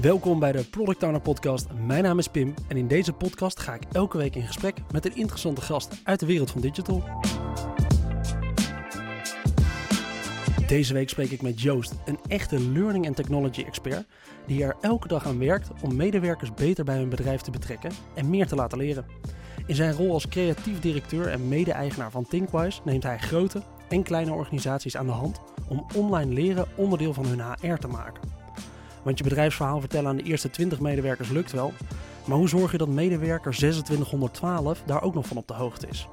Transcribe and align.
Welkom 0.00 0.38
bij 0.38 0.52
de 0.52 0.64
Product 0.64 1.02
Owner 1.02 1.20
Podcast. 1.20 1.66
Mijn 1.86 2.02
naam 2.02 2.18
is 2.18 2.28
Pim 2.28 2.54
en 2.68 2.76
in 2.76 2.88
deze 2.88 3.12
podcast 3.12 3.60
ga 3.60 3.74
ik 3.74 3.82
elke 3.92 4.16
week 4.16 4.34
in 4.34 4.46
gesprek 4.46 4.76
met 4.92 5.04
een 5.04 5.16
interessante 5.16 5.60
gast 5.60 6.00
uit 6.04 6.20
de 6.20 6.26
wereld 6.26 6.50
van 6.50 6.60
digital. 6.60 7.02
Deze 10.66 10.92
week 10.92 11.08
spreek 11.08 11.30
ik 11.30 11.42
met 11.42 11.60
Joost, 11.60 11.94
een 12.04 12.18
echte 12.28 12.60
learning 12.60 13.06
and 13.06 13.16
technology 13.16 13.64
expert, 13.64 14.06
die 14.46 14.64
er 14.64 14.76
elke 14.80 15.08
dag 15.08 15.26
aan 15.26 15.38
werkt 15.38 15.70
om 15.82 15.96
medewerkers 15.96 16.54
beter 16.54 16.84
bij 16.84 16.96
hun 16.96 17.08
bedrijf 17.08 17.40
te 17.40 17.50
betrekken 17.50 17.92
en 18.14 18.30
meer 18.30 18.46
te 18.46 18.54
laten 18.54 18.78
leren. 18.78 19.04
In 19.66 19.74
zijn 19.74 19.92
rol 19.92 20.12
als 20.12 20.28
creatief 20.28 20.80
directeur 20.80 21.28
en 21.28 21.48
mede-eigenaar 21.48 22.10
van 22.10 22.26
Thinkwise 22.26 22.80
neemt 22.84 23.02
hij 23.02 23.18
grote 23.18 23.62
en 23.88 24.02
kleine 24.02 24.32
organisaties 24.32 24.96
aan 24.96 25.06
de 25.06 25.12
hand 25.12 25.40
om 25.68 25.86
online 25.94 26.32
leren 26.32 26.66
onderdeel 26.76 27.12
van 27.14 27.26
hun 27.26 27.40
HR 27.40 27.74
te 27.74 27.88
maken. 27.88 28.43
Want 29.04 29.18
je 29.18 29.24
bedrijfsverhaal 29.24 29.80
vertellen 29.80 30.10
aan 30.10 30.16
de 30.16 30.22
eerste 30.22 30.50
20 30.50 30.80
medewerkers 30.80 31.30
lukt 31.30 31.52
wel, 31.52 31.72
maar 32.24 32.36
hoe 32.36 32.48
zorg 32.48 32.72
je 32.72 32.78
dat 32.78 32.88
medewerker 32.88 33.52
2612 33.52 34.82
daar 34.86 35.02
ook 35.02 35.14
nog 35.14 35.26
van 35.26 35.36
op 35.36 35.48
de 35.48 35.54
hoogte 35.54 35.86
is? 35.86 36.08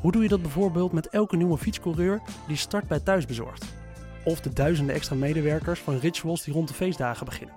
Hoe 0.00 0.12
doe 0.12 0.22
je 0.22 0.28
dat 0.28 0.42
bijvoorbeeld 0.42 0.92
met 0.92 1.08
elke 1.08 1.36
nieuwe 1.36 1.58
fietscoureur 1.58 2.20
die 2.46 2.56
start 2.56 2.88
bij 2.88 3.00
thuisbezorgd? 3.00 3.64
Of 4.24 4.40
de 4.40 4.52
duizenden 4.52 4.94
extra 4.94 5.16
medewerkers 5.16 5.80
van 5.80 5.98
rituals 5.98 6.44
die 6.44 6.54
rond 6.54 6.68
de 6.68 6.74
feestdagen 6.74 7.26
beginnen? 7.26 7.54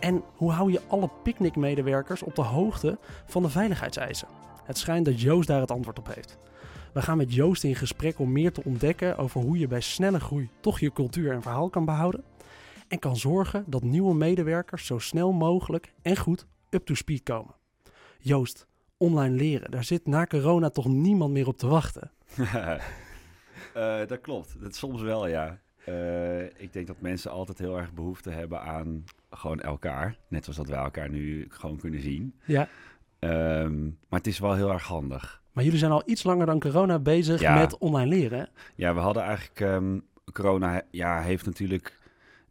En 0.00 0.22
hoe 0.36 0.52
hou 0.52 0.72
je 0.72 0.80
alle 0.88 1.10
picknickmedewerkers 1.22 2.22
op 2.22 2.34
de 2.34 2.42
hoogte 2.42 2.98
van 3.26 3.42
de 3.42 3.48
veiligheidseisen? 3.50 4.28
Het 4.64 4.78
schijnt 4.78 5.04
dat 5.04 5.20
Joost 5.20 5.48
daar 5.48 5.60
het 5.60 5.70
antwoord 5.70 5.98
op 5.98 6.14
heeft. 6.14 6.38
We 6.92 7.02
gaan 7.02 7.16
met 7.16 7.34
Joost 7.34 7.64
in 7.64 7.76
gesprek 7.76 8.18
om 8.18 8.32
meer 8.32 8.52
te 8.52 8.64
ontdekken 8.64 9.16
over 9.16 9.40
hoe 9.40 9.58
je 9.58 9.66
bij 9.66 9.80
snelle 9.80 10.20
groei 10.20 10.50
toch 10.60 10.80
je 10.80 10.92
cultuur 10.92 11.32
en 11.32 11.42
verhaal 11.42 11.68
kan 11.68 11.84
behouden. 11.84 12.22
En 12.92 12.98
kan 12.98 13.16
zorgen 13.16 13.64
dat 13.66 13.82
nieuwe 13.82 14.14
medewerkers 14.14 14.86
zo 14.86 14.98
snel 14.98 15.32
mogelijk 15.32 15.92
en 16.02 16.16
goed 16.16 16.46
up 16.70 16.84
to 16.84 16.94
speed 16.94 17.22
komen. 17.22 17.54
Joost, 18.18 18.66
online 18.96 19.36
leren, 19.36 19.70
daar 19.70 19.84
zit 19.84 20.06
na 20.06 20.26
corona 20.26 20.70
toch 20.70 20.88
niemand 20.88 21.32
meer 21.32 21.46
op 21.46 21.58
te 21.58 21.66
wachten. 21.66 22.10
Uh, 22.38 22.78
dat 24.06 24.20
klopt. 24.20 24.60
Dat 24.60 24.74
soms 24.74 25.02
wel, 25.02 25.26
ja. 25.26 25.58
Uh, 25.88 26.42
ik 26.42 26.72
denk 26.72 26.86
dat 26.86 27.00
mensen 27.00 27.30
altijd 27.30 27.58
heel 27.58 27.78
erg 27.78 27.92
behoefte 27.92 28.30
hebben 28.30 28.60
aan 28.60 29.04
gewoon 29.30 29.60
elkaar. 29.60 30.16
Net 30.28 30.44
zoals 30.44 30.58
dat 30.58 30.68
wij 30.68 30.78
elkaar 30.78 31.10
nu 31.10 31.46
gewoon 31.48 31.76
kunnen 31.76 32.02
zien. 32.02 32.34
Ja. 32.44 32.68
Um, 33.18 33.98
maar 34.08 34.18
het 34.18 34.28
is 34.28 34.38
wel 34.38 34.54
heel 34.54 34.72
erg 34.72 34.84
handig. 34.84 35.42
Maar 35.52 35.64
jullie 35.64 35.78
zijn 35.78 35.92
al 35.92 36.02
iets 36.06 36.22
langer 36.22 36.46
dan 36.46 36.60
corona 36.60 36.98
bezig 36.98 37.40
ja. 37.40 37.54
met 37.54 37.78
online 37.78 38.08
leren. 38.08 38.48
Ja, 38.74 38.94
we 38.94 39.00
hadden 39.00 39.22
eigenlijk... 39.22 39.60
Um, 39.60 40.04
corona 40.32 40.82
ja, 40.90 41.20
heeft 41.20 41.46
natuurlijk, 41.46 42.00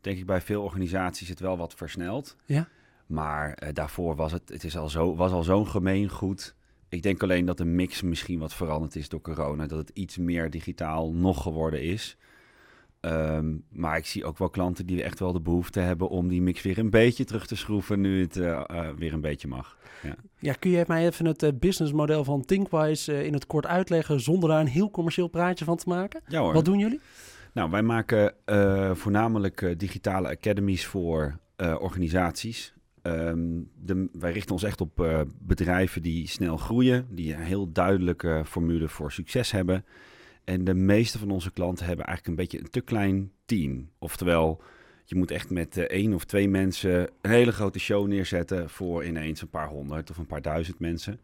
denk 0.01 0.17
ik, 0.17 0.25
bij 0.25 0.41
veel 0.41 0.63
organisaties 0.63 1.29
het 1.29 1.39
wel 1.39 1.57
wat 1.57 1.73
versneld. 1.73 2.35
Ja. 2.45 2.67
Maar 3.05 3.63
uh, 3.63 3.69
daarvoor 3.73 4.15
was 4.15 4.31
het, 4.31 4.49
het 4.49 4.63
is 4.63 4.77
al 4.77 4.89
zo, 4.89 5.15
was 5.15 5.31
al 5.31 5.43
zo'n 5.43 5.67
gemeengoed. 5.67 6.55
Ik 6.89 7.01
denk 7.01 7.23
alleen 7.23 7.45
dat 7.45 7.57
de 7.57 7.65
mix 7.65 8.01
misschien 8.01 8.39
wat 8.39 8.53
veranderd 8.53 8.95
is 8.95 9.09
door 9.09 9.21
corona. 9.21 9.67
Dat 9.67 9.77
het 9.77 9.89
iets 9.93 10.17
meer 10.17 10.49
digitaal 10.49 11.13
nog 11.13 11.41
geworden 11.41 11.81
is. 11.81 12.17
Um, 13.05 13.63
maar 13.69 13.97
ik 13.97 14.05
zie 14.05 14.25
ook 14.25 14.37
wel 14.37 14.49
klanten 14.49 14.85
die 14.85 15.03
echt 15.03 15.19
wel 15.19 15.33
de 15.33 15.41
behoefte 15.41 15.79
hebben 15.79 16.09
om 16.09 16.27
die 16.27 16.41
mix 16.41 16.61
weer 16.61 16.77
een 16.77 16.89
beetje 16.89 17.23
terug 17.23 17.47
te 17.47 17.55
schroeven 17.55 18.01
nu 18.01 18.21
het 18.21 18.37
uh, 18.37 18.63
uh, 18.71 18.89
weer 18.97 19.13
een 19.13 19.21
beetje 19.21 19.47
mag. 19.47 19.77
Ja. 20.03 20.15
ja, 20.39 20.53
kun 20.53 20.71
je 20.71 20.83
mij 20.87 21.05
even 21.05 21.25
het 21.25 21.43
uh, 21.43 21.49
businessmodel 21.59 22.23
van 22.23 22.45
Thinkwise 22.45 23.25
in 23.25 23.33
het 23.33 23.47
kort 23.47 23.65
uitleggen 23.65 24.19
zonder 24.19 24.49
daar 24.49 24.59
een 24.59 24.67
heel 24.67 24.91
commercieel 24.91 25.27
praatje 25.27 25.65
van 25.65 25.77
te 25.77 25.89
maken? 25.89 26.21
Ja 26.27 26.39
hoor. 26.39 26.53
Wat 26.53 26.65
doen 26.65 26.79
jullie? 26.79 26.99
Nou, 27.53 27.71
wij 27.71 27.83
maken 27.83 28.33
voornamelijk 28.97 29.79
digitale 29.79 30.29
academies 30.29 30.85
voor 30.85 31.39
organisaties. 31.57 32.73
Um, 33.03 33.69
de, 33.75 34.09
wij 34.13 34.31
richten 34.31 34.53
ons 34.53 34.63
echt 34.63 34.81
op 34.81 35.25
bedrijven 35.39 36.01
die 36.01 36.27
snel 36.27 36.57
groeien, 36.57 37.07
die 37.09 37.33
een 37.33 37.41
heel 37.41 37.71
duidelijke 37.71 38.41
formule 38.45 38.87
voor 38.87 39.11
succes 39.11 39.51
hebben. 39.51 39.85
En 40.43 40.63
de 40.63 40.73
meeste 40.73 41.19
van 41.19 41.31
onze 41.31 41.51
klanten 41.51 41.85
hebben 41.85 42.05
eigenlijk 42.05 42.37
een 42.37 42.43
beetje 42.43 42.59
een 42.59 42.69
te 42.71 42.81
klein 42.81 43.31
team. 43.45 43.89
Oftewel, 43.99 44.61
je 45.05 45.15
moet 45.15 45.31
echt 45.31 45.49
met 45.49 45.77
één 45.77 46.13
of 46.13 46.25
twee 46.25 46.49
mensen 46.49 47.09
een 47.21 47.31
hele 47.31 47.51
grote 47.51 47.79
show 47.79 48.07
neerzetten 48.07 48.69
voor 48.69 49.05
ineens 49.05 49.41
een 49.41 49.49
paar 49.49 49.67
honderd 49.67 50.09
of 50.09 50.17
een 50.17 50.25
paar 50.25 50.41
duizend 50.41 50.79
mensen. 50.79 51.19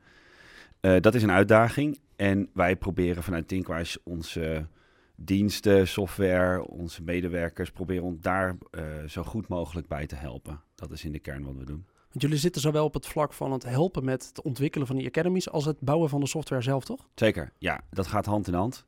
Dat 0.80 1.16
is 1.16 1.24
een 1.24 1.32
uitdaging 1.32 2.00
en 2.16 2.50
wij 2.54 2.76
proberen 2.76 3.24
vanuit 3.24 3.48
Thinkwise 3.48 4.00
onze 4.04 4.66
diensten, 5.20 5.88
software, 5.88 6.68
onze 6.68 7.04
medewerkers 7.04 7.72
proberen 7.72 8.04
ons 8.04 8.22
daar 8.22 8.58
uh, 8.72 8.84
zo 9.08 9.24
goed 9.24 9.48
mogelijk 9.48 9.88
bij 9.88 10.08
te 10.08 10.16
helpen. 10.16 10.62
Dat 10.76 10.92
is 10.92 11.06
in 11.06 11.12
de 11.12 11.20
kern 11.20 11.44
wat 11.44 11.56
we 11.56 11.66
doen. 11.66 11.86
Want 12.10 12.22
jullie 12.22 12.38
zitten 12.38 12.62
zowel 12.62 12.86
op 12.86 12.94
het 12.94 13.08
vlak 13.08 13.34
van 13.34 13.52
het 13.52 13.64
helpen 13.64 14.06
met 14.06 14.28
het 14.28 14.42
ontwikkelen 14.42 14.88
van 14.88 14.96
die 14.96 15.08
academies 15.08 15.50
als 15.50 15.66
het 15.66 15.80
bouwen 15.80 16.10
van 16.10 16.20
de 16.20 16.28
software 16.28 16.62
zelf, 16.62 16.86
toch? 16.86 17.08
Zeker, 17.16 17.52
ja. 17.58 17.82
Dat 17.90 18.08
gaat 18.08 18.26
hand 18.26 18.48
in 18.48 18.54
hand. 18.54 18.86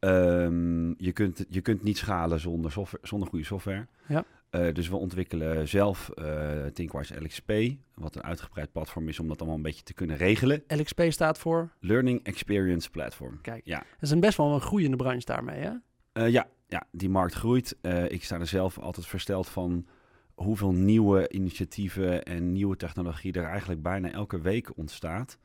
Um, 0.00 0.94
je, 0.98 1.12
kunt, 1.12 1.44
je 1.48 1.60
kunt 1.60 1.82
niet 1.82 1.96
schalen 1.96 2.40
zonder, 2.40 2.72
software, 2.72 3.06
zonder 3.06 3.28
goede 3.28 3.44
software. 3.44 3.86
Ja. 4.06 4.24
Uh, 4.50 4.72
dus 4.72 4.88
we 4.88 4.96
ontwikkelen 4.96 5.68
zelf 5.68 6.10
uh, 6.14 6.64
Thinkwise 6.66 7.22
LXP, 7.22 7.52
wat 7.94 8.14
een 8.14 8.22
uitgebreid 8.22 8.72
platform 8.72 9.08
is 9.08 9.20
om 9.20 9.28
dat 9.28 9.38
allemaal 9.38 9.56
een 9.56 9.62
beetje 9.62 9.82
te 9.82 9.94
kunnen 9.94 10.16
regelen. 10.16 10.62
LXP 10.66 11.02
staat 11.08 11.38
voor? 11.38 11.72
Learning 11.80 12.22
Experience 12.22 12.90
Platform. 12.90 13.40
Kijk, 13.40 13.60
ja. 13.64 13.78
dat 13.78 14.02
is 14.02 14.10
een 14.10 14.20
best 14.20 14.36
wel 14.36 14.54
een 14.54 14.60
groeiende 14.60 14.96
branche 14.96 15.24
daarmee, 15.24 15.60
hè? 15.60 15.70
Uh, 16.12 16.28
ja, 16.28 16.48
ja, 16.68 16.86
die 16.90 17.08
markt 17.08 17.34
groeit. 17.34 17.76
ik 18.08 18.24
sta 18.24 18.38
er 18.40 18.46
zelf 18.46 18.78
altijd 18.78 19.06
versteld 19.06 19.48
van 19.48 19.86
hoeveel 20.34 20.72
nieuwe 20.72 21.28
initiatieven 21.28 22.22
en 22.22 22.52
nieuwe 22.52 22.76
technologie 22.76 23.32
er 23.32 23.44
eigenlijk 23.44 23.82
bijna 23.82 24.10
elke 24.10 24.40
week 24.40 24.76
ontstaat. 24.76 25.38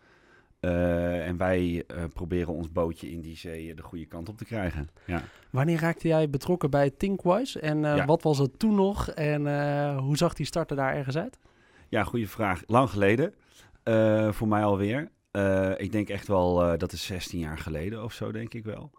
Uh, 0.61 1.27
en 1.27 1.37
wij 1.37 1.83
uh, 1.87 2.03
proberen 2.13 2.53
ons 2.53 2.71
bootje 2.71 3.11
in 3.11 3.21
die 3.21 3.37
zee 3.37 3.73
de 3.75 3.81
goede 3.81 4.05
kant 4.05 4.29
op 4.29 4.37
te 4.37 4.45
krijgen. 4.45 4.89
Ja. 5.05 5.23
Wanneer 5.49 5.79
raakte 5.79 6.07
jij 6.07 6.29
betrokken 6.29 6.69
bij 6.69 6.89
Thinkwise? 6.89 7.59
En 7.59 7.77
uh, 7.77 7.95
ja. 7.95 8.05
wat 8.05 8.23
was 8.23 8.37
het 8.37 8.59
toen 8.59 8.75
nog? 8.75 9.09
En 9.09 9.41
hoe 9.97 10.17
zag 10.17 10.33
die 10.33 10.45
starter 10.45 10.75
daar 10.75 10.95
ergens 10.95 11.17
uit? 11.17 11.39
Ja, 11.89 12.03
goede 12.03 12.27
vraag. 12.27 12.63
Lang 12.67 12.89
geleden. 12.89 13.33
voor 14.33 14.47
mij 14.47 14.63
alweer. 14.63 15.11
ik 15.77 15.91
denk 15.91 16.09
echt 16.09 16.27
wel, 16.27 16.77
dat 16.77 16.91
is 16.91 17.05
16 17.05 17.39
jaar 17.39 17.57
geleden 17.57 18.03
of 18.03 18.13
zo, 18.13 18.31
denk 18.31 18.53
ik 18.53 18.63
wel. 18.63 18.91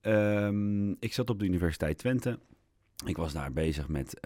Um, 0.00 0.96
ik 1.00 1.12
zat 1.12 1.30
op 1.30 1.38
de 1.38 1.44
Universiteit 1.44 1.98
Twente. 1.98 2.38
Ik 3.06 3.16
was 3.16 3.32
daar 3.32 3.52
bezig 3.52 3.88
met 3.88 4.20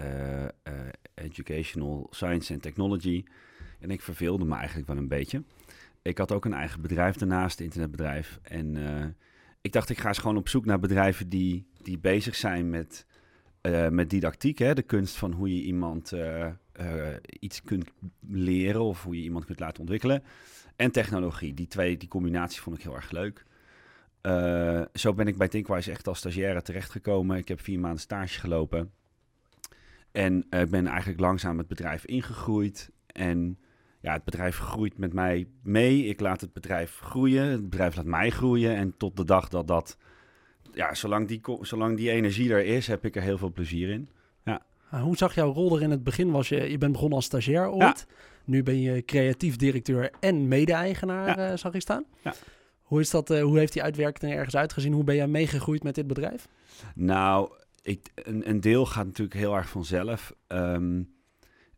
Educational 1.15 2.07
Science 2.11 2.53
and 2.53 2.63
Technology. 2.63 3.25
En 3.81 3.91
ik 3.91 4.03
verveelde 4.03 4.45
me 4.45 4.55
eigenlijk 4.55 4.87
wel 4.87 4.97
een 4.97 5.09
beetje 5.09 5.43
ik 6.07 6.19
had 6.19 6.33
ook 6.33 6.45
een 6.45 6.55
eigen 6.55 6.81
bedrijf 6.81 7.17
daarnaast, 7.17 7.61
internetbedrijf. 7.61 8.39
En 8.43 8.77
uh, 8.77 9.05
ik 9.61 9.73
dacht, 9.73 9.91
ik 9.91 9.99
ga 9.99 10.09
eens 10.09 10.19
gewoon 10.19 10.37
op 10.37 10.49
zoek 10.49 10.65
naar 10.65 10.79
bedrijven 10.79 11.29
die, 11.29 11.67
die 11.83 11.99
bezig 11.99 12.35
zijn 12.35 12.71
met, 12.71 13.07
uh, 13.63 13.89
met 13.89 14.11
didactiek. 14.11 14.59
Hè? 14.59 14.75
De 14.75 14.83
kunst 14.83 15.17
van 15.17 15.33
hoe 15.33 15.55
je 15.57 15.63
iemand 15.63 16.13
uh, 16.13 16.47
iets 17.41 17.63
kunt 17.63 17.91
leren 18.29 18.83
of 18.83 19.03
hoe 19.03 19.17
je 19.17 19.23
iemand 19.23 19.45
kunt 19.45 19.61
laten 19.61 19.81
ontwikkelen. 19.81 20.23
En 20.77 20.91
technologie. 20.91 21.55
Die 21.55 21.67
twee, 21.67 21.97
die 21.97 22.09
combinatie 22.09 22.61
vond 22.61 22.77
ik 22.77 22.83
heel 22.83 22.95
erg 22.95 23.11
leuk. 23.11 23.45
zo 24.93 25.15
ben 25.15 25.27
ik 25.27 25.37
bij 25.37 25.49
Thinkwise 25.49 25.91
echt 25.91 26.09
als 26.09 26.19
stagiaire 26.19 26.63
terechtgekomen. 26.63 27.37
Ik 27.37 27.49
heb 27.49 27.61
vier 27.61 27.81
maanden 27.81 28.01
stage 28.01 28.41
gelopen. 28.41 28.93
En 30.13 30.47
ik 30.51 30.71
ben 30.71 30.87
eigenlijk 30.87 31.21
langzaam 31.21 31.59
het 31.59 31.69
bedrijf 31.69 32.05
ingegroeid. 32.05 32.91
En 33.07 33.59
ja, 34.07 34.13
het 34.13 34.25
bedrijf 34.25 34.59
groeit 34.59 34.99
met 34.99 35.13
mij 35.13 35.47
mee. 35.63 36.05
Ik 36.05 36.21
laat 36.21 36.41
het 36.41 36.53
bedrijf 36.53 36.99
groeien. 36.99 37.45
Het 37.45 37.71
bedrijf 37.71 37.97
laat 37.97 38.05
mij 38.05 38.31
groeien. 38.31 38.77
En 38.77 38.95
tot 38.97 39.17
de 39.17 39.25
dag 39.25 39.49
dat 39.49 39.67
dat... 39.69 39.97
Ja, 40.73 40.95
zolang 40.95 41.29
die, 41.29 41.41
zolang 41.61 41.97
die 41.97 42.11
energie 42.11 42.53
er 42.53 42.65
is, 42.65 42.87
heb 42.87 43.05
ik 43.05 43.17
er 43.17 43.23
heel 43.23 43.39
veel 43.39 43.53
plezier 43.53 43.89
in. 43.89 44.09
Ja. 44.45 44.63
Hoe 45.01 45.17
zag 45.17 45.35
jouw 45.35 45.53
rol 45.53 45.77
er 45.77 45.83
in 45.83 45.91
het 45.91 46.05
begin? 46.05 46.31
Was 46.31 46.49
je, 46.49 46.71
je 46.71 46.79
bent 46.79 46.93
begonnen 46.93 47.17
als 47.17 47.25
stagiair 47.25 47.71
ooit. 47.71 48.07
Ja. 48.09 48.15
Nu 48.45 48.63
ben 48.63 48.81
je 48.81 49.05
creatief 49.05 49.57
directeur 49.57 50.11
en 50.21 50.49
mede-eigenaar, 50.49 51.39
ja. 51.39 51.51
uh, 51.51 51.57
zag 51.57 51.75
ik 51.75 51.81
staan. 51.81 52.05
Ja. 52.23 52.35
Hoe, 52.83 53.01
is 53.01 53.11
dat, 53.11 53.31
uh, 53.31 53.43
hoe 53.43 53.59
heeft 53.59 53.73
die 53.73 53.83
uitwerking 53.83 54.33
er 54.33 54.39
ergens 54.39 54.57
uitgezien? 54.57 54.93
Hoe 54.93 55.05
ben 55.05 55.17
jij 55.17 55.29
meegegroeid 55.29 55.83
met 55.83 55.95
dit 55.95 56.07
bedrijf? 56.07 56.49
Nou, 56.95 57.51
ik, 57.83 58.11
een, 58.15 58.49
een 58.49 58.61
deel 58.61 58.87
gaat 58.87 59.07
natuurlijk 59.07 59.37
heel 59.37 59.57
erg 59.57 59.69
vanzelf. 59.69 60.35
Um, 60.49 61.15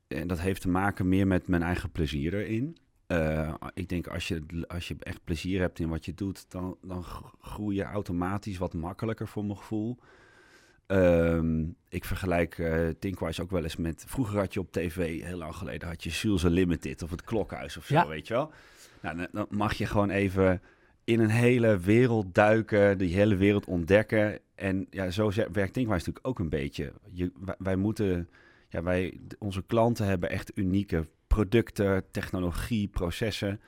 en 0.08 0.28
dat 0.28 0.40
heeft 0.40 0.60
te 0.60 0.68
maken 0.68 1.08
meer 1.08 1.26
met 1.26 1.48
mijn 1.48 1.62
eigen 1.62 1.90
plezier 1.90 2.34
erin. 2.34 2.76
Uh, 3.08 3.54
ik 3.74 3.88
denk 3.88 4.06
als 4.06 4.28
je, 4.28 4.64
als 4.66 4.88
je 4.88 4.96
echt 4.98 5.24
plezier 5.24 5.60
hebt 5.60 5.78
in 5.78 5.88
wat 5.88 6.04
je 6.04 6.14
doet, 6.14 6.50
dan, 6.50 6.76
dan 6.82 7.04
groei 7.40 7.76
je 7.76 7.82
automatisch 7.82 8.58
wat 8.58 8.74
makkelijker 8.74 9.28
voor 9.28 9.44
mijn 9.44 9.58
gevoel. 9.58 9.98
Um, 10.86 11.76
ik 11.88 12.04
vergelijk 12.04 12.58
uh, 12.58 12.88
Thinkwise 12.98 13.42
ook 13.42 13.50
wel 13.50 13.62
eens 13.62 13.76
met... 13.76 14.04
Vroeger 14.06 14.38
had 14.38 14.54
je 14.54 14.60
op 14.60 14.72
tv, 14.72 15.22
heel 15.22 15.38
lang 15.38 15.54
geleden, 15.54 15.88
had 15.88 16.02
je 16.04 16.10
Jules 16.10 16.44
Unlimited 16.44 17.02
of 17.02 17.10
het 17.10 17.22
Klokhuis 17.22 17.76
of 17.76 17.86
zo, 17.86 17.94
ja. 17.94 18.08
weet 18.08 18.26
je 18.26 18.34
wel. 18.34 18.52
Nou, 19.02 19.26
dan 19.32 19.46
mag 19.50 19.72
je 19.72 19.86
gewoon 19.86 20.10
even 20.10 20.62
in 21.04 21.20
een 21.20 21.30
hele 21.30 21.78
wereld 21.78 22.34
duiken, 22.34 22.98
die 22.98 23.14
hele 23.14 23.36
wereld 23.36 23.66
ontdekken. 23.66 24.38
En 24.54 24.86
ja, 24.90 25.10
zo 25.10 25.30
werkt 25.34 25.72
Thinkwise 25.72 25.88
natuurlijk 25.88 26.26
ook 26.26 26.38
een 26.38 26.48
beetje. 26.48 26.92
Je, 27.10 27.32
wij, 27.44 27.54
wij 27.58 27.76
moeten 27.76 28.28
ja, 28.68 28.82
wij, 28.82 29.20
onze 29.38 29.62
klanten 29.66 30.06
hebben 30.06 30.30
echt 30.30 30.50
unieke 30.54 31.06
producten, 31.26 32.04
technologie, 32.10 32.88
processen. 32.88 33.60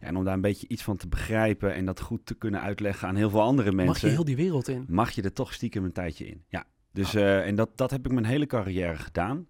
Ja, 0.00 0.06
en 0.06 0.16
om 0.16 0.24
daar 0.24 0.34
een 0.34 0.40
beetje 0.40 0.68
iets 0.68 0.82
van 0.82 0.96
te 0.96 1.08
begrijpen 1.08 1.74
en 1.74 1.84
dat 1.84 2.00
goed 2.00 2.26
te 2.26 2.34
kunnen 2.34 2.60
uitleggen 2.60 3.08
aan 3.08 3.16
heel 3.16 3.30
veel 3.30 3.42
andere 3.42 3.72
mensen. 3.72 3.86
Mag 3.86 4.00
je 4.00 4.08
heel 4.08 4.24
die 4.24 4.36
wereld 4.36 4.68
in? 4.68 4.84
Mag 4.88 5.10
je 5.10 5.22
er 5.22 5.32
toch 5.32 5.52
stiekem 5.52 5.84
een 5.84 5.92
tijdje 5.92 6.26
in. 6.26 6.44
Ja, 6.48 6.64
dus 6.92 7.14
uh, 7.14 7.46
en 7.46 7.54
dat, 7.54 7.70
dat 7.74 7.90
heb 7.90 8.06
ik 8.06 8.12
mijn 8.12 8.24
hele 8.24 8.46
carrière 8.46 8.96
gedaan. 8.96 9.46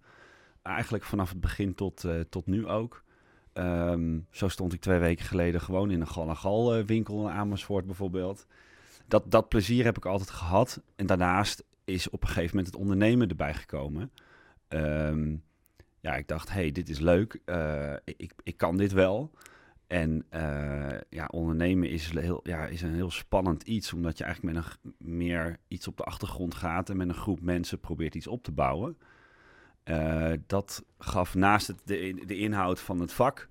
Eigenlijk 0.61 1.03
vanaf 1.03 1.29
het 1.29 1.41
begin 1.41 1.75
tot, 1.75 2.03
uh, 2.03 2.19
tot 2.29 2.45
nu 2.45 2.67
ook. 2.67 3.03
Um, 3.53 4.25
zo 4.31 4.47
stond 4.47 4.73
ik 4.73 4.81
twee 4.81 4.99
weken 4.99 5.25
geleden 5.25 5.61
gewoon 5.61 5.91
in 5.91 6.01
een 6.01 6.07
gal 6.07 6.29
en 6.29 6.37
gal 6.37 6.77
uh, 6.77 6.85
winkel 6.85 7.27
in 7.27 7.33
Amersfoort 7.33 7.85
bijvoorbeeld. 7.85 8.45
Dat, 9.07 9.31
dat 9.31 9.49
plezier 9.49 9.83
heb 9.83 9.97
ik 9.97 10.05
altijd 10.05 10.29
gehad. 10.29 10.81
En 10.95 11.05
daarnaast 11.05 11.63
is 11.85 12.09
op 12.09 12.21
een 12.21 12.27
gegeven 12.27 12.55
moment 12.55 12.73
het 12.73 12.81
ondernemen 12.81 13.29
erbij 13.29 13.53
gekomen. 13.53 14.11
Um, 14.69 15.43
ja, 15.99 16.15
ik 16.15 16.27
dacht, 16.27 16.51
hey, 16.51 16.71
dit 16.71 16.89
is 16.89 16.99
leuk. 16.99 17.41
ik, 18.03 18.31
ik 18.43 18.57
kan 18.57 18.77
dit 18.77 18.91
wel. 18.91 19.31
En 19.89 20.25
uh, 20.33 20.97
ja, 21.09 21.25
ondernemen 21.31 21.89
is, 21.89 22.09
heel, 22.09 22.39
ja, 22.43 22.65
is 22.65 22.81
een 22.81 22.93
heel 22.93 23.11
spannend 23.11 23.63
iets, 23.63 23.93
omdat 23.93 24.17
je 24.17 24.23
eigenlijk 24.23 24.55
met 24.55 24.65
een 24.65 24.93
meer 24.97 25.59
iets 25.67 25.87
op 25.87 25.97
de 25.97 26.03
achtergrond 26.03 26.55
gaat 26.55 26.89
en 26.89 26.97
met 26.97 27.09
een 27.09 27.15
groep 27.15 27.41
mensen 27.41 27.79
probeert 27.79 28.15
iets 28.15 28.27
op 28.27 28.43
te 28.43 28.51
bouwen. 28.51 28.97
Uh, 29.85 30.31
dat 30.47 30.83
gaf 30.97 31.35
naast 31.35 31.67
het, 31.67 31.81
de, 31.83 32.23
de 32.25 32.37
inhoud 32.37 32.79
van 32.79 32.99
het 32.99 33.13
vak 33.13 33.47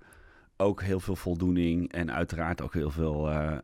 ook 0.57 0.81
heel 0.81 0.99
veel 0.99 1.15
voldoening 1.15 1.91
en 1.91 2.13
uiteraard 2.13 2.61
ook 2.61 2.73
heel 2.73 2.91
veel 2.91 3.31
uh, 3.31 3.57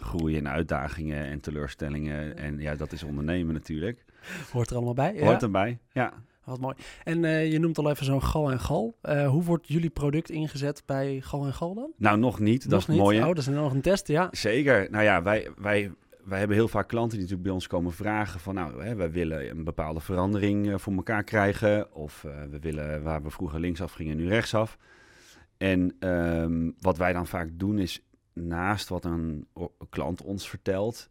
groei 0.00 0.36
en 0.36 0.48
uitdagingen 0.48 1.24
en 1.24 1.40
teleurstellingen. 1.40 2.36
En 2.36 2.58
ja, 2.58 2.74
dat 2.74 2.92
is 2.92 3.02
ondernemen 3.02 3.54
natuurlijk. 3.54 4.04
Hoort 4.52 4.70
er 4.70 4.76
allemaal 4.76 4.94
bij. 4.94 5.20
Hoort 5.20 5.42
erbij, 5.42 5.78
ja. 5.92 6.12
Wat 6.44 6.60
mooi. 6.60 6.74
En 7.04 7.22
uh, 7.22 7.52
je 7.52 7.58
noemt 7.58 7.78
al 7.78 7.90
even 7.90 8.04
zo'n 8.04 8.22
gal 8.22 8.50
en 8.50 8.60
gal. 8.60 8.96
Uh, 9.02 9.28
hoe 9.28 9.44
wordt 9.44 9.68
jullie 9.68 9.90
product 9.90 10.30
ingezet 10.30 10.82
bij 10.86 11.20
gal 11.20 11.44
en 11.44 11.52
gal 11.52 11.74
dan? 11.74 11.92
Nou, 11.96 12.18
nog 12.18 12.38
niet. 12.38 12.62
Nog 12.62 12.70
dat 12.70 12.88
is 12.88 12.96
mooi. 12.96 13.20
Oh, 13.20 13.26
dat 13.26 13.38
is 13.38 13.46
nog 13.46 13.72
een 13.72 13.80
test, 13.80 14.06
ja. 14.06 14.28
Zeker. 14.30 14.90
Nou 14.90 15.04
ja, 15.04 15.22
wij, 15.22 15.48
wij, 15.56 15.92
wij 16.24 16.38
hebben 16.38 16.56
heel 16.56 16.68
vaak 16.68 16.88
klanten 16.88 17.10
die 17.10 17.20
natuurlijk 17.20 17.46
bij 17.46 17.52
ons 17.52 17.66
komen 17.66 17.92
vragen 17.92 18.40
van... 18.40 18.54
nou, 18.54 18.84
hè, 18.84 18.94
wij 18.94 19.10
willen 19.10 19.50
een 19.50 19.64
bepaalde 19.64 20.00
verandering 20.00 20.66
uh, 20.66 20.78
voor 20.78 20.92
elkaar 20.92 21.24
krijgen. 21.24 21.94
Of 21.94 22.22
we 22.50 22.58
willen 22.60 23.02
waar 23.02 23.22
we 23.22 23.30
vroeger 23.30 23.60
linksaf 23.60 23.92
gingen, 23.92 24.16
nu 24.16 24.28
rechtsaf. 24.28 24.78
En 25.56 26.08
um, 26.08 26.74
wat 26.78 26.96
wij 26.96 27.12
dan 27.12 27.26
vaak 27.26 27.48
doen 27.52 27.78
is, 27.78 28.02
naast 28.32 28.88
wat 28.88 29.04
een 29.04 29.46
klant 29.88 30.22
ons 30.22 30.48
vertelt... 30.48 31.08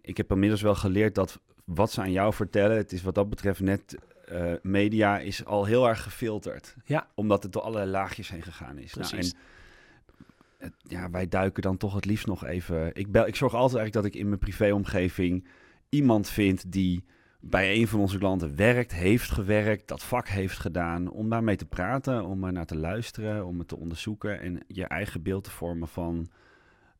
ik 0.00 0.16
heb 0.16 0.30
inmiddels 0.30 0.62
wel 0.62 0.74
geleerd 0.74 1.14
dat 1.14 1.40
wat 1.64 1.92
ze 1.92 2.00
aan 2.00 2.12
jou 2.12 2.34
vertellen... 2.34 2.76
het 2.76 2.92
is 2.92 3.02
wat 3.02 3.14
dat 3.14 3.28
betreft 3.28 3.60
net 3.60 3.96
uh, 4.32 4.52
media 4.62 5.18
is 5.18 5.44
al 5.44 5.64
heel 5.64 5.88
erg 5.88 6.02
gefilterd. 6.02 6.76
Ja. 6.84 7.08
Omdat 7.14 7.42
het 7.42 7.52
door 7.52 7.62
allerlei 7.62 7.90
laagjes 7.90 8.28
heen 8.28 8.42
gegaan 8.42 8.78
is. 8.78 8.94
Nou, 8.94 9.16
en 9.16 9.32
het, 10.58 10.74
ja, 10.82 11.10
wij 11.10 11.28
duiken 11.28 11.62
dan 11.62 11.76
toch 11.76 11.94
het 11.94 12.04
liefst 12.04 12.26
nog 12.26 12.44
even. 12.44 12.94
Ik, 12.94 13.12
bel, 13.12 13.26
ik 13.26 13.36
zorg 13.36 13.54
altijd 13.54 13.78
eigenlijk 13.78 14.06
dat 14.06 14.14
ik 14.14 14.20
in 14.20 14.28
mijn 14.28 14.40
privéomgeving 14.40 15.46
iemand 15.88 16.28
vind 16.28 16.72
die 16.72 17.04
bij 17.40 17.76
een 17.76 17.88
van 17.88 18.00
onze 18.00 18.18
klanten 18.18 18.56
werkt, 18.56 18.92
heeft 18.92 19.30
gewerkt, 19.30 19.88
dat 19.88 20.04
vak 20.04 20.28
heeft 20.28 20.58
gedaan, 20.58 21.10
om 21.10 21.28
daarmee 21.28 21.56
te 21.56 21.66
praten, 21.66 22.24
om 22.24 22.44
er 22.44 22.52
naar 22.52 22.66
te 22.66 22.76
luisteren, 22.76 23.46
om 23.46 23.58
het 23.58 23.68
te 23.68 23.76
onderzoeken 23.76 24.40
en 24.40 24.64
je 24.66 24.84
eigen 24.84 25.22
beeld 25.22 25.44
te 25.44 25.50
vormen 25.50 25.88
van 25.88 26.28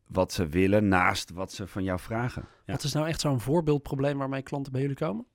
wat 0.07 0.33
ze 0.33 0.47
willen 0.47 0.89
naast 0.89 1.31
wat 1.31 1.53
ze 1.53 1.67
van 1.67 1.85
jou 1.85 1.99
vragen. 1.99 2.43
Ja. 2.67 2.73
Wat 2.73 2.83
is 2.83 2.93
nou 2.93 3.07
echt 3.07 3.21
zo'n 3.21 3.41
voorbeeldprobleem 3.41 4.19
waarmee 4.19 4.43
klanten 4.43 4.73
bij 4.73 4.81
jullie 4.81 4.97
komen? 4.97 5.27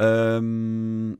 Um, 0.00 1.18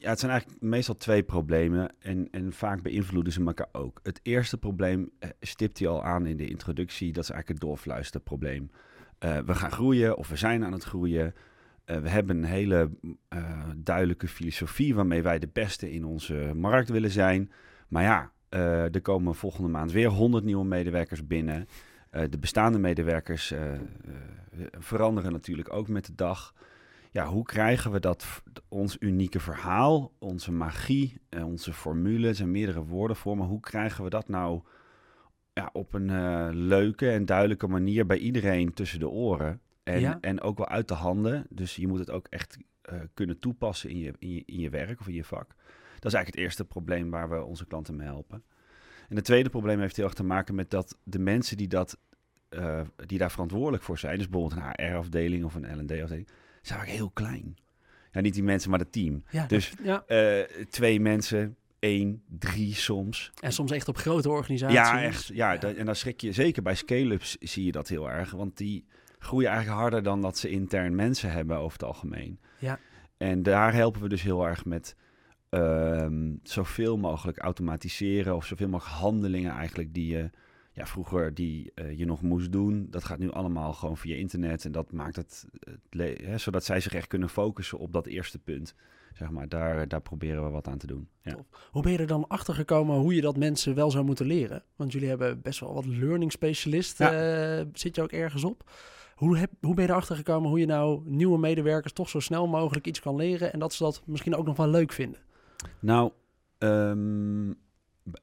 ja, 0.00 0.08
het 0.08 0.18
zijn 0.18 0.30
eigenlijk 0.30 0.62
meestal 0.62 0.96
twee 0.96 1.22
problemen 1.22 1.92
en, 1.98 2.28
en 2.30 2.52
vaak 2.52 2.82
beïnvloeden 2.82 3.32
ze 3.32 3.44
elkaar 3.44 3.68
ook. 3.72 4.00
Het 4.02 4.20
eerste 4.22 4.58
probleem 4.58 5.10
eh, 5.18 5.30
stipt 5.40 5.78
hij 5.78 5.88
al 5.88 6.04
aan 6.04 6.26
in 6.26 6.36
de 6.36 6.48
introductie, 6.48 7.12
dat 7.12 7.22
is 7.22 7.30
eigenlijk 7.30 7.60
het 7.60 7.70
doorfluisterprobleem. 7.70 8.70
Uh, 9.24 9.38
we 9.38 9.54
gaan 9.54 9.70
groeien 9.70 10.16
of 10.16 10.28
we 10.28 10.36
zijn 10.36 10.64
aan 10.64 10.72
het 10.72 10.84
groeien. 10.84 11.34
Uh, 11.86 11.96
we 11.96 12.08
hebben 12.08 12.36
een 12.36 12.44
hele 12.44 12.90
duidelijke 13.76 14.28
filosofie 14.28 14.94
waarmee 14.94 15.22
wij 15.22 15.38
de 15.38 15.48
beste 15.52 15.92
in 15.92 16.04
onze 16.04 16.50
markt 16.54 16.88
willen 16.88 17.10
zijn. 17.10 17.52
Maar 17.88 18.02
ja, 18.02 18.30
er 18.92 19.00
komen 19.02 19.34
volgende 19.34 19.68
maand 19.68 19.92
weer 19.92 20.08
100 20.08 20.44
nieuwe 20.44 20.64
medewerkers 20.64 21.26
binnen. 21.26 21.68
de 22.10 22.38
bestaande 22.38 22.78
medewerkers 22.78 23.54
veranderen 24.78 25.32
natuurlijk 25.32 25.72
ook 25.72 25.88
met 25.88 26.06
de 26.06 26.14
dag 26.14 26.54
ja, 27.10 27.26
hoe 27.26 27.44
krijgen 27.44 27.90
we 27.90 28.00
dat, 28.00 28.42
ons 28.68 28.96
unieke 29.00 29.40
verhaal, 29.40 30.12
onze 30.18 30.52
magie, 30.52 31.20
uh, 31.30 31.46
onze 31.46 31.72
formules 31.72 32.40
en 32.40 32.50
meerdere 32.50 32.84
woordenvormen, 32.84 33.46
hoe 33.46 33.60
krijgen 33.60 34.04
we 34.04 34.10
dat 34.10 34.28
nou 34.28 34.62
ja, 35.52 35.70
op 35.72 35.92
een 35.92 36.08
uh, 36.08 36.48
leuke 36.52 37.10
en 37.10 37.24
duidelijke 37.24 37.66
manier 37.66 38.06
bij 38.06 38.18
iedereen 38.18 38.72
tussen 38.72 38.98
de 38.98 39.08
oren 39.08 39.60
en, 39.82 40.00
ja. 40.00 40.18
en 40.20 40.40
ook 40.40 40.58
wel 40.58 40.68
uit 40.68 40.88
de 40.88 40.94
handen. 40.94 41.46
Dus 41.48 41.76
je 41.76 41.86
moet 41.86 41.98
het 41.98 42.10
ook 42.10 42.26
echt 42.28 42.58
uh, 42.92 43.00
kunnen 43.14 43.38
toepassen 43.38 43.90
in 43.90 43.98
je, 43.98 44.12
in, 44.18 44.34
je, 44.34 44.42
in 44.46 44.60
je 44.60 44.70
werk 44.70 45.00
of 45.00 45.08
in 45.08 45.14
je 45.14 45.24
vak. 45.24 45.48
Dat 45.98 46.12
is 46.12 46.14
eigenlijk 46.18 46.34
het 46.34 46.44
eerste 46.44 46.64
probleem 46.64 47.10
waar 47.10 47.30
we 47.30 47.42
onze 47.44 47.66
klanten 47.66 47.96
mee 47.96 48.06
helpen. 48.06 48.42
En 49.08 49.16
het 49.16 49.24
tweede 49.24 49.50
probleem 49.50 49.80
heeft 49.80 49.96
heel 49.96 50.04
erg 50.04 50.14
te 50.14 50.24
maken 50.24 50.54
met 50.54 50.70
dat 50.70 50.98
de 51.02 51.18
mensen 51.18 51.56
die, 51.56 51.68
dat, 51.68 51.98
die 53.06 53.18
daar 53.18 53.30
verantwoordelijk 53.30 53.82
voor 53.82 53.98
zijn, 53.98 54.18
dus 54.18 54.28
bijvoorbeeld 54.28 54.60
een 54.60 54.86
HR-afdeling 54.86 55.44
of 55.44 55.54
een 55.54 55.78
L&D-afdeling, 55.78 56.28
zijn 56.60 56.78
vaak 56.78 56.88
heel 56.88 57.10
klein. 57.10 57.56
Ja, 58.12 58.20
niet 58.20 58.34
die 58.34 58.42
mensen, 58.42 58.70
maar 58.70 58.78
het 58.78 58.92
team. 58.92 59.24
Ja, 59.30 59.46
dus 59.46 59.72
ja. 59.82 60.04
Uh, 60.08 60.44
twee 60.70 61.00
mensen, 61.00 61.56
één, 61.78 62.22
drie 62.38 62.74
soms. 62.74 63.32
En 63.40 63.52
soms 63.52 63.70
echt 63.70 63.88
op 63.88 63.96
grote 63.96 64.30
organisaties. 64.30 64.76
Ja, 64.76 65.02
echt. 65.02 65.26
Ja, 65.26 65.58
en 65.58 65.86
dan 65.86 65.96
schrik 65.96 66.20
je, 66.20 66.32
zeker 66.32 66.62
bij 66.62 66.74
scale-ups 66.74 67.36
zie 67.40 67.64
je 67.64 67.72
dat 67.72 67.88
heel 67.88 68.10
erg. 68.10 68.30
Want 68.30 68.56
die 68.56 68.84
groeien 69.18 69.48
eigenlijk 69.48 69.80
harder 69.80 70.02
dan 70.02 70.20
dat 70.20 70.38
ze 70.38 70.50
intern 70.50 70.94
mensen 70.94 71.30
hebben 71.30 71.56
over 71.56 71.72
het 71.72 71.82
algemeen. 71.88 72.40
Ja. 72.58 72.78
En 73.16 73.42
daar 73.42 73.74
helpen 73.74 74.02
we 74.02 74.08
dus 74.08 74.22
heel 74.22 74.46
erg 74.46 74.64
met 74.64 74.96
um, 75.50 76.40
zoveel 76.42 76.96
mogelijk 76.98 77.38
automatiseren 77.38 78.36
of 78.36 78.46
zoveel 78.46 78.68
mogelijk 78.68 78.96
handelingen 78.96 79.52
eigenlijk 79.52 79.94
die 79.94 80.16
je 80.16 80.30
ja, 80.80 80.86
vroeger 80.86 81.34
die 81.34 81.72
uh, 81.74 81.98
je 81.98 82.04
nog 82.04 82.22
moest 82.22 82.52
doen, 82.52 82.86
dat 82.90 83.04
gaat 83.04 83.18
nu 83.18 83.30
allemaal 83.30 83.72
gewoon 83.72 83.96
via 83.96 84.16
internet. 84.16 84.64
En 84.64 84.72
dat 84.72 84.92
maakt 84.92 85.16
het, 85.16 85.46
het 85.58 86.20
hè, 86.22 86.38
zodat 86.38 86.64
zij 86.64 86.80
zich 86.80 86.94
echt 86.94 87.06
kunnen 87.06 87.28
focussen 87.28 87.78
op 87.78 87.92
dat 87.92 88.06
eerste 88.06 88.38
punt. 88.38 88.74
Zeg 89.14 89.30
maar, 89.30 89.48
daar, 89.48 89.88
daar 89.88 90.00
proberen 90.00 90.44
we 90.44 90.50
wat 90.50 90.68
aan 90.68 90.78
te 90.78 90.86
doen. 90.86 91.08
Ja. 91.22 91.36
Hoe 91.70 91.82
ben 91.82 91.92
je 91.92 91.98
er 91.98 92.06
dan 92.06 92.28
achter 92.28 92.54
gekomen 92.54 92.96
hoe 92.96 93.14
je 93.14 93.20
dat 93.20 93.36
mensen 93.36 93.74
wel 93.74 93.90
zou 93.90 94.04
moeten 94.04 94.26
leren? 94.26 94.62
Want 94.76 94.92
jullie 94.92 95.08
hebben 95.08 95.40
best 95.40 95.60
wel 95.60 95.74
wat 95.74 95.86
learning 95.86 96.32
specialisten. 96.32 97.12
Ja. 97.12 97.58
Uh, 97.58 97.66
zit 97.72 97.96
je 97.96 98.02
ook 98.02 98.12
ergens 98.12 98.44
op? 98.44 98.70
Hoe, 99.14 99.38
heb, 99.38 99.50
hoe 99.60 99.74
ben 99.74 99.84
je 99.84 99.90
erachter 99.90 100.16
gekomen 100.16 100.48
hoe 100.48 100.58
je 100.58 100.66
nou 100.66 101.02
nieuwe 101.04 101.38
medewerkers 101.38 101.92
toch 101.92 102.08
zo 102.08 102.20
snel 102.20 102.46
mogelijk 102.46 102.86
iets 102.86 103.00
kan 103.00 103.16
leren 103.16 103.52
en 103.52 103.58
dat 103.58 103.72
ze 103.72 103.82
dat 103.82 104.02
misschien 104.06 104.36
ook 104.36 104.46
nog 104.46 104.56
wel 104.56 104.68
leuk 104.68 104.92
vinden? 104.92 105.20
Nou, 105.80 106.12
um, 106.58 107.58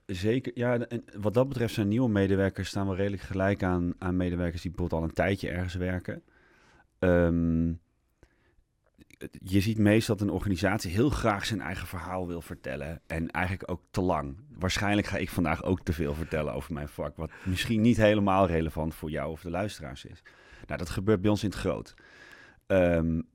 Zeker, 0.06 0.51
ja. 0.56 0.79
En 0.79 1.03
wat 1.20 1.34
dat 1.34 1.48
betreft 1.48 1.74
zijn 1.74 1.88
nieuwe 1.88 2.10
medewerkers 2.10 2.70
staan 2.70 2.86
wel 2.88 2.96
redelijk 2.96 3.22
gelijk 3.22 3.63
aan, 3.63 3.94
aan 3.98 4.17
medewerkers 4.17 4.62
die 4.62 4.72
bijvoorbeeld 4.72 5.01
al 5.01 5.08
een 5.08 5.13
tijdje 5.15 5.50
ergens 5.50 5.75
werken. 5.75 6.24
Um, 7.00 7.79
je 9.32 9.60
ziet 9.60 9.77
meestal 9.77 10.15
dat 10.15 10.27
een 10.27 10.34
organisatie 10.34 10.91
heel 10.91 11.10
graag 11.10 11.46
zijn 11.46 11.62
eigen 11.62 11.88
verhaal 11.88 12.27
wil 12.27 12.41
vertellen. 12.41 13.01
En 13.08 13.32
eigenlijk 13.32 13.72
ook 13.72 13.82
te 13.91 14.01
lang. 14.01 14.38
Waarschijnlijk 14.58 15.08
ga 15.08 15.17
ik 15.17 15.29
vandaag 15.29 15.63
ook 15.63 15.82
te 15.82 15.94
veel 15.94 16.13
vertellen 16.13 16.53
over 16.53 16.74
mijn 16.74 16.89
vak. 16.89 17.15
Wat 17.15 17.32
misschien 17.46 17.82
niet 17.82 17.98
helemaal 17.98 18.48
relevant 18.48 18.96
voor 18.96 19.10
jou 19.10 19.32
of 19.32 19.41
de 19.41 19.50
luisteraars 19.50 20.06
is. 20.06 20.22
Nou, 20.67 20.79
dat 20.79 20.89
gebeurt 20.89 21.22
bij 21.22 21.29
ons 21.29 21.44
in 21.44 21.50
het 21.50 21.60
groot. 21.60 21.94
Um, 22.67 23.27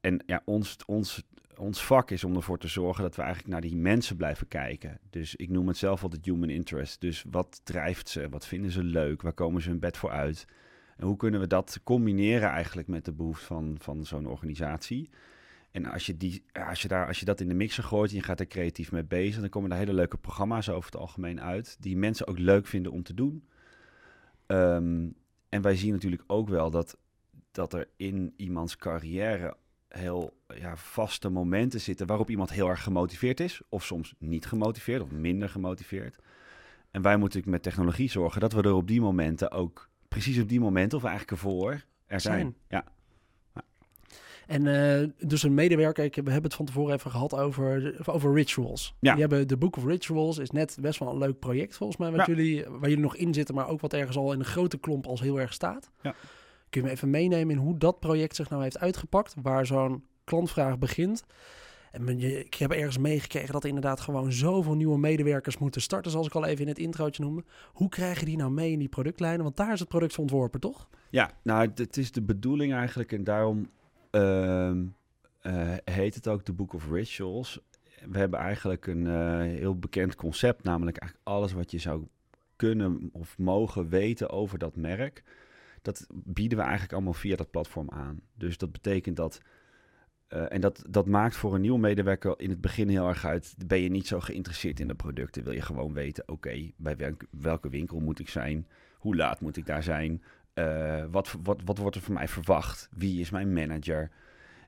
en 0.00 0.22
ja, 0.26 0.42
ons, 0.44 0.76
ons 0.86 1.22
ons 1.60 1.84
vak 1.84 2.10
is 2.10 2.24
om 2.24 2.36
ervoor 2.36 2.58
te 2.58 2.68
zorgen 2.68 3.02
dat 3.02 3.16
we 3.16 3.22
eigenlijk 3.22 3.52
naar 3.52 3.60
die 3.60 3.76
mensen 3.76 4.16
blijven 4.16 4.48
kijken. 4.48 4.98
Dus 5.10 5.36
ik 5.36 5.48
noem 5.48 5.68
het 5.68 5.76
zelf 5.76 6.02
altijd 6.02 6.24
human 6.24 6.48
interest. 6.48 7.00
Dus 7.00 7.24
wat 7.30 7.60
drijft 7.64 8.08
ze? 8.08 8.28
Wat 8.28 8.46
vinden 8.46 8.70
ze 8.70 8.82
leuk? 8.82 9.22
Waar 9.22 9.32
komen 9.32 9.62
ze 9.62 9.68
hun 9.68 9.78
bed 9.78 9.96
voor 9.96 10.10
uit? 10.10 10.46
En 10.96 11.06
hoe 11.06 11.16
kunnen 11.16 11.40
we 11.40 11.46
dat 11.46 11.80
combineren 11.84 12.48
eigenlijk 12.48 12.88
met 12.88 13.04
de 13.04 13.12
behoefte 13.12 13.44
van, 13.44 13.76
van 13.78 14.04
zo'n 14.04 14.26
organisatie? 14.26 15.10
En 15.70 15.86
als 15.86 16.06
je, 16.06 16.16
die, 16.16 16.44
als, 16.52 16.82
je 16.82 16.88
daar, 16.88 17.06
als 17.06 17.18
je 17.18 17.24
dat 17.24 17.40
in 17.40 17.48
de 17.48 17.54
mixer 17.54 17.84
gooit 17.84 18.10
en 18.10 18.16
je 18.16 18.22
gaat 18.22 18.40
er 18.40 18.46
creatief 18.46 18.92
mee 18.92 19.04
bezig, 19.04 19.40
dan 19.40 19.48
komen 19.48 19.70
er 19.70 19.76
hele 19.76 19.92
leuke 19.92 20.16
programma's 20.16 20.68
over 20.68 20.90
het 20.90 21.00
algemeen 21.00 21.40
uit, 21.40 21.76
die 21.80 21.96
mensen 21.96 22.26
ook 22.26 22.38
leuk 22.38 22.66
vinden 22.66 22.92
om 22.92 23.02
te 23.02 23.14
doen. 23.14 23.48
Um, 24.46 25.14
en 25.48 25.62
wij 25.62 25.76
zien 25.76 25.92
natuurlijk 25.92 26.24
ook 26.26 26.48
wel 26.48 26.70
dat, 26.70 26.98
dat 27.50 27.72
er 27.72 27.88
in 27.96 28.34
iemands 28.36 28.76
carrière 28.76 29.56
heel 29.90 30.32
ja, 30.54 30.76
vaste 30.76 31.28
momenten 31.28 31.80
zitten 31.80 32.06
waarop 32.06 32.30
iemand 32.30 32.50
heel 32.50 32.68
erg 32.68 32.82
gemotiveerd 32.82 33.40
is, 33.40 33.60
of 33.68 33.84
soms 33.84 34.14
niet 34.18 34.46
gemotiveerd 34.46 35.02
of 35.02 35.10
minder 35.10 35.48
gemotiveerd. 35.48 36.16
En 36.90 37.02
wij 37.02 37.16
moeten 37.16 37.42
met 37.44 37.62
technologie 37.62 38.10
zorgen 38.10 38.40
dat 38.40 38.52
we 38.52 38.62
er 38.62 38.72
op 38.72 38.86
die 38.86 39.00
momenten 39.00 39.50
ook, 39.50 39.88
precies 40.08 40.38
op 40.38 40.48
die 40.48 40.60
momenten 40.60 40.98
of 40.98 41.04
eigenlijk 41.04 41.32
ervoor, 41.32 41.70
er 42.06 42.20
zijn. 42.20 42.38
zijn. 42.38 42.54
Ja. 42.68 42.84
ja. 43.54 43.64
En 44.46 44.64
uh, 44.64 45.28
dus 45.28 45.42
een 45.42 45.54
medewerker, 45.54 46.04
ik, 46.04 46.14
we 46.14 46.22
hebben 46.22 46.42
het 46.42 46.54
van 46.54 46.64
tevoren 46.66 46.94
even 46.94 47.10
gehad 47.10 47.34
over, 47.34 47.96
over 48.06 48.34
rituals. 48.34 48.94
Ja. 49.00 49.12
Die 49.12 49.20
hebben 49.20 49.48
de 49.48 49.56
Book 49.56 49.76
of 49.76 49.84
Rituals, 49.84 50.38
is 50.38 50.50
net 50.50 50.76
best 50.80 50.98
wel 50.98 51.10
een 51.10 51.18
leuk 51.18 51.38
project 51.38 51.76
volgens 51.76 51.98
mij, 51.98 52.10
wat 52.10 52.26
Ja. 52.26 52.34
jullie, 52.34 52.64
waar 52.64 52.88
jullie 52.88 53.04
nog 53.04 53.16
in 53.16 53.34
zitten, 53.34 53.54
maar 53.54 53.68
ook 53.68 53.80
wat 53.80 53.92
ergens 53.92 54.16
al 54.16 54.32
in 54.32 54.38
een 54.38 54.44
grote 54.44 54.78
klomp 54.78 55.06
als 55.06 55.20
heel 55.20 55.40
erg 55.40 55.52
staat. 55.52 55.90
Ja. 56.02 56.14
Kun 56.70 56.80
je 56.80 56.86
me 56.86 56.92
even 56.92 57.10
meenemen 57.10 57.54
in 57.56 57.60
hoe 57.62 57.78
dat 57.78 58.00
project 58.00 58.36
zich 58.36 58.50
nou 58.50 58.62
heeft 58.62 58.78
uitgepakt, 58.78 59.34
waar 59.42 59.66
zo'n 59.66 60.04
klantvraag 60.24 60.78
begint? 60.78 61.24
En 61.92 62.08
ik 62.20 62.54
heb 62.54 62.70
ergens 62.70 62.98
meegekregen 62.98 63.52
dat 63.52 63.62
er 63.62 63.68
inderdaad 63.68 64.00
gewoon 64.00 64.32
zoveel 64.32 64.74
nieuwe 64.74 64.98
medewerkers 64.98 65.58
moeten 65.58 65.80
starten, 65.82 66.10
zoals 66.10 66.26
ik 66.26 66.34
al 66.34 66.44
even 66.44 66.62
in 66.62 66.68
het 66.68 66.78
introotje 66.78 67.22
noemde. 67.22 67.44
Hoe 67.72 67.88
krijg 67.88 68.18
je 68.20 68.24
die 68.24 68.36
nou 68.36 68.50
mee 68.50 68.72
in 68.72 68.78
die 68.78 68.88
productlijnen? 68.88 69.42
Want 69.42 69.56
daar 69.56 69.72
is 69.72 69.80
het 69.80 69.88
product 69.88 70.18
ontworpen, 70.18 70.60
toch? 70.60 70.88
Ja, 71.10 71.30
nou, 71.42 71.66
het- 71.68 71.78
het 71.78 71.96
is 71.96 72.12
de 72.12 72.22
bedoeling 72.22 72.72
eigenlijk 72.72 73.12
en 73.12 73.24
daarom 73.24 73.70
ehm, 74.10 74.84
eh, 75.40 75.72
heet 75.84 76.14
het 76.14 76.28
ook 76.28 76.44
de 76.44 76.52
Book 76.52 76.72
of 76.72 76.90
Rituals. 76.90 77.60
We 78.10 78.18
hebben 78.18 78.38
eigenlijk 78.40 78.86
een 78.86 79.06
eh, 79.06 79.38
heel 79.38 79.78
bekend 79.78 80.14
concept, 80.14 80.62
namelijk 80.64 80.96
eigenlijk 80.96 81.28
alles 81.28 81.52
wat 81.52 81.70
je 81.70 81.78
zou 81.78 82.02
kunnen 82.56 83.08
of 83.12 83.38
mogen 83.38 83.88
weten 83.88 84.30
over 84.30 84.58
dat 84.58 84.76
merk. 84.76 85.22
Dat 85.82 86.06
bieden 86.12 86.58
we 86.58 86.62
eigenlijk 86.64 86.92
allemaal 86.92 87.12
via 87.12 87.36
dat 87.36 87.50
platform 87.50 87.90
aan. 87.90 88.20
Dus 88.34 88.58
dat 88.58 88.72
betekent 88.72 89.16
dat, 89.16 89.40
eh, 90.28 90.52
en 90.52 90.60
dat, 90.60 90.84
dat 90.88 91.06
maakt 91.06 91.36
voor 91.36 91.54
een 91.54 91.60
nieuwe 91.60 91.78
medewerker 91.78 92.34
in 92.36 92.50
het 92.50 92.60
begin 92.60 92.88
heel 92.88 93.08
erg 93.08 93.24
uit. 93.24 93.54
Ben 93.66 93.80
je 93.80 93.88
niet 93.90 94.06
zo 94.06 94.20
geïnteresseerd 94.20 94.80
in 94.80 94.88
de 94.88 94.94
producten? 94.94 95.44
Wil 95.44 95.52
je 95.52 95.62
gewoon 95.62 95.92
weten, 95.92 96.28
oké, 96.28 96.70
bij 96.76 96.96
welk- 96.96 97.26
welke 97.30 97.68
winkel 97.68 98.00
moet 98.00 98.18
ik 98.18 98.28
zijn? 98.28 98.66
Hoe 98.98 99.16
laat 99.16 99.40
moet 99.40 99.56
ik 99.56 99.66
daar 99.66 99.82
zijn? 99.82 100.22
Eh, 100.54 101.04
wat, 101.10 101.36
wat, 101.42 101.60
wat 101.64 101.78
wordt 101.78 101.96
er 101.96 102.02
van 102.02 102.14
mij 102.14 102.28
verwacht? 102.28 102.88
Wie 102.90 103.20
is 103.20 103.30
mijn 103.30 103.52
manager? 103.52 104.10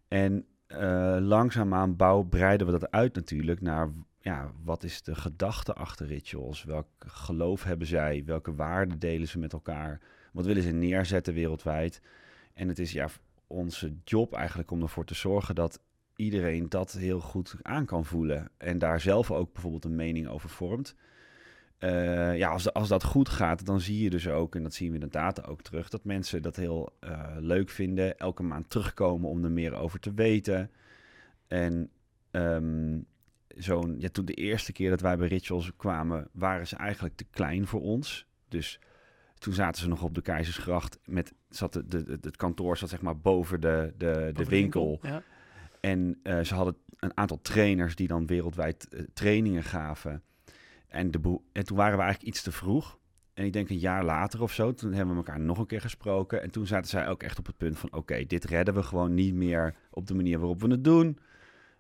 En 0.09 0.47
eh, 0.67 1.17
langzaamaan 1.21 1.97
bouw, 1.97 2.23
breiden 2.23 2.67
we 2.67 2.73
dat 2.73 2.91
uit 2.91 3.15
natuurlijk 3.15 3.61
naar 3.61 3.91
ja, 4.21 4.53
wat 4.65 4.83
is 4.83 5.03
de 5.03 5.15
gedachte 5.15 5.75
achter 5.75 6.07
rituals? 6.07 6.65
Welk 6.65 6.87
geloof 6.99 7.65
hebben 7.65 7.87
zij? 7.87 8.23
Welke 8.27 8.55
waarden 8.55 8.99
delen 8.99 9.29
ze 9.29 9.39
met 9.39 9.53
elkaar? 9.53 10.01
Wat 10.33 10.47
willen 10.47 10.63
ze 10.63 10.71
neerzetten 10.71 11.35
wereldwijd? 11.35 12.01
En 12.55 12.69
het 12.69 12.79
is 12.79 12.93
ja, 12.93 13.09
onze 13.47 13.95
job 14.05 14.33
eigenlijk 14.33 14.71
om 14.71 14.83
ervoor 14.83 15.05
te 15.05 15.15
zorgen 15.15 15.55
dat 15.55 15.81
iedereen 16.17 16.69
dat 16.69 16.93
heel 16.93 17.21
goed 17.21 17.55
aan 17.63 17.85
kan 17.85 18.05
voelen. 18.05 18.51
En 18.57 18.79
daar 18.79 19.01
zelf 19.01 19.31
ook 19.31 19.53
bijvoorbeeld 19.53 19.85
een 19.85 19.95
mening 19.95 20.29
over 20.29 20.49
vormt. 20.49 20.95
Eh, 21.79 22.37
ja, 22.37 22.51
als, 22.51 22.73
als 22.73 22.89
dat 22.89 23.05
goed 23.05 23.29
gaat, 23.29 23.67
dan 23.67 23.81
zie 23.81 24.03
je 24.03 24.11
dus 24.11 24.29
ook, 24.29 24.55
en 24.55 24.63
dat 24.63 24.75
zien 24.75 24.89
we 24.89 24.95
in 24.95 25.01
de 25.01 25.09
data 25.09 25.43
ook 25.43 25.63
terug, 25.63 25.89
dat 25.89 26.05
mensen 26.05 26.43
dat 26.43 26.57
heel 26.57 26.97
eh, 27.01 27.37
leuk 27.39 27.71
vinden. 27.71 28.19
Elke 28.19 28.43
maand 28.43 28.71
terugkomen 28.71 29.29
om 29.29 29.45
er 29.45 29.51
meer 29.51 29.75
over 29.75 30.01
te 30.01 30.15
weten. 30.15 30.71
En 31.47 31.91
ehm, 32.31 33.01
zo'n, 33.49 33.95
ja, 33.99 34.09
toen 34.09 34.25
de 34.25 34.35
eerste 34.35 34.73
keer 34.73 34.91
dat 34.91 35.01
wij 35.01 35.17
bij 35.17 35.29
Rituals 35.29 35.73
kwamen, 35.77 36.29
waren 36.33 36.67
ze 36.67 36.77
eigenlijk 36.77 37.17
te 37.17 37.27
klein 37.31 37.67
voor 37.67 37.81
ons. 37.81 38.27
Dus 38.49 38.81
toen 39.43 39.53
zaten 39.53 39.83
ze 39.83 39.89
nog 39.89 40.03
op 40.03 40.15
de 40.15 40.23
Keizersgracht. 40.23 40.99
Met, 41.05 41.33
zat 41.49 41.73
de, 41.73 41.87
de, 41.87 42.19
het 42.21 42.37
kantoor 42.37 42.77
zat 42.77 42.89
zeg 42.89 43.01
maar 43.03 43.19
boven 43.19 43.61
de, 43.61 43.95
de, 43.97 44.31
de 44.35 44.45
winkel. 44.45 44.99
Ja. 45.03 45.23
En 45.81 46.19
eh, 46.23 46.41
ze 46.41 46.55
hadden 46.55 46.77
een 46.99 47.17
aantal 47.17 47.41
trainers 47.43 47.95
die 47.95 48.07
dan 48.07 48.27
wereldwijd 48.27 48.89
eh, 48.89 49.01
trainingen 49.15 49.63
gaven. 49.63 50.23
En, 50.89 51.11
de 51.11 51.41
en 51.53 51.65
toen 51.65 51.77
waren 51.77 51.97
we 51.97 52.03
eigenlijk 52.03 52.35
iets 52.35 52.43
te 52.43 52.53
vroeg. 52.53 52.99
En 53.35 53.45
ik 53.45 53.53
denk 53.53 53.69
een 53.69 53.79
jaar 53.79 54.05
later 54.05 54.43
of 54.43 54.53
zo, 54.53 54.75
toen 54.75 54.93
hebben 54.93 55.15
we 55.15 55.25
elkaar 55.25 55.41
nog 55.41 55.59
een 55.59 55.67
keer 55.67 55.81
gesproken. 55.81 56.43
En 56.43 56.51
toen 56.51 56.67
zaten 56.67 56.91
zij 56.91 57.09
ook 57.09 57.23
echt 57.23 57.39
op 57.39 57.47
het 57.47 57.57
punt 57.57 57.79
van: 57.79 57.93
oké, 57.93 58.25
dit 58.27 58.45
redden 58.45 58.75
we 58.75 58.83
gewoon 58.83 59.15
niet 59.15 59.35
meer 59.35 59.75
op 59.91 60.07
de 60.07 60.15
manier 60.15 60.39
waarop 60.39 60.61
we 60.61 60.69
het 60.69 60.85
doen. 60.85 61.19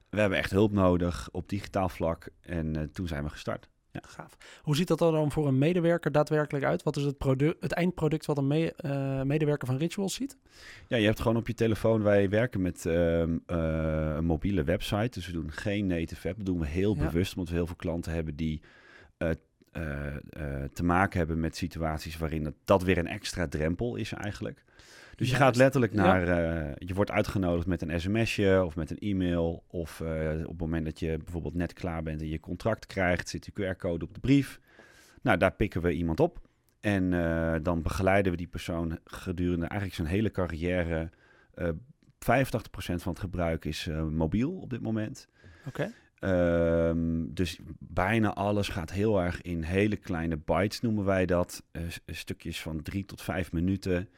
We 0.08 0.20
hebben 0.20 0.38
echt 0.38 0.50
hulp 0.50 0.72
nodig 0.72 1.28
op 1.32 1.48
digitaal 1.48 1.88
vlak. 1.88 2.28
En 2.40 2.76
eh, 2.76 2.82
toen 2.82 3.08
zijn 3.08 3.24
we 3.24 3.30
gestart. 3.30 3.68
Gaaf. 4.00 4.36
Hoe 4.62 4.76
ziet 4.76 4.88
dat 4.88 5.00
er 5.00 5.12
dan 5.12 5.30
voor 5.32 5.46
een 5.48 5.58
medewerker 5.58 6.12
daadwerkelijk 6.12 6.64
uit? 6.64 6.82
Wat 6.82 6.96
is 6.96 7.02
het, 7.04 7.18
product, 7.18 7.62
het 7.62 7.72
eindproduct 7.72 8.26
wat 8.26 8.38
een 8.38 8.46
me- 8.46 8.72
eh, 8.76 9.22
medewerker 9.22 9.66
van 9.66 9.76
Rituals 9.76 10.14
ziet? 10.14 10.36
Ja, 10.88 10.96
je 10.96 11.06
hebt 11.06 11.20
gewoon 11.20 11.36
op 11.36 11.46
je 11.46 11.54
telefoon. 11.54 12.02
Wij 12.02 12.28
werken 12.28 12.62
met 12.62 12.86
ehm, 12.86 13.38
eh, 13.46 14.14
een 14.16 14.24
mobiele 14.24 14.62
website. 14.64 15.08
Dus 15.10 15.26
we 15.26 15.32
doen 15.32 15.52
geen 15.52 15.86
native 15.86 16.28
app. 16.28 16.36
Dat 16.36 16.46
doen 16.46 16.58
we 16.60 16.66
heel 16.66 16.96
Ja. 16.96 17.04
bewust, 17.06 17.32
omdat 17.34 17.48
we 17.50 17.56
heel 17.56 17.66
veel 17.66 17.76
klanten 17.76 18.12
hebben 18.12 18.36
die 18.36 18.62
eh, 19.16 19.30
te 20.72 20.84
maken 20.84 21.18
hebben 21.18 21.40
met 21.40 21.56
situaties 21.56 22.18
waarin 22.18 22.44
het, 22.44 22.54
dat 22.64 22.82
weer 22.82 22.98
een 22.98 23.06
extra 23.06 23.48
drempel 23.48 23.96
is 23.96 24.12
eigenlijk. 24.12 24.64
Dus 25.16 25.30
je 25.30 25.36
gaat 25.36 25.56
letterlijk 25.56 25.92
Ja. 25.92 26.02
naar, 26.02 26.28
eh, 26.28 26.72
je 26.78 26.94
wordt 26.94 27.10
uitgenodigd 27.10 27.66
met 27.66 27.82
een 27.82 28.00
sms'je 28.00 28.64
of 28.64 28.76
met 28.76 28.90
een 28.90 28.98
e-mail. 28.98 29.64
Of 29.66 30.00
eh, 30.00 30.30
op 30.42 30.48
het 30.48 30.60
moment 30.60 30.84
dat 30.84 30.98
je 30.98 31.16
bijvoorbeeld 31.16 31.54
net 31.54 31.72
klaar 31.72 32.02
bent 32.02 32.20
en 32.20 32.28
je 32.28 32.40
contract 32.40 32.86
krijgt, 32.86 33.28
zit 33.28 33.44
de 33.44 33.52
QR-code 33.52 34.04
op 34.04 34.14
de 34.14 34.20
brief. 34.20 34.60
Nou, 35.22 35.38
daar 35.38 35.52
pikken 35.52 35.82
we 35.82 35.92
iemand 35.92 36.20
op. 36.20 36.40
En 36.80 37.12
eh, 37.12 37.54
dan 37.62 37.82
begeleiden 37.82 38.32
we 38.32 38.38
die 38.38 38.46
persoon 38.46 38.98
gedurende 39.04 39.66
eigenlijk 39.66 39.94
zijn 39.94 40.08
hele 40.08 40.30
carrière. 40.30 41.10
Eh 41.54 41.68
85% 42.18 43.02
van 43.02 43.12
het 43.12 43.20
gebruik 43.20 43.64
is 43.64 43.88
mobiel 44.10 44.52
op 44.52 44.70
dit 44.70 44.80
moment. 44.80 45.28
Oké. 45.66 45.92
Ehm, 46.18 47.24
dus 47.28 47.58
bijna 47.78 48.34
alles 48.34 48.68
gaat 48.68 48.90
heel 48.90 49.20
erg 49.20 49.42
in 49.42 49.62
hele 49.62 49.96
kleine 49.96 50.36
bytes, 50.36 50.80
noemen 50.80 51.04
wij 51.04 51.26
dat. 51.26 51.62
Stukjes 52.06 52.60
van 52.62 52.82
drie 52.82 53.04
tot 53.04 53.22
vijf 53.22 53.52
minuten. 53.52 54.08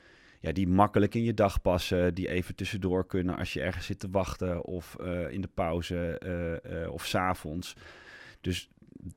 Ja, 0.44 0.52
die 0.52 0.68
makkelijk 0.68 1.14
in 1.14 1.22
je 1.22 1.34
dag 1.34 1.62
passen. 1.62 2.14
Die 2.14 2.28
even 2.28 2.54
tussendoor 2.54 3.06
kunnen 3.06 3.36
als 3.36 3.52
je 3.52 3.60
ergens 3.60 3.86
zit 3.86 3.98
te 3.98 4.10
wachten. 4.10 4.64
Of 4.64 4.96
eh, 5.00 5.30
in 5.30 5.40
de 5.40 5.48
pauze 5.54 6.18
eh, 6.18 6.82
eh, 6.82 6.92
of 6.92 7.06
s'avonds. 7.06 7.76
Dus 8.40 8.70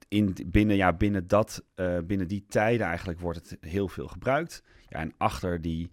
in, 0.07 0.35
binnen, 0.45 0.75
ja, 0.75 0.93
binnen, 0.93 1.27
dat, 1.27 1.63
binnen 2.03 2.27
die 2.27 2.45
tijden 2.49 2.87
eigenlijk 2.87 3.19
wordt 3.19 3.49
het 3.49 3.57
heel 3.61 3.87
veel 3.87 4.07
gebruikt. 4.07 4.63
Ja, 4.89 4.99
en 4.99 5.13
achter 5.17 5.61
die, 5.61 5.91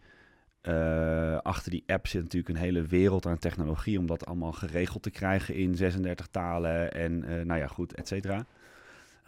achter 1.43 1.71
die 1.71 1.85
app 1.87 2.07
zit 2.07 2.23
natuurlijk 2.23 2.55
een 2.55 2.64
hele 2.64 2.83
wereld 2.83 3.26
aan 3.26 3.38
technologie 3.38 3.99
om 3.99 4.07
dat 4.07 4.26
allemaal 4.26 4.53
geregeld 4.53 5.03
te 5.03 5.11
krijgen 5.11 5.55
in 5.55 5.75
36 5.75 6.26
talen 6.26 6.93
en 6.93 7.47
nou 7.47 7.61
ja, 7.61 7.67
goed, 7.67 7.95
et 7.95 8.09
cetera. 8.09 8.35
Nou, 8.35 8.47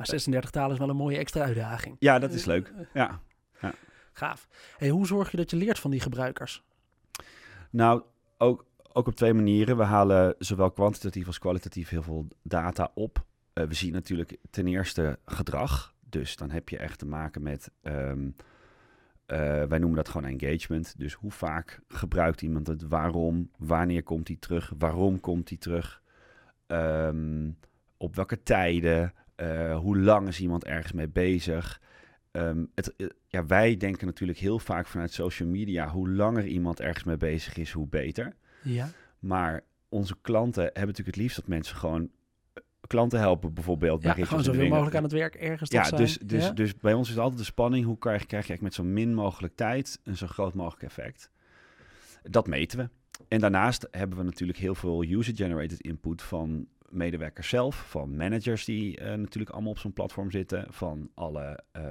36 0.09 0.51
talen 0.51 0.73
is 0.73 0.79
wel 0.79 0.89
een 0.89 0.97
mooie 0.97 1.19
extra 1.19 1.45
uitdaging. 1.45 1.97
Ja, 1.99 2.19
dat 2.19 2.33
is 2.33 2.45
leuk. 2.45 2.73
Ja. 2.95 3.21
Gaaf. 4.17 4.49
Hoe 4.79 5.07
zorg 5.07 5.31
je 5.31 5.37
dat 5.37 5.51
je 5.51 5.57
leert 5.57 5.79
van 5.79 5.91
die 5.91 6.01
gebruikers? 6.01 6.63
Nou, 7.71 8.03
ook, 8.39 8.67
ook 8.93 9.07
op 9.07 9.15
twee 9.15 9.35
manieren. 9.35 9.77
We 9.77 9.83
halen 9.83 10.35
zowel 10.39 10.71
kwantitatief 10.71 11.27
als 11.27 11.39
kwalitatief 11.39 11.89
heel 11.89 12.03
veel 12.03 12.29
data 12.43 12.91
op. 12.95 13.25
Eh, 13.53 13.65
we 13.65 13.75
zien 13.75 13.93
natuurlijk 13.93 14.37
ten 14.51 14.67
eerste 14.67 15.19
gedrag. 15.25 15.95
Dus 16.09 16.37
dan 16.37 16.51
heb 16.51 16.69
je 16.69 16.79
echt 16.79 16.99
te 16.99 17.07
maken 17.07 17.43
met, 17.43 17.71
ehm, 17.83 18.29
eh, 19.27 19.39
wij 19.65 19.79
noemen 19.79 19.97
dat 19.97 20.09
gewoon 20.09 20.39
engagement. 20.39 20.99
Dus 20.99 21.13
hoe 21.13 21.31
vaak 21.31 21.81
gebruikt 21.89 22.43
iemand 22.43 22.67
het? 22.67 22.89
Waarom? 22.89 23.51
Wanneer 23.59 24.03
komt 24.03 24.29
hij 24.29 24.37
terug? 24.37 24.73
Waarom 24.79 25.21
komt 25.21 25.49
hij 25.49 25.59
terug? 25.59 26.03
Ehm, 26.67 27.51
op 27.97 28.15
welke 28.15 28.43
tijden? 28.43 29.13
Eh, 29.35 29.79
hoe 29.79 29.99
lang 29.99 30.29
is 30.29 30.41
iemand 30.41 30.65
ergens 30.65 30.93
mee 30.93 31.09
bezig? 31.09 31.81
Ehm, 32.37 32.65
het, 32.75 32.97
eh, 32.97 33.07
ja, 33.27 33.47
wij 33.47 33.77
denken 33.77 34.07
natuurlijk 34.07 34.39
heel 34.39 34.59
vaak 34.59 34.87
vanuit 34.87 35.13
social 35.13 35.49
media, 35.49 35.89
hoe 35.89 36.11
langer 36.11 36.47
iemand 36.47 36.81
ergens 36.81 37.05
mee 37.05 37.17
bezig 37.17 37.57
is, 37.57 37.71
hoe 37.73 37.87
beter. 37.87 38.37
Ja. 38.63 38.89
Maar 39.19 39.65
onze 39.89 40.17
klanten 40.21 40.63
hebben 40.63 40.87
natuurlijk 40.87 41.17
het 41.17 41.17
liefst 41.17 41.37
dat 41.37 41.47
mensen 41.47 41.77
gewoon 41.77 42.11
eh, 42.53 42.63
klanten 42.87 43.19
helpen, 43.19 43.55
bijvoorbeeld 43.55 44.01
bij 44.01 44.15
Ja, 44.17 44.25
gewoon 44.25 44.45
zoveel 44.45 44.69
mogelijk 44.69 44.97
aan 44.97 45.03
het 45.03 45.13
werk 45.13 45.35
ergens 45.35 45.71
Ja, 45.71 45.85
zijn. 45.85 46.01
dus, 46.01 46.19
dus, 46.19 46.45
Ja? 46.45 46.51
dus 46.51 46.77
bij 46.77 46.93
ons 46.93 47.11
is 47.11 47.19
altijd 47.19 47.39
de 47.39 47.45
spanning, 47.45 47.85
hoe 47.85 47.99
krijg, 47.99 48.27
krijg 48.27 48.47
je 48.47 48.53
eigenlijk 48.53 48.77
met 48.77 48.87
zo 48.87 48.93
min 48.95 49.15
mogelijk 49.15 49.57
tijd 49.57 50.01
een 50.05 50.17
zo 50.17 50.27
groot 50.27 50.55
mogelijk 50.55 50.83
effect. 50.83 51.31
Dat 52.23 52.47
meten 52.47 52.79
we. 52.79 52.89
En 53.29 53.41
daarnaast 53.41 53.89
hebben 53.91 54.19
we 54.19 54.25
natuurlijk 54.25 54.59
heel 54.59 54.75
veel 54.75 55.03
user-generated 55.05 55.81
input 55.81 56.23
van 56.23 56.67
medewerkers 56.91 57.49
zelf, 57.49 57.91
van 57.91 58.17
managers 58.17 58.65
die 58.65 58.97
eh, 58.97 59.15
natuurlijk 59.15 59.51
allemaal 59.55 59.71
op 59.71 59.79
zo'n 59.79 59.93
platform 59.93 60.31
zitten, 60.31 60.67
van 60.69 61.11
alle, 61.15 61.61
eh, 61.73 61.83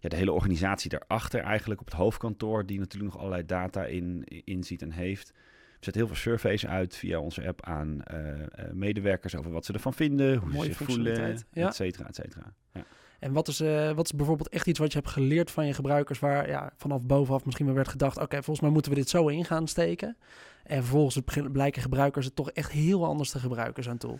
ja, 0.00 0.08
de 0.08 0.16
hele 0.16 0.32
organisatie 0.32 0.90
daarachter 0.90 1.40
eigenlijk 1.40 1.80
op 1.80 1.86
het 1.86 1.94
hoofdkantoor, 1.94 2.66
die 2.66 2.78
natuurlijk 2.78 3.12
nog 3.12 3.20
allerlei 3.20 3.46
data 3.46 3.84
in, 3.84 4.24
inziet 4.44 4.82
en 4.82 4.90
heeft. 4.90 5.32
We 5.32 5.92
zetten 5.92 6.02
heel 6.02 6.06
veel 6.06 6.22
surveys 6.22 6.66
uit 6.66 6.96
via 6.96 7.20
onze 7.20 7.46
app 7.46 7.64
aan 7.64 8.02
eh, 8.02 8.70
medewerkers 8.72 9.36
over 9.36 9.50
wat 9.50 9.64
ze 9.64 9.72
ervan 9.72 9.94
vinden, 9.94 10.36
hoe 10.36 10.50
Mooie 10.50 10.72
ze 10.72 10.74
zich 10.74 10.86
voelen, 10.86 11.38
ja. 11.50 11.66
et 11.66 11.74
cetera, 11.74 12.08
et 12.08 12.14
cetera. 12.14 12.54
Ja. 12.72 12.84
En 13.18 13.32
wat 13.32 13.48
is, 13.48 13.60
eh, 13.60 13.92
wat 13.92 14.04
is 14.04 14.12
bijvoorbeeld 14.12 14.48
echt 14.48 14.66
iets 14.66 14.78
wat 14.78 14.92
je 14.92 14.98
hebt 14.98 15.10
geleerd 15.10 15.50
van 15.50 15.66
je 15.66 15.72
gebruikers, 15.72 16.18
waar 16.18 16.48
ja, 16.48 16.72
vanaf 16.76 17.06
bovenaf 17.06 17.44
misschien 17.44 17.66
wel 17.66 17.74
werd 17.74 17.88
gedacht, 17.88 18.16
oké, 18.16 18.36
volgens 18.36 18.60
mij 18.60 18.70
moeten 18.70 18.92
we 18.92 18.98
dit 18.98 19.08
zo 19.08 19.28
in 19.28 19.44
gaan 19.44 19.68
steken. 19.68 20.16
En 20.64 20.82
vervolgens 20.82 21.20
blijken 21.52 21.82
gebruikers 21.82 22.26
het 22.26 22.36
toch 22.36 22.50
echt 22.50 22.70
heel 22.70 23.04
anders 23.04 23.30
te 23.30 23.38
gebruiken, 23.38 23.82
zo'n 23.82 23.98
tool. 23.98 24.18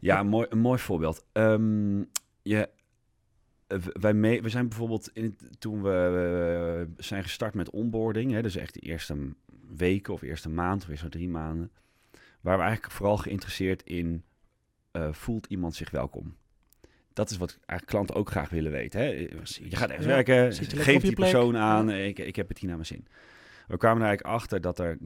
Ja, 0.00 0.20
een 0.20 0.26
mooi, 0.26 0.46
een 0.50 0.58
mooi 0.58 0.78
voorbeeld. 0.78 1.24
Ehm, 1.32 1.98
je, 2.42 2.68
eh, 3.66 3.78
wij 3.92 4.40
we 4.42 4.48
zijn 4.48 4.68
bijvoorbeeld 4.68 5.10
in, 5.12 5.38
toen 5.58 5.82
we 5.82 6.86
eh, 6.88 7.04
zijn 7.04 7.22
gestart 7.22 7.54
met 7.54 7.70
onboarding, 7.70 8.32
hè, 8.32 8.42
dus 8.42 8.56
echt 8.56 8.74
de 8.74 8.80
eerste 8.80 9.34
weken 9.76 10.12
of 10.12 10.22
eerste 10.22 10.48
maand 10.48 10.82
of 10.82 10.88
eerste 10.88 11.08
drie 11.08 11.28
maanden, 11.28 11.70
waar 12.40 12.56
we 12.56 12.62
eigenlijk 12.62 12.94
vooral 12.94 13.16
geïnteresseerd 13.16 13.82
in 13.82 14.24
voelt 15.10 15.46
iemand 15.46 15.74
zich 15.74 15.90
welkom. 15.90 16.36
Dat 17.14 17.30
is 17.30 17.36
wat 17.36 17.50
eigenlijk 17.50 17.86
klanten 17.86 18.14
ook 18.14 18.30
graag 18.30 18.50
willen 18.50 18.72
weten. 18.72 19.00
Hè? 19.00 19.06
Je 19.06 19.76
gaat 19.76 19.88
ergens 19.88 20.06
ja, 20.06 20.12
werken, 20.12 20.52
geef 20.52 21.02
die 21.02 21.14
persoon 21.14 21.56
aan, 21.56 21.90
ik, 21.90 22.18
ik 22.18 22.36
heb 22.36 22.48
het 22.48 22.58
hier 22.58 22.68
naar 22.68 22.76
mijn 22.76 22.88
zin. 22.88 23.06
We 23.66 23.76
kwamen 23.76 24.02
er 24.02 24.08
eigenlijk 24.08 24.36
achter 24.36 24.60
dat, 24.60 24.78
er, 24.78 24.98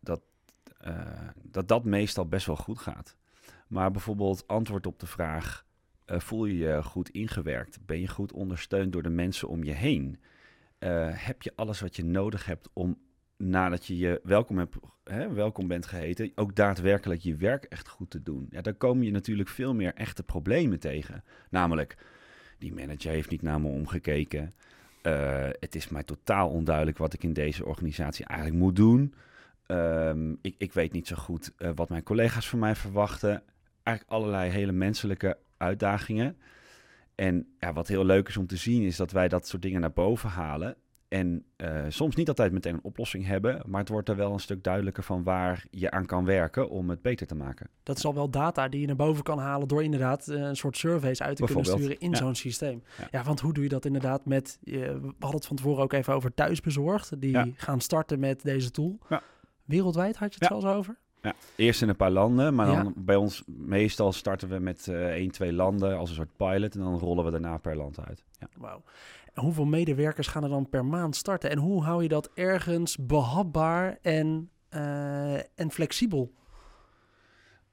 dat, 0.00 0.20
uh, 0.86 1.28
dat 1.42 1.68
dat 1.68 1.84
meestal 1.84 2.26
best 2.26 2.46
wel 2.46 2.56
goed 2.56 2.78
gaat. 2.78 3.16
Maar 3.68 3.90
bijvoorbeeld 3.90 4.46
antwoord 4.46 4.86
op 4.86 5.00
de 5.00 5.06
vraag, 5.06 5.64
uh, 6.06 6.20
voel 6.20 6.44
je 6.44 6.56
je 6.56 6.82
goed 6.82 7.08
ingewerkt? 7.10 7.78
Ben 7.86 8.00
je 8.00 8.08
goed 8.08 8.32
ondersteund 8.32 8.92
door 8.92 9.02
de 9.02 9.10
mensen 9.10 9.48
om 9.48 9.64
je 9.64 9.72
heen? 9.72 10.20
Uh, 10.78 11.08
heb 11.10 11.42
je 11.42 11.52
alles 11.56 11.80
wat 11.80 11.96
je 11.96 12.04
nodig 12.04 12.46
hebt 12.46 12.68
om 12.72 12.98
nadat 13.40 13.86
je 13.86 13.96
je 13.96 14.20
welkom, 14.22 14.58
hebt, 14.58 14.76
hè, 15.04 15.32
welkom 15.32 15.68
bent 15.68 15.86
geheten, 15.86 16.32
ook 16.34 16.56
daadwerkelijk 16.56 17.20
je 17.20 17.36
werk 17.36 17.64
echt 17.64 17.88
goed 17.88 18.10
te 18.10 18.22
doen. 18.22 18.46
Ja, 18.50 18.60
dan 18.60 18.76
kom 18.76 19.02
je 19.02 19.10
natuurlijk 19.10 19.48
veel 19.48 19.74
meer 19.74 19.94
echte 19.94 20.22
problemen 20.22 20.80
tegen. 20.80 21.24
Namelijk, 21.50 21.96
die 22.58 22.74
manager 22.74 23.10
heeft 23.10 23.30
niet 23.30 23.42
naar 23.42 23.60
me 23.60 23.68
omgekeken. 23.68 24.54
Uh, 25.02 25.48
het 25.60 25.74
is 25.74 25.88
mij 25.88 26.02
totaal 26.02 26.50
onduidelijk 26.50 26.98
wat 26.98 27.12
ik 27.12 27.22
in 27.22 27.32
deze 27.32 27.64
organisatie 27.64 28.24
eigenlijk 28.24 28.60
moet 28.60 28.76
doen. 28.76 29.14
Um, 29.66 30.38
ik, 30.42 30.54
ik, 30.58 30.72
weet 30.72 30.92
niet 30.92 31.06
zo 31.06 31.16
goed 31.16 31.52
uh, 31.58 31.70
wat 31.74 31.88
mijn 31.88 32.02
collega's 32.02 32.48
van 32.48 32.58
mij 32.58 32.74
verwachten. 32.74 33.42
Eigenlijk 33.82 34.16
allerlei 34.16 34.50
hele 34.50 34.72
menselijke 34.72 35.38
uitdagingen. 35.56 36.36
En 37.14 37.54
ja, 37.58 37.72
wat 37.72 37.88
heel 37.88 38.04
leuk 38.04 38.28
is 38.28 38.36
om 38.36 38.46
te 38.46 38.56
zien, 38.56 38.82
is 38.82 38.96
dat 38.96 39.12
wij 39.12 39.28
dat 39.28 39.48
soort 39.48 39.62
dingen 39.62 39.80
naar 39.80 39.92
boven 39.92 40.28
halen. 40.28 40.76
En 41.10 41.44
uh, 41.56 41.84
soms 41.88 42.14
niet 42.14 42.28
altijd 42.28 42.52
meteen 42.52 42.74
een 42.74 42.82
oplossing 42.82 43.26
hebben, 43.26 43.62
maar 43.66 43.80
het 43.80 43.88
wordt 43.88 44.08
er 44.08 44.16
wel 44.16 44.32
een 44.32 44.40
stuk 44.40 44.64
duidelijker 44.64 45.02
van 45.02 45.22
waar 45.22 45.64
je 45.70 45.90
aan 45.90 46.06
kan 46.06 46.24
werken 46.24 46.68
om 46.68 46.90
het 46.90 47.02
beter 47.02 47.26
te 47.26 47.34
maken. 47.34 47.68
Dat 47.82 47.96
is 47.96 48.04
al 48.04 48.14
wel 48.14 48.30
data 48.30 48.68
die 48.68 48.80
je 48.80 48.86
naar 48.86 48.96
boven 48.96 49.22
kan 49.22 49.38
halen 49.38 49.68
door 49.68 49.82
inderdaad 49.82 50.28
uh, 50.28 50.40
een 50.40 50.56
soort 50.56 50.76
surveys 50.76 51.22
uit 51.22 51.36
te 51.36 51.44
kunnen 51.44 51.64
sturen 51.64 51.98
in 51.98 52.10
ja. 52.10 52.16
zo'n 52.16 52.34
systeem. 52.34 52.82
Ja. 52.98 53.08
ja. 53.10 53.22
want 53.22 53.40
hoe 53.40 53.52
doe 53.52 53.62
je 53.62 53.68
dat 53.68 53.84
inderdaad 53.84 54.24
met, 54.24 54.58
uh, 54.62 54.74
we 54.74 55.12
hadden 55.18 55.38
het 55.38 55.46
van 55.46 55.56
tevoren 55.56 55.82
ook 55.82 55.92
even 55.92 56.14
over 56.14 56.34
thuisbezorgd, 56.34 57.20
die 57.20 57.30
ja. 57.30 57.48
gaan 57.56 57.80
starten 57.80 58.20
met 58.20 58.42
deze 58.42 58.70
tool. 58.70 58.98
Wereldwijd 59.64 60.16
had 60.16 60.34
je 60.34 60.38
het 60.38 60.48
zelfs 60.48 60.76
over? 60.76 60.96
Ja, 61.22 61.34
eerst 61.56 61.82
in 61.82 61.88
een 61.88 61.96
paar 61.96 62.10
landen, 62.10 62.54
maar 62.54 62.66
dan 62.66 62.92
bij 62.96 63.16
ons 63.16 63.42
meestal 63.46 64.12
starten 64.12 64.48
we 64.48 64.58
met 64.58 64.86
uh, 64.86 65.08
één, 65.08 65.30
twee 65.30 65.52
landen 65.52 65.98
als 65.98 66.08
een 66.08 66.14
soort 66.14 66.36
pilot 66.36 66.74
en 66.74 66.80
dan 66.80 66.98
rollen 66.98 67.24
we 67.24 67.30
daarna 67.30 67.56
per 67.56 67.76
land 67.76 68.00
uit. 68.00 68.24
Ja. 68.38 68.48
Wauw 68.58 68.82
hoeveel 69.34 69.64
medewerkers 69.64 70.26
gaan 70.26 70.42
er 70.42 70.48
dan 70.48 70.68
per 70.68 70.84
maand 70.84 71.16
starten? 71.16 71.50
En 71.50 71.58
hoe 71.58 71.82
hou 71.82 72.02
je 72.02 72.08
dat 72.08 72.30
ergens 72.34 72.96
behapbaar 72.96 73.98
en, 74.02 74.50
uh, 74.74 75.34
en 75.34 75.70
flexibel? 75.70 76.32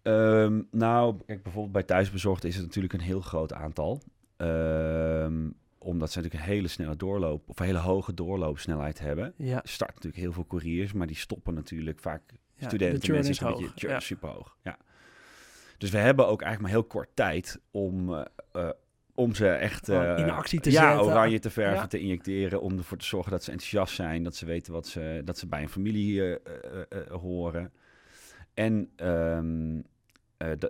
Um, 0.04 0.68
nou, 0.72 1.18
kijk, 1.26 1.44
bijvoorbeeld 1.44 1.74
bij 1.74 1.84
thuisbezorgd 1.84 2.44
is 2.44 2.56
het 2.56 2.66
natuurlijk 2.66 2.94
een 2.94 3.00
heel 3.00 3.22
groot 3.22 3.54
aantal. 3.54 4.02
Um, 4.38 5.56
omdat 5.78 6.12
ze 6.12 6.18
natuurlijk 6.18 6.46
een 6.46 6.54
hele 6.54 6.68
snelle 6.68 6.96
doorloop 6.96 7.50
of 7.50 7.60
een 7.60 7.66
hele 7.66 7.78
hoge 7.78 8.14
doorloopsnelheid 8.14 9.00
hebben. 9.00 9.34
Ja. 9.38 9.62
Starten 9.64 9.96
natuurlijk 9.96 10.24
heel 10.24 10.34
veel 10.34 10.48
couriers, 10.48 10.94
maar 10.94 11.08
die 11.08 11.16
stoppen 11.16 11.54
natuurlijk 11.54 12.00
vaak 12.00 12.22
ja, 12.56 12.68
studenten. 12.68 13.12
mensen 13.14 13.32
is 13.32 13.40
hoog. 13.40 13.60
Beetje, 13.60 13.88
ja. 13.88 14.00
super 14.00 14.30
hoog. 14.30 14.58
Ja. 14.64 14.78
Dus 15.78 15.90
we 15.90 15.98
hebben 15.98 16.28
ook 16.28 16.42
eigenlijk 16.42 16.62
maar 16.62 16.82
heel 16.82 16.90
kort 16.90 17.10
tijd 17.14 17.60
om 17.72 18.10
uh, 18.10 18.22
uh, 18.54 18.70
om 19.18 19.36
ze 19.36 19.50
echt 19.50 19.90
uh, 19.90 20.18
in 20.18 20.30
actie 20.30 20.60
te 20.60 20.72
ja, 20.72 20.90
zetten. 20.90 21.06
oranje 21.06 21.40
te 21.40 21.50
verven, 21.50 21.90
te 21.90 22.00
injecteren. 22.00 22.62
Om 22.62 22.78
ervoor 22.78 22.98
te 22.98 23.06
zorgen 23.06 23.32
dat 23.32 23.44
ze 23.44 23.52
enthousiast 23.52 23.96
zijn. 23.96 24.24
Dat 24.24 24.36
ze 24.36 24.46
weten 24.46 24.74
wat 24.74 24.88
ze, 24.88 25.22
dat 25.26 25.38
ze 25.38 25.48
bij 25.48 25.62
een 25.62 25.70
familie 25.70 26.14
uh, 26.14 26.30
uh, 26.30 26.38
horen. 27.12 27.72
En 28.54 28.90
um, 28.96 29.84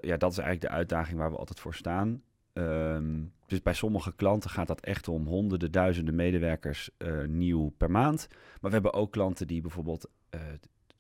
ja, 0.01 0.18
dat 0.18 0.32
is 0.32 0.38
eigenlijk 0.38 0.62
de 0.62 0.70
uitdaging 0.70 1.18
waar 1.18 1.32
we 1.32 1.38
altijd 1.38 1.60
voor 1.60 1.74
staan. 1.74 2.22
Um, 2.54 3.34
dus 3.46 3.62
bij 3.62 3.74
sommige 3.74 4.15
klanten 4.15 4.50
gaat 4.50 4.67
dat 4.67 4.82
echt 4.82 5.08
om 5.08 5.28
honderden, 5.28 5.72
duizenden 5.72 6.15
medewerkers 6.15 6.89
nieuw 7.26 7.69
per 7.78 7.91
maand. 7.91 8.28
Maar 8.32 8.72
we 8.72 8.78
hebben 8.78 8.93
ook 8.93 9.12
klanten 9.12 9.48
die 9.48 9.62
bijvoorbeeld 9.62 10.10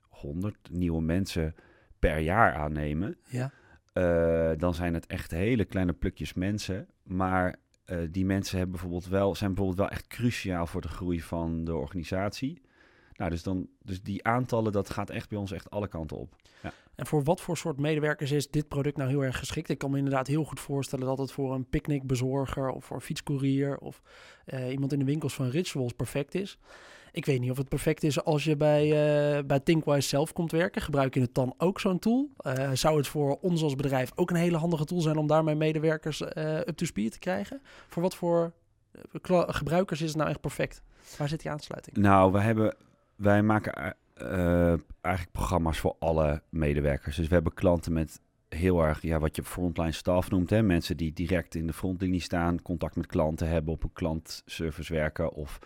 100 0.01 0.57
nieuwe 0.71 1.01
mensen 1.01 1.55
per 1.99 2.17
jaar 2.17 2.53
aannemen. 2.53 3.17
Ja. 3.29 3.51
Dan 4.55 4.73
zijn 4.73 4.93
het 4.93 5.05
echt 5.05 5.31
hele 5.31 5.65
kleine 5.65 5.93
plukjes 5.93 6.33
mensen. 6.33 6.87
Maar 7.07 7.55
uh, 7.85 7.97
die 8.11 8.25
mensen 8.25 8.57
hebben 8.57 8.75
bijvoorbeeld 8.75 9.07
wel, 9.07 9.35
zijn 9.35 9.53
bijvoorbeeld 9.53 9.89
wel 9.89 9.97
echt 9.97 10.07
cruciaal 10.07 10.67
voor 10.67 10.81
de 10.81 10.87
groei 10.87 11.21
van 11.21 11.63
de 11.63 11.75
organisatie. 11.75 12.61
Nou, 13.13 13.29
dus, 13.29 13.43
dan, 13.43 13.67
dus 13.83 14.01
die 14.01 14.23
aantallen, 14.23 14.71
dat 14.71 14.89
gaat 14.89 15.09
echt 15.09 15.29
bij 15.29 15.37
ons 15.37 15.51
echt 15.51 15.69
alle 15.69 15.87
kanten 15.87 16.17
op. 16.17 16.35
Ja. 16.63 16.73
En 16.95 17.05
voor 17.05 17.23
wat 17.23 17.41
voor 17.41 17.57
soort 17.57 17.79
medewerkers 17.79 18.31
is 18.31 18.49
dit 18.49 18.67
product 18.67 18.97
nou 18.97 19.09
heel 19.09 19.23
erg 19.23 19.37
geschikt? 19.37 19.69
Ik 19.69 19.77
kan 19.77 19.91
me 19.91 19.97
inderdaad 19.97 20.27
heel 20.27 20.43
goed 20.43 20.59
voorstellen 20.59 21.05
dat 21.05 21.17
het 21.17 21.31
voor 21.31 21.53
een 21.53 21.69
picknickbezorger 21.69 22.69
of 22.69 22.85
voor 22.85 22.95
een 22.95 23.01
fietscourier 23.01 23.77
of 23.77 24.01
uh, 24.45 24.71
iemand 24.71 24.93
in 24.93 24.99
de 24.99 25.05
winkels 25.05 25.33
van 25.33 25.49
Rituals 25.49 25.93
perfect 25.93 26.35
is. 26.35 26.57
Ik 27.11 27.25
weet 27.25 27.39
niet 27.39 27.51
of 27.51 27.57
het 27.57 27.69
perfect 27.69 28.03
is 28.03 28.23
als 28.23 28.43
je 28.43 28.57
bij, 28.57 28.85
uh, 28.85 29.43
bij 29.43 29.59
Thinkwise 29.59 30.07
zelf 30.07 30.33
komt 30.33 30.51
werken. 30.51 30.81
Gebruik 30.81 31.13
je 31.13 31.21
het 31.21 31.33
dan 31.33 31.53
ook 31.57 31.79
zo'n 31.79 31.99
tool? 31.99 32.29
Uh, 32.41 32.71
zou 32.73 32.97
het 32.97 33.07
voor 33.07 33.37
ons 33.41 33.63
als 33.63 33.75
bedrijf 33.75 34.11
ook 34.15 34.29
een 34.29 34.35
hele 34.35 34.57
handige 34.57 34.85
tool 34.85 35.01
zijn 35.01 35.17
om 35.17 35.27
daarmee 35.27 35.55
medewerkers 35.55 36.21
uh, 36.21 36.57
up 36.57 36.77
to 36.77 36.85
speed 36.85 37.11
te 37.11 37.19
krijgen? 37.19 37.61
Voor 37.87 38.01
wat 38.01 38.15
voor 38.15 38.53
gebruikers 39.47 40.01
is 40.01 40.07
het 40.07 40.17
nou 40.17 40.29
echt 40.29 40.41
perfect? 40.41 40.81
Waar 41.17 41.27
zit 41.27 41.41
die 41.41 41.51
aansluiting? 41.51 41.97
Nou, 41.97 42.31
we 42.31 42.39
hebben, 42.39 42.75
wij 43.15 43.43
maken 43.43 43.95
eigenlijk 45.01 45.31
programma's 45.31 45.79
voor 45.79 45.95
alle 45.99 46.41
medewerkers. 46.49 47.15
Dus 47.15 47.27
we 47.27 47.33
hebben 47.33 47.53
klanten 47.53 47.93
met 47.93 48.21
heel 48.49 48.83
erg 48.83 49.01
ja, 49.01 49.19
wat 49.19 49.35
je 49.35 49.43
frontline 49.43 49.91
staff 49.91 50.29
noemt. 50.29 50.49
Hè? 50.49 50.63
Mensen 50.63 50.97
die 50.97 51.13
direct 51.13 51.55
in 51.55 51.67
de 51.67 51.73
frontlinie 51.73 52.21
staan, 52.21 52.61
contact 52.61 52.95
met 52.95 53.05
klanten 53.05 53.47
hebben, 53.47 53.73
op 53.73 53.83
een 53.83 53.93
klantservice 53.93 54.93
werken 54.93 55.33
of 55.33 55.59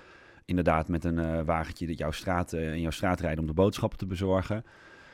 inderdaad 0.52 0.88
met 0.88 1.04
een 1.04 1.18
uh, 1.18 1.42
wagentje 1.42 1.88
dat 1.88 1.98
jouw 1.98 2.12
straat, 2.12 2.54
uh, 2.54 2.74
in 2.74 2.82
jouw 2.82 2.92
straat 2.92 3.20
rijden 3.20 3.40
om 3.40 3.46
de 3.46 3.54
boodschappen 3.54 3.98
te 3.98 4.06
bezorgen. 4.06 4.64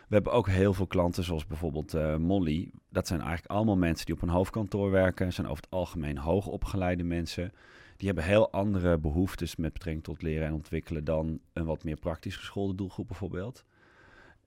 We 0.07 0.13
hebben 0.15 0.33
ook 0.33 0.47
heel 0.47 0.73
veel 0.73 0.87
klanten, 0.87 1.23
zoals 1.23 1.45
bijvoorbeeld 1.45 1.95
uh, 1.95 2.15
Molly. 2.15 2.71
Dat 2.89 3.07
zijn 3.07 3.21
eigenlijk 3.21 3.51
allemaal 3.51 3.77
mensen 3.77 4.05
die 4.05 4.15
op 4.15 4.21
een 4.21 4.29
hoofdkantoor 4.29 4.91
werken. 4.91 5.33
zijn 5.33 5.47
over 5.47 5.63
het 5.63 5.71
algemeen 5.71 6.17
hoogopgeleide 6.17 7.03
mensen. 7.03 7.51
Die 7.97 8.07
hebben 8.07 8.25
heel 8.25 8.51
andere 8.51 8.97
behoeftes 8.97 9.55
met 9.55 9.73
betrekking 9.73 10.03
tot 10.03 10.21
leren 10.21 10.47
en 10.47 10.53
ontwikkelen 10.53 11.03
dan 11.03 11.39
een 11.53 11.65
wat 11.65 11.83
meer 11.83 11.97
praktisch 11.97 12.35
geschoolde 12.35 12.75
doelgroep 12.75 13.07
bijvoorbeeld. 13.07 13.65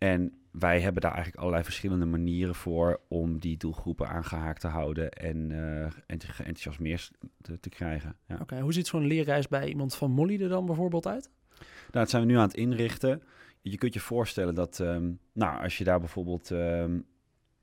En 0.00 0.32
wij 0.50 0.80
hebben 0.80 1.02
daar 1.02 1.12
eigenlijk 1.12 1.40
allerlei 1.40 1.64
verschillende 1.64 2.04
manieren 2.04 2.54
voor 2.54 3.00
om 3.08 3.38
die 3.38 3.56
doelgroepen 3.56 4.08
aangehaakt 4.08 4.60
te 4.60 4.66
houden 4.66 5.10
en, 5.10 5.50
uh, 5.50 5.82
en 5.82 6.20
geenthousiasmeerd 6.20 7.10
te, 7.40 7.60
te 7.60 7.68
krijgen. 7.68 8.16
Ja. 8.26 8.38
Oké, 8.40 8.60
hoe 8.60 8.72
ziet 8.72 8.86
zo'n 8.86 9.06
leerreis 9.06 9.48
bij 9.48 9.68
iemand 9.68 9.94
van 9.94 10.10
Molly 10.10 10.42
er 10.42 10.48
dan 10.48 10.66
bijvoorbeeld 10.66 11.06
uit? 11.06 11.30
Nou, 11.58 11.64
dat 11.90 12.10
zijn 12.10 12.22
we 12.22 12.28
nu 12.28 12.36
aan 12.36 12.46
het 12.46 12.56
inrichten. 12.56 13.22
Je 13.60 13.78
kunt 13.78 13.94
je 13.94 14.00
voorstellen 14.00 14.54
dat, 14.54 14.78
um, 14.78 15.18
nou, 15.32 15.62
als 15.62 15.78
je 15.78 15.84
daar 15.84 16.00
bijvoorbeeld 16.00 16.50
um, 16.50 17.06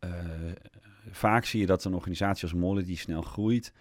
uh, 0.03 0.11
vaak 1.11 1.45
zie 1.45 1.59
je 1.59 1.65
dat 1.65 1.83
een 1.83 1.93
organisatie 1.93 2.43
als 2.43 2.53
Molly 2.53 2.83
die 2.83 2.97
snel 2.97 3.21
groeit, 3.21 3.73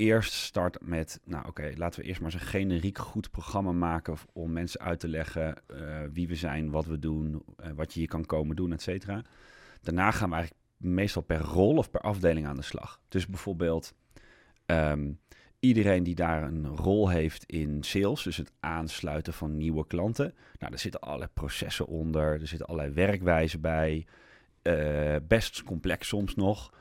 eerst 0.00 0.32
start 0.32 0.78
met, 0.80 1.20
nou 1.24 1.46
oké, 1.46 1.72
laten 1.76 2.00
we 2.00 2.06
eerst 2.06 2.20
maar 2.20 2.32
eens 2.32 2.40
een 2.40 2.48
generiek 2.48 2.98
goed 2.98 3.30
programma 3.30 3.72
maken 3.72 4.16
om 4.32 4.52
mensen 4.52 4.80
uit 4.80 5.00
te 5.00 5.08
leggen 5.08 5.62
uh, 5.66 6.00
wie 6.12 6.28
we 6.28 6.34
zijn, 6.34 6.70
wat 6.70 6.86
we 6.86 6.98
doen, 6.98 7.32
uh, 7.32 7.70
wat 7.74 7.92
je 7.92 7.98
hier 7.98 8.08
kan 8.08 8.26
komen 8.26 8.56
doen, 8.56 8.72
et 8.72 8.82
cetera. 8.82 9.22
Daarna 9.80 10.10
gaan 10.10 10.28
we 10.28 10.34
eigenlijk 10.34 10.64
meestal 10.76 11.22
per 11.22 11.40
rol 11.40 11.76
of 11.76 11.90
per 11.90 12.00
afdeling 12.00 12.46
aan 12.46 12.56
de 12.56 12.62
slag. 12.62 13.00
Dus 13.08 13.26
bijvoorbeeld 13.26 13.94
um, 14.66 15.20
iedereen 15.58 16.02
die 16.02 16.14
daar 16.14 16.42
een 16.42 16.66
rol 16.66 17.08
heeft 17.08 17.44
in 17.44 17.82
sales, 17.82 18.22
dus 18.22 18.36
het 18.36 18.52
aansluiten 18.60 19.32
van 19.32 19.56
nieuwe 19.56 19.86
klanten. 19.86 20.34
Nou, 20.58 20.70
daar 20.70 20.78
zitten 20.78 21.00
allerlei 21.00 21.30
processen 21.34 21.86
onder, 21.86 22.40
er 22.40 22.46
zitten 22.46 22.66
allerlei 22.66 22.94
werkwijzen 22.94 23.60
bij, 23.60 24.06
uh, 24.62 25.16
best 25.28 25.62
complex 25.62 26.08
soms 26.08 26.34
nog. 26.34 26.72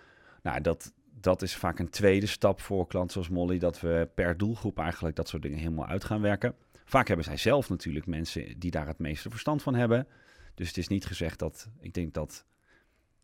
Nou, 0.41 0.61
dat, 0.61 0.93
dat 1.21 1.41
is 1.41 1.55
vaak 1.55 1.79
een 1.79 1.89
tweede 1.89 2.25
stap 2.25 2.61
voor 2.61 2.87
klanten 2.87 3.11
zoals 3.11 3.29
Molly, 3.29 3.59
dat 3.59 3.79
we 3.79 4.09
per 4.15 4.37
doelgroep 4.37 4.79
eigenlijk 4.79 5.15
dat 5.15 5.27
soort 5.27 5.41
dingen 5.41 5.57
helemaal 5.57 5.87
uit 5.87 6.03
gaan 6.03 6.21
werken. 6.21 6.55
Vaak 6.85 7.07
hebben 7.07 7.25
zij 7.25 7.37
zelf 7.37 7.69
natuurlijk 7.69 8.05
mensen 8.05 8.59
die 8.59 8.71
daar 8.71 8.87
het 8.87 8.99
meeste 8.99 9.29
verstand 9.29 9.63
van 9.63 9.75
hebben. 9.75 10.07
Dus 10.55 10.67
het 10.67 10.77
is 10.77 10.87
niet 10.87 11.05
gezegd 11.05 11.39
dat, 11.39 11.69
ik 11.79 11.93
denk 11.93 12.13
dat 12.13 12.45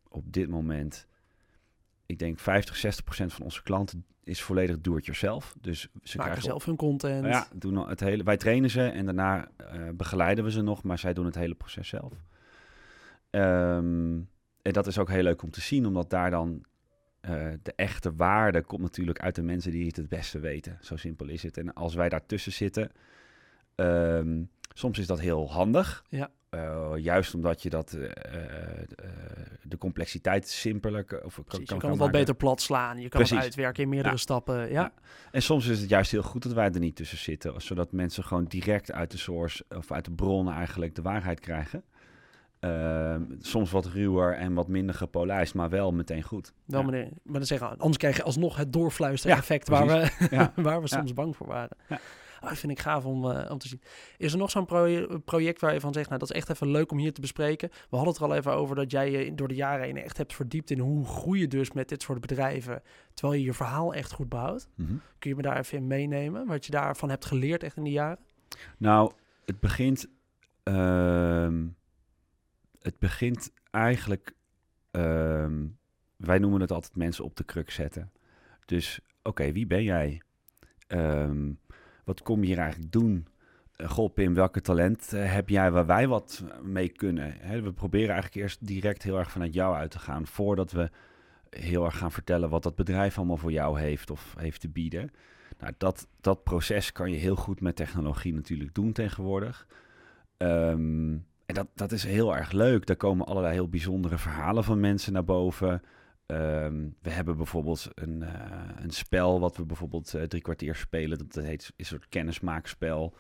op 0.08 0.34
dit 0.34 0.50
moment, 0.50 1.08
ik 2.06 2.20
denk 2.20 2.40
50, 2.40 2.76
60 2.76 3.04
procent 3.04 3.34
van 3.34 3.44
onze 3.44 3.64
klanten 3.64 4.06
is 4.24 4.42
volledig 4.42 4.82
do-it-yourself. 4.82 5.56
Dus 5.62 5.82
ze 5.82 5.90
Maken 5.92 6.22
krijgen 6.24 6.42
zelf 6.42 6.66
hun 6.66 6.76
content. 6.76 7.26
Ja, 7.26 7.48
doen 7.56 7.90
het 7.90 8.00
hele, 8.00 8.24
wij 8.24 8.38
trainen 8.38 8.70
ze 8.70 8.82
en 8.82 9.06
daarna 9.06 9.48
uh, 9.74 9.90
begeleiden 9.94 10.44
we 10.44 10.52
ze 10.52 10.62
nog, 10.62 10.84
maar 10.84 11.00
zij 11.00 11.14
doen 11.14 11.26
het 11.26 11.36
hele 11.36 11.56
proces 11.56 11.88
zelf. 11.88 12.14
Um, 13.30 14.30
en 14.62 14.74
dat 14.74 14.88
is 14.88 14.98
ook 14.98 15.10
heel 15.10 15.24
leuk 15.24 15.42
om 15.42 15.52
te 15.52 15.62
zien, 15.62 15.86
omdat 15.86 16.10
daar 16.10 16.30
dan 16.30 16.66
uh, 17.30 17.54
de 17.64 17.74
echte 17.76 18.16
waarde 18.16 18.62
komt 18.62 18.82
natuurlijk 18.82 19.20
uit 19.20 19.36
de 19.36 19.42
mensen 19.44 19.72
die 19.72 19.86
het 19.86 19.96
het 19.96 20.10
beste 20.10 20.40
weten. 20.40 20.78
Zo 20.82 20.96
simpel 20.96 21.28
is 21.28 21.44
het. 21.44 21.58
En 21.58 21.74
als 21.74 21.96
wij 21.96 22.10
daartussen 22.10 22.52
zitten, 22.52 22.92
um, 23.76 24.50
soms 24.74 25.00
is 25.00 25.08
dat 25.08 25.20
heel 25.20 25.52
handig. 25.52 26.04
Ja. 26.10 26.30
Uh, 26.52 26.92
juist 26.98 27.34
omdat 27.34 27.62
je 27.64 27.70
dat, 27.70 27.94
uh, 27.94 28.04
uh, 28.04 28.10
de 29.64 29.78
complexiteit 29.78 30.48
simpeler 30.50 31.02
of 31.02 31.34
Precies, 31.34 31.46
kan, 31.46 31.60
je 31.60 31.66
kan, 31.66 31.80
kan 31.80 31.90
het 31.90 32.00
wat 32.00 32.12
beter 32.12 32.36
plat 32.36 32.62
slaan. 32.62 32.96
Je 32.98 33.10
kan 33.10 33.20
Precies. 33.20 33.36
het 33.36 33.46
uitwerken 33.46 33.84
in 33.84 33.90
meerdere 33.90 34.14
Ja. 34.14 34.20
stappen. 34.20 34.60
Ja, 34.60 34.68
Ja. 34.68 34.94
En 35.32 35.42
soms 35.42 35.68
is 35.68 35.80
het 35.80 35.90
juist 35.90 36.12
heel 36.12 36.24
goed 36.24 36.44
dat 36.44 36.54
wij 36.54 36.72
er 36.72 36.80
niet 36.80 36.96
tussen 36.96 37.18
zitten, 37.18 37.62
zodat 37.62 37.92
mensen 37.92 38.24
gewoon 38.24 38.46
direct 38.46 38.92
uit 38.92 39.12
de 39.12 39.18
source 39.18 39.66
of 39.70 39.92
uit 39.92 40.06
de 40.06 40.12
bron 40.12 40.52
eigenlijk 40.52 40.96
de 40.96 41.02
waarheid 41.02 41.40
krijgen. 41.40 41.84
Ehm, 42.66 43.24
soms 43.40 43.72
wat 43.72 43.86
ruwer 43.86 44.34
en 44.34 44.54
wat 44.54 44.68
minder 44.68 44.96
gepolijst, 44.96 45.54
maar 45.54 45.70
wel 45.70 45.92
meteen 45.92 46.24
goed. 46.24 46.54
wel 46.66 46.80
Ja. 46.80 46.86
meneer. 46.86 47.10
Maar 47.24 47.34
dan 47.34 47.46
zeggen, 47.46 47.70
anders 47.78 47.98
krijg 47.98 48.16
je 48.16 48.24
alsnog 48.24 48.56
het 48.58 48.74
doorfluisteren-effect 48.74 49.68
Ja, 49.68 49.74
waar 49.86 49.88
we, 49.88 50.28
Ja. 50.36 50.54
waar 50.56 50.82
we 50.82 50.88
soms 50.88 51.14
bang 51.14 51.36
voor 51.36 51.48
waren. 51.48 51.78
Ja. 51.90 52.00
Oh, 52.42 52.50
dat 52.52 52.60
vind 52.60 52.72
ik 52.72 52.80
gaaf 52.80 53.06
om, 53.06 53.32
eh, 53.32 53.52
om 53.52 53.58
te 53.58 53.68
zien. 53.68 53.82
Is 54.18 54.32
er 54.32 54.38
nog 54.38 54.52
zo'n 54.52 54.66
pro- 54.66 55.20
project 55.26 55.62
waar 55.62 55.74
je 55.74 55.80
van 55.80 55.94
zegt, 55.94 56.08
nou 56.08 56.20
dat 56.20 56.30
is 56.30 56.36
echt 56.36 56.50
even 56.50 56.72
leuk 56.72 56.92
om 56.92 56.98
hier 56.98 57.14
te 57.14 57.22
bespreken. 57.22 57.70
We 57.70 57.96
hadden 57.96 58.08
het 58.14 58.18
er 58.18 58.28
al 58.30 58.36
even 58.36 58.52
over 58.54 58.76
dat 58.76 58.92
jij 58.92 59.12
je 59.12 59.36
door 59.36 59.48
de 59.48 59.56
jaren 59.56 59.86
heen 59.86 59.98
echt 59.98 60.18
hebt 60.18 60.34
verdiept 60.34 60.72
in 60.72 60.80
hoe 60.80 61.06
groei 61.06 61.40
je 61.40 61.48
dus 61.48 61.72
met 61.72 61.90
dit 61.90 62.02
soort 62.02 62.22
bedrijven, 62.22 62.82
terwijl 63.14 63.40
je 63.40 63.46
je 63.46 63.54
verhaal 63.54 63.94
echt 63.94 64.12
goed 64.12 64.30
behoudt. 64.30 64.68
Mhm. 64.76 64.94
Kun 65.20 65.30
je 65.30 65.36
me 65.36 65.42
daar 65.42 65.58
even 65.58 65.78
in 65.78 65.88
meenemen, 65.88 66.48
wat 66.48 66.66
je 66.66 66.72
daarvan 66.72 67.10
hebt 67.10 67.26
geleerd 67.26 67.64
echt 67.64 67.78
in 67.78 67.84
die 67.84 67.94
jaren? 67.94 68.18
Nou, 68.78 69.12
het 69.46 69.60
begint. 69.60 70.08
ehm, 70.64 71.64
het 72.86 73.00
begint 73.00 73.52
eigenlijk. 73.72 74.34
ehm, 74.92 75.66
wij 76.16 76.40
noemen 76.40 76.62
het 76.62 76.72
altijd 76.72 76.96
mensen 76.96 77.24
op 77.24 77.36
de 77.36 77.44
kruk 77.44 77.72
zetten. 77.72 78.12
Dus, 78.66 79.00
oké, 79.24 79.52
wie 79.52 79.68
ben 79.68 79.84
jij? 79.84 80.22
Ehm, 80.88 81.52
wat 82.04 82.22
kom 82.22 82.42
je 82.42 82.46
hier 82.46 82.58
eigenlijk 82.58 82.92
doen? 82.92 83.28
Eh, 83.76 83.90
goh, 83.90 84.14
Pim, 84.14 84.34
welke 84.34 84.62
talent 84.62 85.14
eh, 85.14 85.34
heb 85.34 85.50
jij 85.50 85.72
waar 85.72 85.86
wij 85.86 86.08
wat 86.08 86.44
mee 86.64 86.90
kunnen? 86.90 87.64
We 87.64 87.74
proberen 87.74 88.10
eigenlijk 88.10 88.42
eerst 88.42 88.68
direct 88.68 89.04
heel 89.04 89.18
erg 89.18 89.32
vanuit 89.32 89.54
jou 89.54 89.76
uit 89.76 89.92
te 89.92 90.00
gaan. 90.00 90.28
Voordat 90.28 90.72
we 90.72 90.90
heel 91.50 91.86
erg 91.86 91.98
gaan 91.98 92.12
vertellen 92.12 92.50
wat 92.50 92.64
dat 92.64 92.76
bedrijf 92.76 93.18
allemaal 93.18 93.38
voor 93.38 93.52
jou 93.52 93.80
heeft 93.80 94.10
of 94.12 94.36
heeft 94.38 94.62
te 94.62 94.70
bieden. 94.70 95.12
Nou, 95.60 95.74
dat, 95.78 96.08
dat 96.22 96.44
proces 96.44 96.92
kan 96.92 97.12
je 97.12 97.18
heel 97.18 97.36
goed 97.36 97.62
met 97.62 97.76
technologie 97.76 98.34
natuurlijk 98.34 98.74
doen 98.74 98.92
tegenwoordig. 98.92 99.68
Ehm, 100.38 101.18
en 101.46 101.56
dat, 101.56 101.68
dat 101.76 101.92
is 101.92 102.04
heel 102.04 102.36
erg 102.36 102.52
leuk. 102.52 102.86
Daar 102.86 102.96
komen 102.96 103.26
allerlei 103.26 103.54
heel 103.54 103.70
bijzondere 103.70 104.18
verhalen 104.18 104.64
van 104.64 104.80
mensen 104.80 105.14
naar 105.14 105.24
boven. 105.24 105.82
Ehm, 106.26 106.88
we 107.02 107.10
hebben 107.10 107.38
bijvoorbeeld 107.38 107.88
een, 107.94 108.24
eh, 108.24 108.84
een 108.84 108.92
spel 108.92 109.40
wat 109.40 109.58
we 109.58 109.66
bijvoorbeeld 109.66 110.14
eh, 110.14 110.24
drie 110.24 110.42
kwartier 110.42 110.76
spelen. 110.76 111.18
Dat, 111.18 111.44
heet 111.44 111.62
is 111.62 111.72
een 111.78 111.86
soort 111.86 112.10
kennismaakspel. 112.10 113.14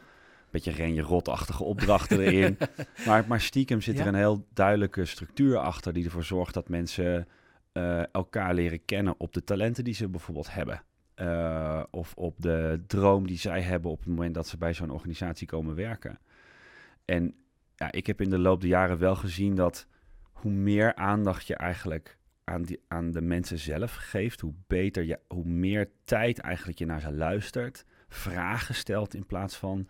Beetje 0.51 0.71
renje 0.71 1.01
rotachtige 1.01 1.63
opdrachten 1.63 2.19
erin. 2.25 2.57
Maar, 3.05 3.25
maar 3.27 3.41
stiekem 3.41 3.81
zit 3.81 3.99
er 3.99 4.07
een 4.07 4.15
heel 4.15 4.47
duidelijke 4.53 5.05
structuur 5.05 5.57
achter 5.57 5.93
die 5.93 6.05
ervoor 6.05 6.23
zorgt 6.23 6.53
dat 6.53 6.69
mensen 6.69 7.27
eh, 7.71 8.13
elkaar 8.13 8.53
leren 8.53 8.85
kennen 8.85 9.15
op 9.17 9.33
de 9.33 9.43
talenten 9.43 9.83
die 9.83 9.93
ze 9.93 10.07
bijvoorbeeld 10.07 10.53
hebben. 10.53 10.83
Of 11.91 12.13
op 12.15 12.35
de 12.41 12.83
droom 12.88 13.27
die 13.27 13.38
zij 13.38 13.61
hebben 13.61 13.91
op 13.91 13.99
het 13.99 14.07
moment 14.07 14.33
dat 14.33 14.47
ze 14.47 14.57
bij 14.57 14.73
zo'n 14.73 14.89
organisatie 14.89 15.47
komen 15.47 15.75
werken. 15.75 16.19
En 17.05 17.35
ja, 17.75 17.91
ik 17.91 18.07
heb 18.07 18.21
in 18.21 18.29
de 18.29 18.38
loop 18.39 18.61
der 18.61 18.69
jaren 18.69 18.97
wel 18.97 19.15
gezien 19.15 19.55
dat 19.55 19.88
hoe 20.31 20.51
meer 20.51 20.95
aandacht 20.95 21.47
je 21.47 21.55
eigenlijk 21.55 22.17
aan, 22.43 22.63
die, 22.63 22.83
aan 22.88 23.11
de 23.11 23.21
mensen 23.21 23.59
zelf 23.59 23.95
geeft, 23.95 24.39
hoe 24.39 24.53
beter 24.67 25.03
je, 25.03 25.19
hoe 25.27 25.45
meer 25.45 25.89
tijd 26.03 26.39
eigenlijk 26.39 26.79
je 26.79 26.85
naar 26.85 27.01
ze 27.01 27.11
luistert, 27.11 27.85
vragen 28.07 28.75
stelt 28.75 29.13
in 29.13 29.25
plaats 29.25 29.57
van 29.57 29.88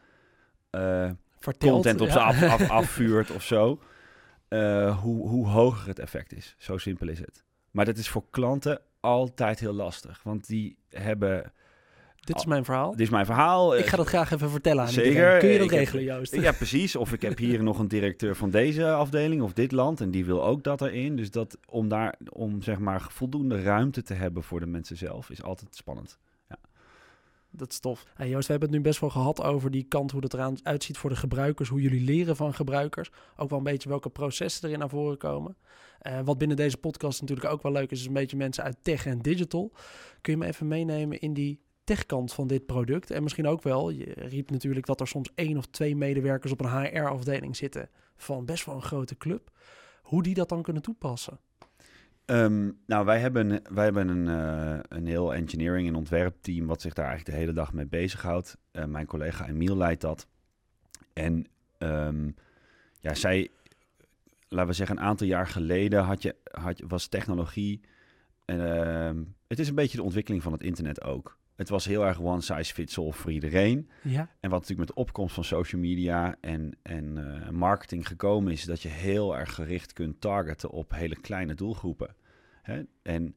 Vertelt, 1.45 1.74
content 1.74 2.02
op 2.02 2.08
ja. 2.08 2.13
ze 2.13 2.19
af, 2.19 2.43
af, 2.43 2.69
afvuurt 2.82 3.32
of 3.32 3.43
zo, 3.43 3.82
eh, 4.48 5.02
hoe, 5.02 5.28
hoe 5.28 5.48
hoger 5.48 5.88
het 5.88 6.00
effect 6.00 6.34
is. 6.34 6.56
Zo 6.58 6.78
simpel 6.78 7.08
is 7.08 7.19
het. 7.19 7.43
Maar 7.71 7.86
dat 7.86 7.98
is 7.98 8.10
voor 8.10 8.26
klanten 8.30 8.82
altijd 9.00 9.60
heel 9.60 9.74
lastig, 9.74 10.24
want 10.24 10.48
die 10.48 10.78
hebben... 10.89 11.52
Dit 12.26 12.36
is 12.36 12.46
mijn 12.46 12.66
verhaal. 12.66 12.92
Dit 12.92 13.00
is 13.00 13.10
mijn 13.10 13.26
verhaal. 13.26 13.78
Ik 13.78 13.86
ga 13.86 13.98
dat 13.98 14.08
graag 14.08 14.32
even 14.32 14.50
vertellen 14.50 14.84
aan 14.84 14.90
Zeker. 14.90 15.10
iedereen. 15.12 15.40
Kun 15.40 15.50
je 15.50 15.58
dat 15.58 15.66
Ik 15.66 15.72
heb- 15.72 15.80
regelen, 15.80 16.04
Joost? 16.04 16.36
Ja, 16.36 16.52
precies. 16.52 16.96
Of 16.96 17.14
ik 17.14 17.22
heb 17.22 17.38
hier 17.38 17.64
nog 17.70 17.80
een 17.80 17.88
directeur 17.88 18.36
van 18.36 18.50
deze 18.50 18.92
afdeling 18.92 19.42
of 19.42 19.54
dit 19.54 19.72
land 19.72 20.02
en 20.02 20.12
die 20.12 20.26
wil 20.26 20.46
ook 20.46 20.64
dat 20.64 20.82
erin. 20.82 21.16
Dus 21.16 21.32
dat 21.32 21.58
om 21.70 21.88
daar 21.88 22.16
om 22.30 22.62
zeg 22.62 22.80
maar 22.80 23.06
voldoende 23.10 23.62
ruimte 23.62 24.02
te 24.04 24.14
hebben 24.14 24.44
voor 24.44 24.60
de 24.60 24.66
mensen 24.66 24.98
zelf 24.98 25.30
is 25.30 25.44
altijd 25.44 25.76
spannend. 25.76 26.18
Dat 27.58 27.72
is 27.72 27.80
tof. 27.80 28.06
Hey 28.16 28.30
Joost, 28.30 28.46
we 28.46 28.52
hebben 28.52 28.70
het 28.70 28.78
nu 28.78 28.84
best 28.84 29.00
wel 29.00 29.10
gehad 29.10 29.44
over 29.44 29.72
die 29.72 29.84
kant, 29.84 30.12
hoe 30.12 30.22
dat 30.22 30.34
eraan 30.34 30.56
uitziet 30.64 30.98
voor 30.98 31.10
de 31.10 31.16
gebruikers, 31.16 31.70
hoe 31.70 31.82
jullie 31.82 32.04
leren 32.04 32.36
van 32.36 32.54
gebruikers. 32.54 33.10
Ook 33.38 33.50
wel 33.50 33.58
een 33.58 33.64
beetje 33.64 33.90
welke 33.90 34.10
processen 34.10 34.68
erin 34.68 34.80
naar 34.80 34.90
voren 34.90 35.18
komen. 35.18 35.58
Eh, 36.00 36.20
wat 36.24 36.38
binnen 36.38 36.58
deze 36.58 36.78
podcast 36.78 37.22
natuurlijk 37.22 37.48
ook 37.50 37.62
wel 37.62 37.72
leuk 37.72 37.92
is, 37.92 38.00
is 38.00 38.06
een 38.08 38.14
beetje 38.14 38.38
mensen 38.38 38.64
uit 38.64 38.78
tech 38.82 39.06
en 39.06 39.20
digital. 39.20 39.72
Kun 40.22 40.34
je 40.34 40.40
me 40.40 40.46
even 40.46 40.68
meenemen 40.68 41.20
in 41.20 41.34
die 41.34 41.60
techkant 41.86 42.34
van 42.34 42.48
dit 42.48 42.65
product? 42.65 43.12
En 43.12 43.24
misschien 43.24 43.48
ook 43.48 43.63
wel, 43.63 43.89
je 43.89 44.13
riep 44.13 44.52
natuurlijk 44.52 44.86
dat 44.86 45.00
er 45.00 45.08
soms 45.08 45.32
één 45.36 45.58
of 45.58 45.65
twee 45.65 45.95
medewerkers 45.95 46.52
op 46.52 46.62
een 46.62 46.82
HR-afdeling 46.82 47.56
zitten 47.56 47.89
van 48.15 48.45
best 48.45 48.65
wel 48.65 48.76
een 48.76 48.82
grote 48.82 49.17
club. 49.17 49.52
Hoe 50.02 50.24
die 50.24 50.34
dat 50.34 50.50
dan 50.50 50.62
kunnen 50.62 50.82
toepassen? 50.82 51.39
Ehm, 52.26 52.71
nou, 52.86 53.06
wij 53.06 53.19
hebben, 53.19 53.62
wij 53.74 53.84
hebben 53.84 54.08
een, 54.08 54.28
eh, 54.28 54.80
een 54.88 55.08
heel 55.08 55.34
engineering- 55.34 55.88
en 55.88 55.95
ontwerpteam 55.95 56.65
wat 56.67 56.82
zich 56.82 56.93
daar 56.93 57.06
eigenlijk 57.08 57.36
de 57.36 57.41
hele 57.43 57.54
dag 57.58 57.74
mee 57.74 57.88
bezighoudt. 57.88 58.58
Eh 58.71 58.86
mijn 58.86 59.06
collega 59.06 59.48
Emiel 59.48 59.78
leidt 59.78 60.02
dat. 60.02 60.28
En 61.13 61.45
ehm, 61.78 62.30
ja, 63.00 63.13
zij, 63.13 63.50
laten 64.48 64.67
we 64.67 64.74
zeggen, 64.74 64.98
een 64.98 65.04
aantal 65.04 65.28
jaar 65.28 65.48
geleden 65.48 66.04
had 66.04 66.21
je, 66.21 66.36
had, 66.43 66.82
was 66.88 67.08
technologie. 67.08 67.82
ehm, 68.45 69.24
het 69.48 69.60
is 69.60 69.67
een 69.67 69.76
beetje 69.76 69.98
de 69.98 70.04
ontwikkeling 70.04 70.43
van 70.43 70.52
het 70.52 70.63
internet 70.63 71.04
ook. 71.04 71.38
Het 71.56 71.70
was 71.70 71.86
heel 71.86 72.06
erg 72.06 72.22
one 72.22 72.41
size 72.41 72.74
fits 72.74 72.98
all 72.98 73.12
voor 73.12 73.32
iedereen. 73.32 73.89
Ja, 74.02 74.30
En 74.39 74.50
wat 74.50 74.60
natuurlijk 74.60 74.88
met 74.88 74.96
de 74.98 75.02
opkomst 75.02 75.34
van 75.34 75.44
social 75.44 75.82
media 75.82 76.36
en, 76.41 76.78
en 76.82 77.18
eh, 77.18 77.50
marketing 77.50 78.08
gekomen 78.08 78.52
is, 78.52 78.63
dat 78.63 78.82
je 78.82 78.89
heel 78.89 79.38
erg 79.38 79.54
gericht 79.54 79.94
kunt 79.94 80.22
targeten 80.22 80.70
op 80.70 80.91
hele 80.91 81.15
kleine 81.22 81.54
doelgroepen. 81.54 82.15
Hè? 82.62 82.84
En 83.02 83.36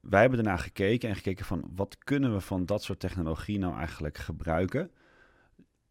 wij 0.00 0.20
hebben 0.20 0.38
ernaar 0.38 0.58
gekeken 0.58 1.08
en 1.08 1.16
gekeken 1.16 1.44
van 1.44 1.70
wat 1.74 1.98
kunnen 1.98 2.32
we 2.32 2.40
van 2.40 2.66
dat 2.66 2.82
soort 2.82 3.00
technologie 3.00 3.58
nou 3.58 3.76
eigenlijk 3.76 4.18
gebruiken. 4.18 4.90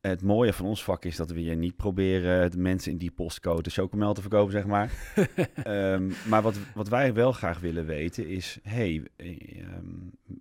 Het 0.01 0.21
mooie 0.21 0.53
van 0.53 0.65
ons 0.65 0.83
vak 0.83 1.05
is 1.05 1.15
dat 1.15 1.31
we 1.31 1.39
hier 1.39 1.55
niet 1.55 1.75
proberen 1.75 2.51
de 2.51 2.57
mensen 2.57 2.91
in 2.91 2.97
die 2.97 3.12
postcode 3.12 3.62
de 3.62 3.69
chocomel 3.69 4.13
te 4.13 4.21
verkopen, 4.21 4.51
zeg 4.51 4.65
maar. 4.65 4.91
Ehm, 5.63 6.12
maar 6.27 6.41
wat, 6.41 6.55
wat 6.73 6.88
wij 6.88 7.13
wel 7.13 7.31
graag 7.31 7.59
willen 7.59 7.85
weten 7.85 8.27
is, 8.27 8.59
hey, 8.63 9.03
eh, 9.15 9.59
ehm, 9.59 9.85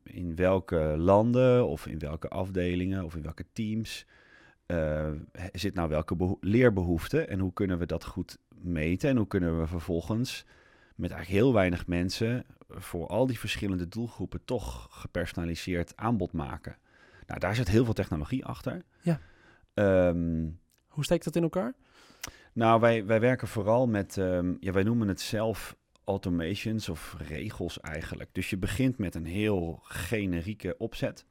in 0.03 0.37
welke 0.37 0.95
landen 0.97 1.67
of 1.67 1.87
in 1.87 1.99
welke 1.99 2.29
afdelingen 2.29 3.05
of 3.05 3.17
in 3.17 3.23
welke 3.23 3.45
teams 3.53 4.07
eh, 4.67 5.11
zit 5.53 5.75
nou 5.75 5.89
welke 5.89 6.17
beho- 6.17 6.39
leerbehoefte 6.41 7.25
en 7.25 7.39
hoe 7.39 7.53
kunnen 7.53 7.79
we 7.79 7.87
dat 7.87 8.05
goed 8.05 8.39
meten 8.55 9.11
en 9.11 9.17
hoe 9.17 9.27
kunnen 9.27 9.61
we 9.61 9.67
vervolgens 9.67 10.45
met 10.95 11.11
eigenlijk 11.11 11.43
heel 11.43 11.53
weinig 11.53 11.87
mensen 11.87 12.45
voor 12.69 13.07
al 13.07 13.27
die 13.27 13.39
verschillende 13.39 13.89
doelgroepen 13.89 14.45
toch 14.45 14.89
gepersonaliseerd 14.91 15.97
aanbod 15.97 16.33
maken. 16.33 16.77
Nou, 17.27 17.41
daar 17.41 17.55
zit 17.55 17.69
heel 17.69 17.85
veel 17.85 17.95
technologie 17.95 18.45
achter. 18.45 18.83
Ja. 19.01 19.21
Ehm, 19.79 20.49
hoe 20.89 21.05
steekt 21.05 21.25
dat 21.25 21.37
in 21.37 21.43
elkaar? 21.43 21.75
nou, 22.53 22.81
wij, 22.81 23.07
wij 23.07 23.21
werken 23.21 23.49
vooral 23.49 23.87
met, 23.87 24.17
ehm, 24.17 24.55
ja, 24.61 24.73
wij 24.73 24.83
noemen 24.83 25.09
het 25.09 25.21
zelf 25.21 25.77
automations 26.05 26.89
of 26.89 27.17
regels 27.19 27.81
eigenlijk. 27.81 28.31
Dus 28.33 28.51
je 28.51 28.57
begint 28.57 28.99
met 28.99 29.15
een 29.15 29.27
heel 29.27 29.81
generieke 29.83 30.75
opzet. 30.79 31.27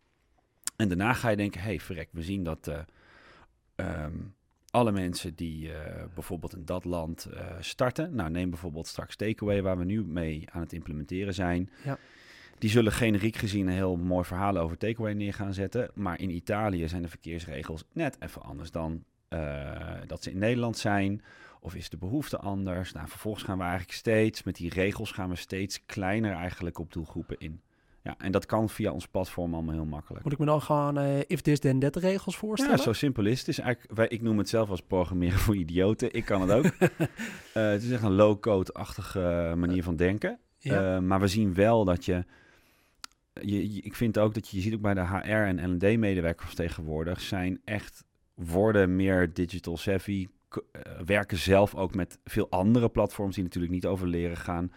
En 0.75 0.87
daarna 0.87 1.13
ga 1.13 1.29
je 1.29 1.35
denken, 1.35 1.61
hey, 1.61 1.79
verrek, 1.79 2.09
we 2.11 2.23
zien 2.23 2.43
dat 2.43 2.67
eh, 2.67 2.79
ehm, 3.75 4.15
alle 4.69 4.91
mensen 4.91 5.35
die 5.35 5.73
eh, 5.73 6.03
bijvoorbeeld 6.13 6.55
in 6.55 6.65
dat 6.65 6.85
land 6.85 7.25
eh, 7.25 7.45
starten, 7.59 8.15
nou 8.15 8.29
neem 8.29 8.49
bijvoorbeeld 8.49 8.87
straks 8.87 9.15
Takeaway, 9.15 9.61
waar 9.61 9.77
we 9.77 9.85
nu 9.85 10.03
mee 10.03 10.47
aan 10.51 10.61
het 10.61 10.73
implementeren 10.73 11.33
zijn. 11.33 11.69
Ja. 11.83 11.97
Die 12.57 12.69
zullen 12.69 12.91
generiek 12.91 13.35
gezien 13.35 13.67
een 13.67 13.73
heel 13.73 13.95
mooi 13.95 14.25
verhaal 14.25 14.57
over 14.57 14.77
Takeaway 14.77 15.13
neer 15.13 15.33
gaan 15.33 15.53
zetten. 15.53 15.89
Maar 15.93 16.19
in 16.19 16.29
Italië 16.29 16.87
zijn 16.87 17.01
de 17.01 17.07
verkeersregels 17.07 17.83
net 17.93 18.17
even 18.19 18.41
anders 18.41 18.71
dan 18.71 19.03
eh, 19.27 19.39
dat 20.07 20.23
ze 20.23 20.31
in 20.31 20.37
Nederland 20.37 20.77
zijn. 20.77 21.21
Of 21.59 21.75
is 21.75 21.89
de 21.89 21.97
behoefte 21.97 22.37
anders? 22.37 22.91
Nou, 22.91 23.07
vervolgens 23.07 23.43
gaan 23.43 23.57
we 23.57 23.63
eigenlijk 23.63 23.93
steeds, 23.93 24.43
met 24.43 24.55
die 24.55 24.69
regels 24.69 25.11
gaan 25.11 25.29
we 25.29 25.35
steeds 25.35 25.85
kleiner 25.85 26.33
eigenlijk 26.33 26.79
op 26.79 26.93
doelgroepen 26.93 27.35
in. 27.39 27.61
Ja, 28.03 28.15
en 28.17 28.31
dat 28.31 28.45
kan 28.45 28.69
via 28.69 28.91
ons 28.91 29.07
platform 29.07 29.53
allemaal 29.53 29.73
heel 29.73 29.85
makkelijk. 29.85 30.23
Moet 30.23 30.33
ik 30.33 30.39
me 30.39 30.45
dan 30.45 30.61
gewoon 30.61 30.97
eh, 30.97 31.19
if 31.27 31.41
this 31.41 31.59
then 31.59 31.79
that 31.79 31.95
regels 31.95 32.37
voorstellen? 32.37 32.77
Ja, 32.77 32.83
zo 32.83 32.93
simpel 32.93 33.25
is 33.25 33.39
het. 33.39 33.47
is 33.47 33.59
eigenlijk, 33.59 33.95
wij, 33.95 34.07
ik 34.07 34.21
noem 34.21 34.37
het 34.37 34.49
zelf 34.49 34.69
als 34.69 34.81
programmeren 34.81 35.39
voor 35.39 35.55
idioten. 35.55 36.13
Ik 36.13 36.25
kan 36.25 36.41
het 36.41 36.51
ook. 36.51 36.65
Eh, 37.53 37.69
het 37.69 37.83
is 37.83 37.91
echt 37.91 38.03
een 38.03 38.15
low-code-achtige 38.15 39.53
manier 39.57 39.83
van 39.83 39.95
denken. 39.95 40.39
Ja. 40.57 41.01
Maar 41.01 41.19
we 41.19 41.27
zien 41.27 41.53
wel 41.53 41.85
dat 41.85 42.05
je, 42.05 42.25
je, 43.41 43.63
Ik 43.63 43.95
vind 43.95 44.17
ook 44.17 44.33
dat 44.33 44.47
je, 44.47 44.57
je 44.57 44.63
ziet 44.63 44.73
ook 44.73 44.81
bij 44.81 44.93
de 44.93 45.07
HR 45.07 45.27
en 45.27 45.73
L&D-medewerkers 45.73 46.53
tegenwoordig... 46.53 47.21
zijn 47.21 47.61
echt 47.63 48.03
worden 48.33 48.95
meer 48.95 49.33
digital 49.33 49.77
savvy, 49.77 50.27
werken 51.05 51.37
zelf 51.37 51.75
ook 51.75 51.95
met 51.95 52.19
veel 52.23 52.49
andere 52.49 52.89
platforms 52.89 53.35
die 53.35 53.43
natuurlijk 53.43 53.73
niet 53.73 53.85
over 53.85 54.07
leren 54.07 54.37
gaan. 54.37 54.71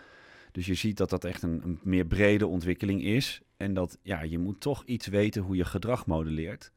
Dus 0.53 0.67
je 0.67 0.75
ziet 0.75 0.97
dat 0.97 1.11
dat 1.11 1.25
echt 1.25 1.43
een, 1.43 1.61
een 1.65 1.81
meer 1.83 2.07
brede 2.07 2.47
ontwikkeling 2.47 3.05
is. 3.05 3.41
En 3.57 3.75
dat 3.75 3.99
ja, 4.03 4.23
je 4.23 4.39
moet 4.39 4.61
toch 4.61 4.85
iets 4.85 5.07
weten 5.07 5.43
hoe 5.43 5.57
je 5.57 5.65
gedrag 5.65 6.07
modelleert. 6.07 6.73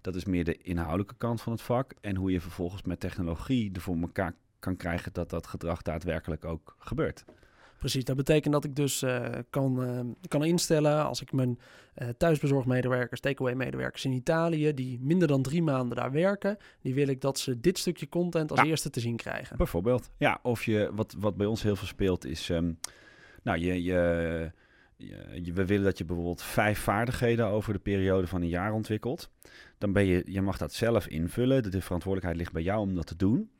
Dat 0.00 0.14
is 0.14 0.24
meer 0.24 0.44
de 0.44 0.56
inhoudelijke 0.56 1.14
kant 1.18 1.42
van 1.42 1.52
het 1.52 1.62
vak. 1.62 1.94
En 2.00 2.16
hoe 2.16 2.32
je 2.32 2.40
vervolgens 2.40 2.82
met 2.82 3.00
technologie 3.00 3.72
ervoor 3.72 4.00
elkaar 4.00 4.34
kan 4.58 4.76
krijgen 4.76 5.12
dat 5.12 5.30
dat 5.30 5.46
gedrag 5.46 5.82
daadwerkelijk 5.82 6.44
ook 6.44 6.76
gebeurt. 6.78 7.24
Precies, 7.84 8.04
dat 8.04 8.16
betekent 8.16 8.52
dat 8.52 8.64
ik 8.64 8.76
dus 8.76 9.02
uh, 9.02 9.28
kan, 9.50 9.82
uh, 9.82 10.00
kan 10.28 10.44
instellen 10.44 11.04
als 11.04 11.22
ik 11.22 11.32
mijn 11.32 11.58
uh, 11.98 12.08
thuisbezorgmedewerkers, 12.08 13.20
takeaway-medewerkers 13.20 14.04
in 14.04 14.12
Italië, 14.12 14.74
die 14.74 14.98
minder 15.00 15.28
dan 15.28 15.42
drie 15.42 15.62
maanden 15.62 15.96
daar 15.96 16.12
werken, 16.12 16.56
die 16.80 16.94
wil 16.94 17.08
ik 17.08 17.20
dat 17.20 17.38
ze 17.38 17.60
dit 17.60 17.78
stukje 17.78 18.08
content 18.08 18.50
als 18.50 18.60
ja. 18.60 18.66
eerste 18.66 18.90
te 18.90 19.00
zien 19.00 19.16
krijgen. 19.16 19.56
Bijvoorbeeld, 19.56 20.10
ja, 20.18 20.38
of 20.42 20.64
je, 20.64 20.90
wat, 20.94 21.14
wat 21.18 21.36
bij 21.36 21.46
ons 21.46 21.62
heel 21.62 21.76
veel 21.76 21.86
speelt 21.86 22.24
is, 22.24 22.48
um, 22.48 22.78
nou, 23.42 23.58
je, 23.58 23.82
je, 23.82 24.52
je, 24.96 25.52
we 25.52 25.64
willen 25.64 25.84
dat 25.84 25.98
je 25.98 26.04
bijvoorbeeld 26.04 26.42
vijf 26.42 26.78
vaardigheden 26.78 27.46
over 27.46 27.72
de 27.72 27.78
periode 27.78 28.26
van 28.26 28.42
een 28.42 28.48
jaar 28.48 28.72
ontwikkelt. 28.72 29.30
Dan 29.78 29.92
ben 29.92 30.04
je, 30.06 30.22
je 30.26 30.42
mag 30.42 30.58
dat 30.58 30.72
zelf 30.72 31.06
invullen, 31.06 31.62
de 31.62 31.80
verantwoordelijkheid 31.80 32.36
ligt 32.36 32.52
bij 32.52 32.62
jou 32.62 32.80
om 32.80 32.94
dat 32.94 33.06
te 33.06 33.16
doen. 33.16 33.50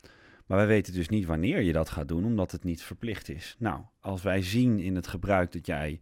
Maar 0.47 0.59
wij 0.59 0.67
weten 0.67 0.93
dus 0.93 1.09
niet 1.09 1.27
wanneer 1.27 1.61
je 1.61 1.73
dat 1.73 1.91
gaat 1.91 2.09
doen, 2.09 2.25
omdat 2.25 2.51
het 2.51 2.65
niet 2.65 2.83
verplicht 2.83 3.29
is. 3.29 3.57
Nou, 3.59 3.81
als 4.01 4.23
wij 4.23 4.43
zien 4.43 4.79
in 4.79 4.97
het 4.97 5.07
gebruik 5.07 5.53
dat 5.53 5.67
jij 5.67 6.01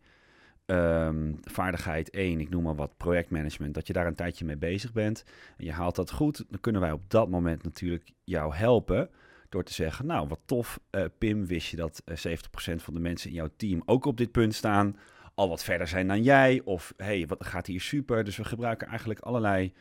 um, 0.66 1.38
vaardigheid 1.42 2.11
1, 2.11 2.40
ik 2.40 2.50
noem 2.50 2.62
maar 2.62 2.74
wat 2.74 2.96
projectmanagement, 2.96 3.74
dat 3.74 3.87
je 3.87 3.92
daar 3.92 4.07
een 4.07 4.14
tijdje 4.14 4.44
mee 4.44 4.57
bezig 4.57 4.92
bent 4.92 5.24
en 5.57 5.64
je 5.64 5.72
haalt 5.72 5.96
dat 5.96 6.11
goed, 6.11 6.44
dan 6.48 6.61
kunnen 6.61 6.81
wij 6.81 6.92
op 6.92 7.11
dat 7.11 7.28
moment 7.28 7.62
natuurlijk 7.62 8.12
jou 8.24 8.55
helpen 8.55 9.11
door 9.48 9.64
te 9.64 9.72
zeggen, 9.72 10.07
nou 10.07 10.28
wat 10.28 10.40
tof, 10.44 10.81
uh, 10.90 11.05
Pim, 11.18 11.46
wist 11.46 11.68
je 11.68 11.76
dat 11.76 12.02
uh, 12.05 12.16
70% 12.16 12.83
van 12.83 12.94
de 12.94 13.00
mensen 13.00 13.31
in 13.31 13.37
jouw 13.37 13.50
team 13.57 13.83
ook 13.85 14.05
op 14.05 14.16
dit 14.16 14.33
punt 14.33 14.55
staan, 14.55 14.96
al 15.35 15.48
wat 15.48 15.64
verder 15.64 15.88
zijn 15.88 16.09
dan 16.09 16.22
jij, 16.22 16.61
of 16.64 16.94
hey, 16.96 17.26
wat 17.26 17.44
gaat 17.44 17.66
hier 17.66 17.81
super. 17.81 18.24
Dus 18.24 18.37
we 18.37 18.44
gebruiken 18.44 18.88
eigenlijk 18.88 19.20
allerlei 19.20 19.72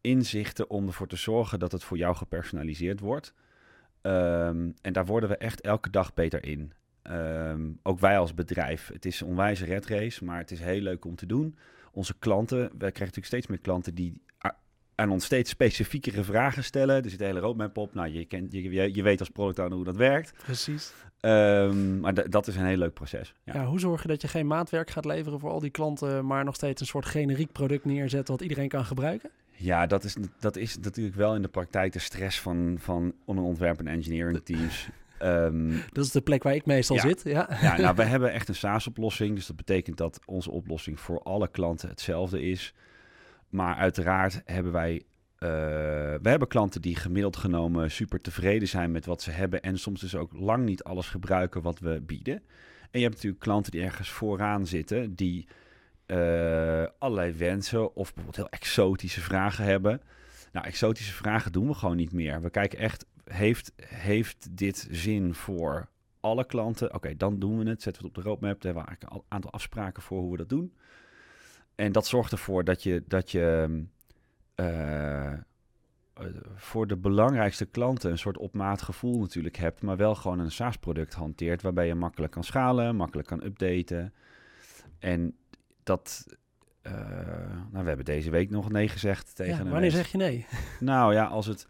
inzichten 0.00 0.70
om 0.70 0.86
ervoor 0.86 1.06
te 1.06 1.16
zorgen 1.16 1.58
dat 1.58 1.72
het 1.72 1.84
voor 1.84 1.96
jou 1.96 2.16
gepersonaliseerd 2.16 3.00
wordt. 3.00 3.34
Um, 4.02 4.74
en 4.82 4.92
daar 4.92 5.06
worden 5.06 5.28
we 5.28 5.36
echt 5.36 5.60
elke 5.60 5.90
dag 5.90 6.14
beter 6.14 6.44
in. 6.44 6.72
Um, 7.02 7.78
ook 7.82 7.98
wij 7.98 8.18
als 8.18 8.34
bedrijf. 8.34 8.90
Het 8.92 9.04
is 9.04 9.20
een 9.20 9.26
onwijze 9.26 9.64
red 9.64 9.86
race, 9.86 10.24
maar 10.24 10.38
het 10.38 10.50
is 10.50 10.60
heel 10.60 10.80
leuk 10.80 11.04
om 11.04 11.16
te 11.16 11.26
doen. 11.26 11.56
Onze 11.92 12.14
klanten, 12.18 12.58
we 12.58 12.68
krijgen 12.76 12.98
natuurlijk 12.98 13.26
steeds 13.26 13.46
meer 13.46 13.58
klanten 13.58 13.94
die 13.94 14.22
aan 15.00 15.10
ons 15.10 15.24
steeds 15.24 15.50
specifiekere 15.50 16.24
vragen 16.24 16.64
stellen. 16.64 17.04
Er 17.04 17.10
zit 17.10 17.20
een 17.20 17.26
hele 17.26 17.40
roadmap 17.40 17.76
op. 17.76 17.94
Nou, 17.94 18.08
je, 18.08 18.24
kent, 18.24 18.52
je, 18.52 18.94
je 18.94 19.02
weet 19.02 19.20
als 19.20 19.28
product 19.28 19.58
owner 19.58 19.74
hoe 19.74 19.84
dat 19.84 19.96
werkt. 19.96 20.32
Precies. 20.42 20.92
Um, 21.20 22.00
maar 22.00 22.30
dat 22.30 22.46
is 22.46 22.56
een 22.56 22.64
heel 22.64 22.76
leuk 22.76 22.94
proces. 22.94 23.34
Ja. 23.44 23.52
ja. 23.52 23.66
hoe 23.66 23.80
zorg 23.80 24.02
je 24.02 24.08
dat 24.08 24.22
je 24.22 24.28
geen 24.28 24.46
maatwerk 24.46 24.90
gaat 24.90 25.04
leveren 25.04 25.40
voor 25.40 25.50
al 25.50 25.60
die 25.60 25.70
klanten, 25.70 26.26
maar 26.26 26.44
nog 26.44 26.54
steeds 26.54 26.80
een 26.80 26.86
soort 26.86 27.06
generiek 27.06 27.52
product 27.52 27.84
neerzet 27.84 28.28
wat 28.28 28.40
iedereen 28.40 28.68
kan 28.68 28.84
gebruiken? 28.84 29.30
Ja, 29.60 29.86
dat 29.86 30.04
is, 30.04 30.16
dat 30.38 30.56
is 30.56 30.78
natuurlijk 30.78 31.16
wel 31.16 31.34
in 31.34 31.42
de 31.42 31.48
praktijk 31.48 31.92
de 31.92 31.98
stress 31.98 32.40
van, 32.40 32.76
van 32.78 33.14
ontwerp- 33.24 33.78
en 33.78 33.86
engineering 33.86 34.40
teams. 34.44 34.88
Um, 35.22 35.82
dat 35.92 36.04
is 36.04 36.10
de 36.10 36.20
plek 36.20 36.42
waar 36.42 36.54
ik 36.54 36.66
meestal 36.66 36.96
ja, 36.96 37.02
zit. 37.02 37.22
Ja, 37.24 37.48
ja 37.60 37.76
nou, 37.76 37.96
we 37.96 38.02
hebben 38.14 38.32
echt 38.32 38.48
een 38.48 38.54
SaaS-oplossing. 38.54 39.34
Dus 39.34 39.46
dat 39.46 39.56
betekent 39.56 39.96
dat 39.96 40.20
onze 40.24 40.50
oplossing 40.50 41.00
voor 41.00 41.22
alle 41.22 41.48
klanten 41.48 41.88
hetzelfde 41.88 42.42
is. 42.42 42.74
Maar 43.48 43.74
uiteraard 43.74 44.42
hebben 44.44 44.72
wij. 44.72 44.94
Uh, 44.94 45.48
we 46.22 46.28
hebben 46.28 46.48
klanten 46.48 46.82
die 46.82 46.96
gemiddeld 46.96 47.36
genomen 47.36 47.90
super 47.90 48.20
tevreden 48.20 48.68
zijn 48.68 48.90
met 48.90 49.06
wat 49.06 49.22
ze 49.22 49.30
hebben. 49.30 49.60
En 49.60 49.78
soms 49.78 50.00
dus 50.00 50.16
ook 50.16 50.32
lang 50.32 50.64
niet 50.64 50.82
alles 50.82 51.08
gebruiken 51.08 51.62
wat 51.62 51.78
we 51.78 52.02
bieden. 52.06 52.42
En 52.90 52.98
je 52.98 53.02
hebt 53.02 53.14
natuurlijk 53.14 53.42
klanten 53.42 53.72
die 53.72 53.82
ergens 53.82 54.10
vooraan 54.10 54.66
zitten. 54.66 55.14
Die 55.14 55.48
uh, 56.10 56.86
allerlei 56.98 57.32
wensen 57.32 57.94
of 57.94 58.14
bijvoorbeeld 58.14 58.36
heel 58.36 58.58
exotische 58.58 59.20
vragen 59.20 59.64
hebben. 59.64 60.02
Nou, 60.52 60.66
exotische 60.66 61.12
vragen 61.12 61.52
doen 61.52 61.66
we 61.66 61.74
gewoon 61.74 61.96
niet 61.96 62.12
meer. 62.12 62.42
We 62.42 62.50
kijken 62.50 62.78
echt, 62.78 63.06
heeft, 63.24 63.72
heeft 63.76 64.48
dit 64.50 64.88
zin 64.90 65.34
voor 65.34 65.88
alle 66.20 66.46
klanten? 66.46 66.94
Oké, 66.94 67.16
dan 67.16 67.38
doen 67.38 67.58
we 67.58 67.68
het. 67.68 67.82
Zetten 67.82 68.02
we 68.02 68.08
het 68.08 68.16
op 68.16 68.22
de 68.22 68.28
roadmap. 68.28 68.60
Daar 68.60 68.72
hebben 68.74 68.82
we 68.82 68.88
eigenlijk 68.88 69.22
een 69.22 69.24
aantal 69.28 69.52
afspraken 69.52 70.02
voor 70.02 70.20
hoe 70.20 70.30
we 70.30 70.36
dat 70.36 70.48
doen. 70.48 70.74
En 71.74 71.92
dat 71.92 72.06
zorgt 72.06 72.32
ervoor 72.32 72.64
dat 72.64 72.82
je, 72.82 73.02
dat 73.06 73.30
je 73.30 73.82
uh, 74.56 75.32
voor 76.54 76.86
de 76.86 76.96
belangrijkste 76.96 77.66
klanten 77.66 78.10
een 78.10 78.18
soort 78.18 78.38
op 78.38 78.54
maat 78.54 78.82
gevoel 78.82 79.18
natuurlijk 79.18 79.56
hebt, 79.56 79.82
maar 79.82 79.96
wel 79.96 80.14
gewoon 80.14 80.38
een 80.38 80.50
SaaS-product 80.50 81.14
hanteert 81.14 81.62
waarbij 81.62 81.86
je 81.86 81.94
makkelijk 81.94 82.32
kan 82.32 82.44
schalen, 82.44 82.96
makkelijk 82.96 83.28
kan 83.28 83.44
updaten. 83.44 84.14
En 84.98 85.34
dat. 85.90 86.26
Uh, 86.86 86.92
nou, 87.70 87.82
we 87.82 87.88
hebben 87.88 88.04
deze 88.04 88.30
week 88.30 88.50
nog 88.50 88.70
nee 88.70 88.88
gezegd 88.88 89.34
tegen. 89.34 89.64
Ja, 89.64 89.70
wanneer 89.70 89.90
zeg 89.90 90.12
je 90.12 90.18
nee? 90.18 90.46
Nou 90.80 91.14
ja, 91.14 91.24
als 91.24 91.46
het. 91.46 91.66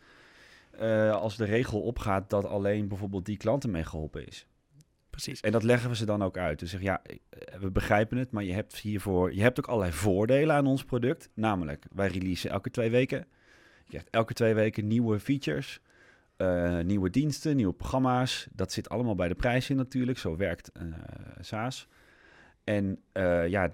Uh, 0.81 1.13
als 1.13 1.37
de 1.37 1.45
regel 1.45 1.81
opgaat 1.81 2.31
dat 2.31 2.45
alleen 2.45 2.89
bijvoorbeeld 2.89 3.27
die 3.27 3.37
klanten 3.37 3.71
mee 3.71 3.85
geholpen 3.85 4.27
is. 4.27 4.47
Precies. 5.11 5.41
En 5.41 5.53
dat 5.53 5.63
leggen 5.63 5.91
we 5.91 5.97
ze 5.97 6.05
dan 6.05 6.23
ook 6.23 6.37
uit. 6.37 6.59
Dus 6.59 6.71
zeg 6.71 6.81
ja, 6.81 7.03
we 7.59 7.71
begrijpen 7.71 8.19
het, 8.19 8.31
maar 8.31 8.45
je 8.45 8.53
hebt 8.53 8.77
hiervoor. 8.77 9.35
Je 9.35 9.43
hebt 9.43 9.59
ook 9.59 9.67
allerlei 9.67 9.93
voordelen 9.93 10.57
aan 10.57 10.67
ons 10.67 10.85
product. 10.85 11.31
Namelijk, 11.35 11.87
wij 11.93 12.09
releasen 12.09 12.51
elke 12.51 12.71
twee 12.71 12.91
weken. 12.91 13.19
Je 13.85 13.89
krijgt 13.89 14.09
elke 14.11 14.33
twee 14.33 14.55
weken 14.55 14.87
nieuwe 14.87 15.21
features. 15.21 15.81
Uh, 16.37 16.81
nieuwe 16.81 17.11
diensten, 17.11 17.57
nieuwe 17.57 17.73
programma's. 17.73 18.49
Dat 18.53 18.73
zit 18.73 18.89
allemaal 18.89 19.15
bij 19.15 19.29
de 19.29 19.35
prijs 19.35 19.71
in 19.71 19.77
natuurlijk. 19.77 20.19
Zo 20.19 20.37
werkt 20.37 20.71
uh, 20.83 20.95
SaaS. 21.41 21.89
En 22.65 23.01
uh, 23.13 23.49
ja, 23.49 23.73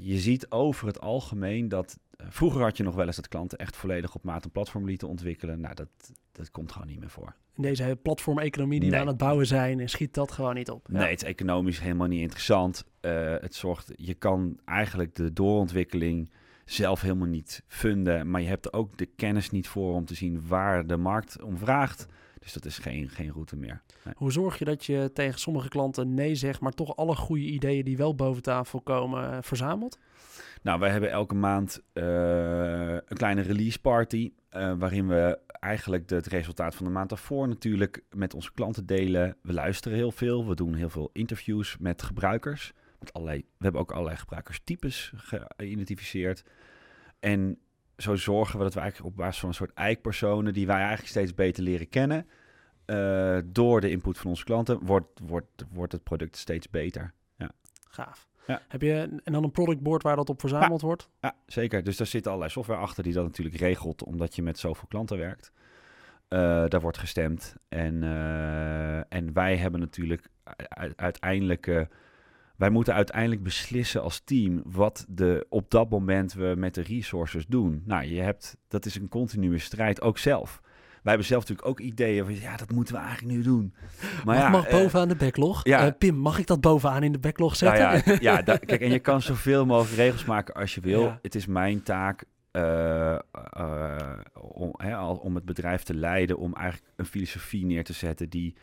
je 0.00 0.18
ziet 0.18 0.50
over 0.50 0.86
het 0.86 1.00
algemeen 1.00 1.68
dat... 1.68 1.98
Uh, 2.20 2.26
vroeger 2.30 2.62
had 2.62 2.76
je 2.76 2.82
nog 2.82 2.94
wel 2.94 3.06
eens 3.06 3.16
dat 3.16 3.28
klanten 3.28 3.58
echt 3.58 3.76
volledig 3.76 4.14
op 4.14 4.24
maat 4.24 4.44
een 4.44 4.50
platform 4.50 4.84
lieten 4.84 5.08
ontwikkelen. 5.08 5.60
Nou, 5.60 5.74
dat, 5.74 5.88
dat 6.32 6.50
komt 6.50 6.72
gewoon 6.72 6.88
niet 6.88 7.00
meer 7.00 7.10
voor. 7.10 7.34
In 7.54 7.62
deze 7.62 7.98
platformeconomie 8.02 8.80
die 8.80 8.88
nee. 8.88 8.98
we 8.98 9.04
aan 9.04 9.10
het 9.12 9.20
bouwen 9.20 9.46
zijn, 9.46 9.88
schiet 9.88 10.14
dat 10.14 10.32
gewoon 10.32 10.54
niet 10.54 10.70
op. 10.70 10.88
Nee, 10.88 11.10
het 11.10 11.22
is 11.22 11.28
economisch 11.28 11.80
helemaal 11.80 12.06
niet 12.06 12.20
interessant. 12.20 12.84
Uh, 13.00 13.34
het 13.40 13.54
zorgt, 13.54 13.92
je 13.96 14.14
kan 14.14 14.58
eigenlijk 14.64 15.14
de 15.14 15.32
doorontwikkeling 15.32 16.30
zelf 16.64 17.00
helemaal 17.00 17.28
niet 17.28 17.62
funden. 17.66 18.30
Maar 18.30 18.40
je 18.40 18.48
hebt 18.48 18.66
er 18.66 18.72
ook 18.72 18.98
de 18.98 19.06
kennis 19.06 19.50
niet 19.50 19.68
voor 19.68 19.94
om 19.94 20.04
te 20.04 20.14
zien 20.14 20.46
waar 20.46 20.86
de 20.86 20.96
markt 20.96 21.42
om 21.42 21.58
vraagt. 21.58 22.06
Dus 22.42 22.52
dat 22.52 22.64
is 22.64 22.78
geen, 22.78 23.08
geen 23.08 23.30
route 23.30 23.56
meer. 23.56 23.82
Nee. 24.04 24.14
Hoe 24.16 24.32
zorg 24.32 24.58
je 24.58 24.64
dat 24.64 24.84
je 24.84 25.10
tegen 25.14 25.40
sommige 25.40 25.68
klanten 25.68 26.14
nee 26.14 26.34
zegt, 26.34 26.60
maar 26.60 26.72
toch 26.72 26.96
alle 26.96 27.16
goede 27.16 27.44
ideeën 27.44 27.84
die 27.84 27.96
wel 27.96 28.14
boven 28.14 28.42
tafel 28.42 28.80
komen 28.80 29.30
uh, 29.30 29.38
verzamelt? 29.40 29.98
Nou, 30.62 30.80
wij 30.80 30.90
hebben 30.90 31.10
elke 31.10 31.34
maand 31.34 31.82
uh, 31.92 32.04
een 32.92 33.16
kleine 33.16 33.40
release 33.40 33.80
party. 33.80 34.32
Uh, 34.52 34.72
waarin 34.78 35.08
we 35.08 35.38
eigenlijk 35.50 36.10
het 36.10 36.26
resultaat 36.26 36.74
van 36.74 36.86
de 36.86 36.92
maand 36.92 37.08
daarvoor 37.08 37.48
natuurlijk 37.48 38.02
met 38.10 38.34
onze 38.34 38.52
klanten 38.52 38.86
delen. 38.86 39.36
We 39.42 39.52
luisteren 39.52 39.98
heel 39.98 40.12
veel. 40.12 40.48
We 40.48 40.54
doen 40.54 40.74
heel 40.74 40.90
veel 40.90 41.10
interviews 41.12 41.76
met 41.78 42.02
gebruikers. 42.02 42.72
Met 42.98 43.12
allerlei, 43.12 43.38
we 43.38 43.64
hebben 43.64 43.80
ook 43.80 43.92
allerlei 43.92 44.16
gebruikerstypes 44.16 45.12
geïdentificeerd. 45.16 46.44
En 47.20 47.58
zo 48.02 48.16
zorgen 48.16 48.58
we 48.58 48.64
dat 48.64 48.74
we 48.74 48.80
eigenlijk 48.80 49.10
op 49.10 49.16
basis 49.16 49.40
van 49.40 49.48
een 49.48 49.54
soort 49.54 49.72
eikpersonen... 49.74 50.52
die 50.52 50.66
wij 50.66 50.76
eigenlijk 50.76 51.08
steeds 51.08 51.34
beter 51.34 51.62
leren 51.62 51.88
kennen... 51.88 52.26
Uh, 52.86 53.38
door 53.44 53.80
de 53.80 53.90
input 53.90 54.18
van 54.18 54.30
onze 54.30 54.44
klanten 54.44 54.84
wordt, 54.84 55.20
wordt, 55.24 55.64
wordt 55.72 55.92
het 55.92 56.02
product 56.02 56.36
steeds 56.36 56.70
beter. 56.70 57.12
Ja. 57.36 57.50
Gaaf. 57.88 58.28
Ja. 58.46 58.62
Heb 58.68 58.82
je 58.82 59.20
en 59.24 59.32
dan 59.32 59.44
een 59.44 59.50
productboard 59.50 60.02
waar 60.02 60.16
dat 60.16 60.28
op 60.28 60.40
verzameld 60.40 60.80
ja. 60.80 60.86
wordt? 60.86 61.08
Ja, 61.20 61.34
zeker. 61.46 61.84
Dus 61.84 61.96
daar 61.96 62.06
zit 62.06 62.26
allerlei 62.26 62.50
software 62.50 62.80
achter 62.80 63.02
die 63.02 63.12
dat 63.12 63.24
natuurlijk 63.24 63.56
regelt, 63.56 64.04
omdat 64.04 64.34
je 64.34 64.42
met 64.42 64.58
zoveel 64.58 64.88
klanten 64.88 65.18
werkt. 65.18 65.52
Uh, 66.28 66.38
daar 66.68 66.80
wordt 66.80 66.98
gestemd. 66.98 67.56
En, 67.68 68.02
uh, 68.02 69.12
en 69.12 69.32
wij 69.32 69.56
hebben 69.56 69.80
natuurlijk 69.80 70.28
uiteindelijk. 70.96 71.86
Wij 72.56 72.70
moeten 72.70 72.94
uiteindelijk 72.94 73.42
beslissen 73.42 74.02
als 74.02 74.20
team 74.24 74.62
wat 74.64 75.06
de, 75.08 75.46
op 75.48 75.70
dat 75.70 75.90
moment 75.90 76.32
we 76.32 76.54
met 76.56 76.74
de 76.74 76.82
resources 76.82 77.46
doen. 77.46 77.82
Nou, 77.84 78.04
je 78.04 78.20
hebt, 78.20 78.56
dat 78.68 78.86
is 78.86 78.94
een 78.94 79.08
continue 79.08 79.58
strijd, 79.58 80.00
ook 80.00 80.18
zelf 80.18 80.60
wij 81.02 81.12
hebben 81.12 81.26
zelf 81.26 81.40
natuurlijk 81.40 81.68
ook 81.68 81.80
ideeën 81.80 82.24
van 82.24 82.40
ja, 82.40 82.56
dat 82.56 82.70
moeten 82.70 82.94
we 82.94 83.00
eigenlijk 83.00 83.36
nu 83.36 83.42
doen. 83.42 83.74
Maar 84.24 84.24
mag, 84.24 84.36
ja, 84.36 84.48
mag 84.48 84.70
bovenaan 84.70 85.08
uh, 85.08 85.18
de 85.18 85.24
backlog. 85.24 85.64
Ja, 85.64 85.86
uh, 85.86 85.92
Pim, 85.98 86.14
mag 86.14 86.38
ik 86.38 86.46
dat 86.46 86.60
bovenaan 86.60 87.02
in 87.02 87.12
de 87.12 87.18
backlog 87.18 87.56
zetten? 87.56 87.82
Nou 87.82 88.02
ja, 88.04 88.18
ja 88.20 88.42
da, 88.48 88.56
kijk, 88.56 88.80
en 88.80 88.90
je 88.90 88.98
kan 88.98 89.22
zoveel 89.22 89.66
mogelijk 89.66 89.96
regels 89.96 90.24
maken 90.24 90.54
als 90.54 90.74
je 90.74 90.80
wil. 90.80 91.02
Ja. 91.02 91.18
Het 91.22 91.34
is 91.34 91.46
mijn 91.46 91.82
taak 91.82 92.24
uh, 92.52 93.18
om, 94.34 94.74
hè, 94.76 95.00
om 95.06 95.34
het 95.34 95.44
bedrijf 95.44 95.82
te 95.82 95.94
leiden, 95.94 96.38
om 96.38 96.54
eigenlijk 96.54 96.92
een 96.96 97.06
filosofie 97.06 97.66
neer 97.66 97.84
te 97.84 97.92
zetten 97.92 98.28
die 98.28 98.56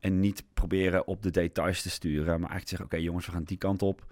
en 0.00 0.20
niet 0.20 0.44
proberen 0.54 1.06
op 1.06 1.22
de 1.22 1.30
details 1.30 1.82
te 1.82 1.90
sturen, 1.90 2.24
maar 2.24 2.50
eigenlijk 2.50 2.68
zeggen: 2.68 2.86
oké, 2.86 2.96
jongens, 2.96 3.26
we 3.26 3.32
gaan 3.32 3.44
die 3.44 3.56
kant 3.56 3.82
op. 3.82 4.06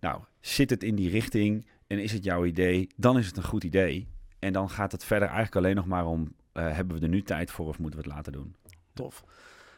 Nou, 0.00 0.20
zit 0.40 0.70
het 0.70 0.82
in 0.82 0.94
die 0.94 1.10
richting 1.10 1.66
en 1.86 2.02
is 2.02 2.12
het 2.12 2.24
jouw 2.24 2.44
idee, 2.44 2.88
dan 2.96 3.18
is 3.18 3.26
het 3.26 3.36
een 3.36 3.44
goed 3.44 3.64
idee. 3.64 4.08
En 4.38 4.52
dan 4.52 4.70
gaat 4.70 4.92
het 4.92 5.04
verder 5.04 5.28
eigenlijk 5.28 5.56
alleen 5.56 5.76
nog 5.76 5.86
maar 5.86 6.06
om 6.06 6.34
eh, 6.52 6.72
hebben 6.72 6.96
we 6.96 7.02
er 7.02 7.08
nu 7.08 7.22
tijd 7.22 7.50
voor 7.50 7.66
of 7.66 7.78
moeten 7.78 8.00
we 8.00 8.06
het 8.06 8.14
laten 8.14 8.32
doen? 8.32 8.54
Tof. 8.92 9.24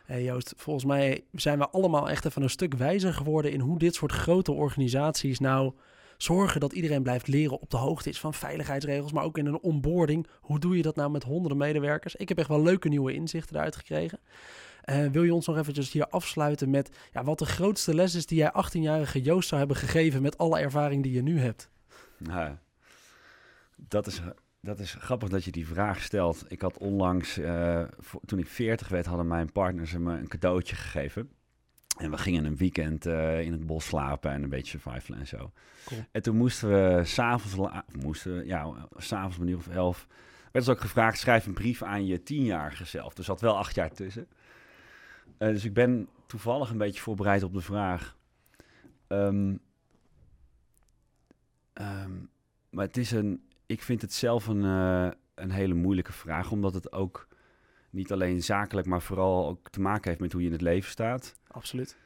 Hey 0.04 0.22
Joost, 0.22 0.54
volgens 0.56 0.84
mij 0.84 1.24
zijn 1.32 1.58
we 1.58 1.68
allemaal 1.68 2.10
echt 2.10 2.24
even 2.24 2.42
een 2.42 2.50
stuk 2.50 2.74
wijzer 2.74 3.14
geworden 3.14 3.52
in 3.52 3.60
hoe 3.60 3.78
dit 3.78 3.94
soort 3.94 4.12
grote 4.12 4.52
organisaties 4.52 5.38
nou 5.38 5.72
zorgen 6.16 6.60
dat 6.60 6.72
iedereen 6.72 7.02
blijft 7.02 7.26
leren 7.26 7.60
op 7.60 7.70
de 7.70 7.76
hoogte 7.76 8.08
is 8.08 8.20
van 8.20 8.34
veiligheidsregels, 8.34 9.12
maar 9.12 9.24
ook 9.24 9.38
in 9.38 9.46
een 9.46 9.60
onboarding. 9.60 10.26
Hoe 10.40 10.58
doe 10.58 10.76
je 10.76 10.82
dat 10.82 10.96
nou 10.96 11.10
met 11.10 11.22
honderden 11.22 11.58
medewerkers? 11.58 12.16
Ik 12.16 12.28
heb 12.28 12.38
echt 12.38 12.48
wel 12.48 12.62
leuke 12.62 12.88
nieuwe 12.88 13.12
inzichten 13.12 13.56
eruit 13.56 13.76
gekregen. 13.76 14.20
Uh, 14.84 15.06
wil 15.06 15.22
je 15.22 15.34
ons 15.34 15.46
nog 15.46 15.56
eventjes 15.56 15.92
hier 15.92 16.06
afsluiten 16.06 16.70
met 16.70 16.90
ja, 17.12 17.24
wat 17.24 17.38
de 17.38 17.46
grootste 17.46 17.94
les 17.94 18.14
is 18.14 18.26
die 18.26 18.38
jij 18.38 18.52
18-jarige 18.66 19.22
Joost 19.22 19.48
zou 19.48 19.60
hebben 19.60 19.78
gegeven 19.78 20.22
met 20.22 20.38
alle 20.38 20.58
ervaring 20.58 21.02
die 21.02 21.12
je 21.12 21.22
nu 21.22 21.38
hebt? 21.40 21.70
Nou, 22.16 22.56
dat 23.76 24.06
is, 24.06 24.20
dat 24.60 24.80
is 24.80 24.96
grappig 24.98 25.28
dat 25.28 25.44
je 25.44 25.50
die 25.50 25.66
vraag 25.66 26.02
stelt. 26.02 26.44
Ik 26.48 26.60
had 26.60 26.78
onlangs, 26.78 27.38
uh, 27.38 27.82
toen 28.24 28.38
ik 28.38 28.46
40 28.46 28.88
werd, 28.88 29.06
hadden 29.06 29.26
mijn 29.26 29.52
partners 29.52 29.92
me 29.92 30.18
een 30.18 30.28
cadeautje 30.28 30.76
gegeven. 30.76 31.30
En 31.98 32.10
we 32.10 32.18
gingen 32.18 32.44
een 32.44 32.56
weekend 32.56 33.06
uh, 33.06 33.40
in 33.40 33.52
het 33.52 33.66
bos 33.66 33.86
slapen 33.86 34.30
en 34.30 34.42
een 34.42 34.48
beetje 34.48 34.78
survivalen 34.78 35.20
en 35.20 35.26
zo. 35.26 35.52
Cool. 35.84 36.00
En 36.10 36.22
toen 36.22 36.36
moesten 36.36 36.68
we 36.68 37.04
s'avonds, 37.04 37.72
moesten 38.02 38.36
we, 38.36 38.46
ja, 38.46 38.88
s'avonds 38.96 39.38
een 39.38 39.48
uur 39.48 39.56
of 39.56 39.68
elf, 39.68 40.06
werd 40.52 40.68
ons 40.68 40.68
ook 40.68 40.80
gevraagd, 40.80 41.18
schrijf 41.18 41.46
een 41.46 41.54
brief 41.54 41.82
aan 41.82 42.06
je 42.06 42.22
tienjarige 42.22 42.84
zelf. 42.84 43.14
Dus 43.14 43.26
zat 43.26 43.40
wel 43.40 43.56
acht 43.56 43.74
jaar 43.74 43.90
tussen. 43.90 44.28
Uh, 45.38 45.48
dus 45.48 45.64
ik 45.64 45.74
ben 45.74 46.08
toevallig 46.26 46.70
een 46.70 46.78
beetje 46.78 47.00
voorbereid 47.00 47.42
op 47.42 47.52
de 47.52 47.60
vraag. 47.60 48.16
Um, 49.08 49.60
um, 51.74 52.30
maar 52.70 52.86
het 52.86 52.96
is 52.96 53.10
een, 53.10 53.42
ik 53.66 53.82
vind 53.82 54.02
het 54.02 54.12
zelf 54.12 54.46
een, 54.46 54.64
uh, 54.64 55.10
een 55.34 55.50
hele 55.50 55.74
moeilijke 55.74 56.12
vraag, 56.12 56.50
omdat 56.50 56.74
het 56.74 56.92
ook 56.92 57.28
niet 57.90 58.12
alleen 58.12 58.42
zakelijk, 58.42 58.86
maar 58.86 59.02
vooral 59.02 59.48
ook 59.48 59.70
te 59.70 59.80
maken 59.80 60.08
heeft 60.08 60.20
met 60.20 60.32
hoe 60.32 60.40
je 60.40 60.46
in 60.46 60.52
het 60.52 60.62
leven 60.62 60.90
staat. 60.90 61.34
Absoluut. 61.46 61.96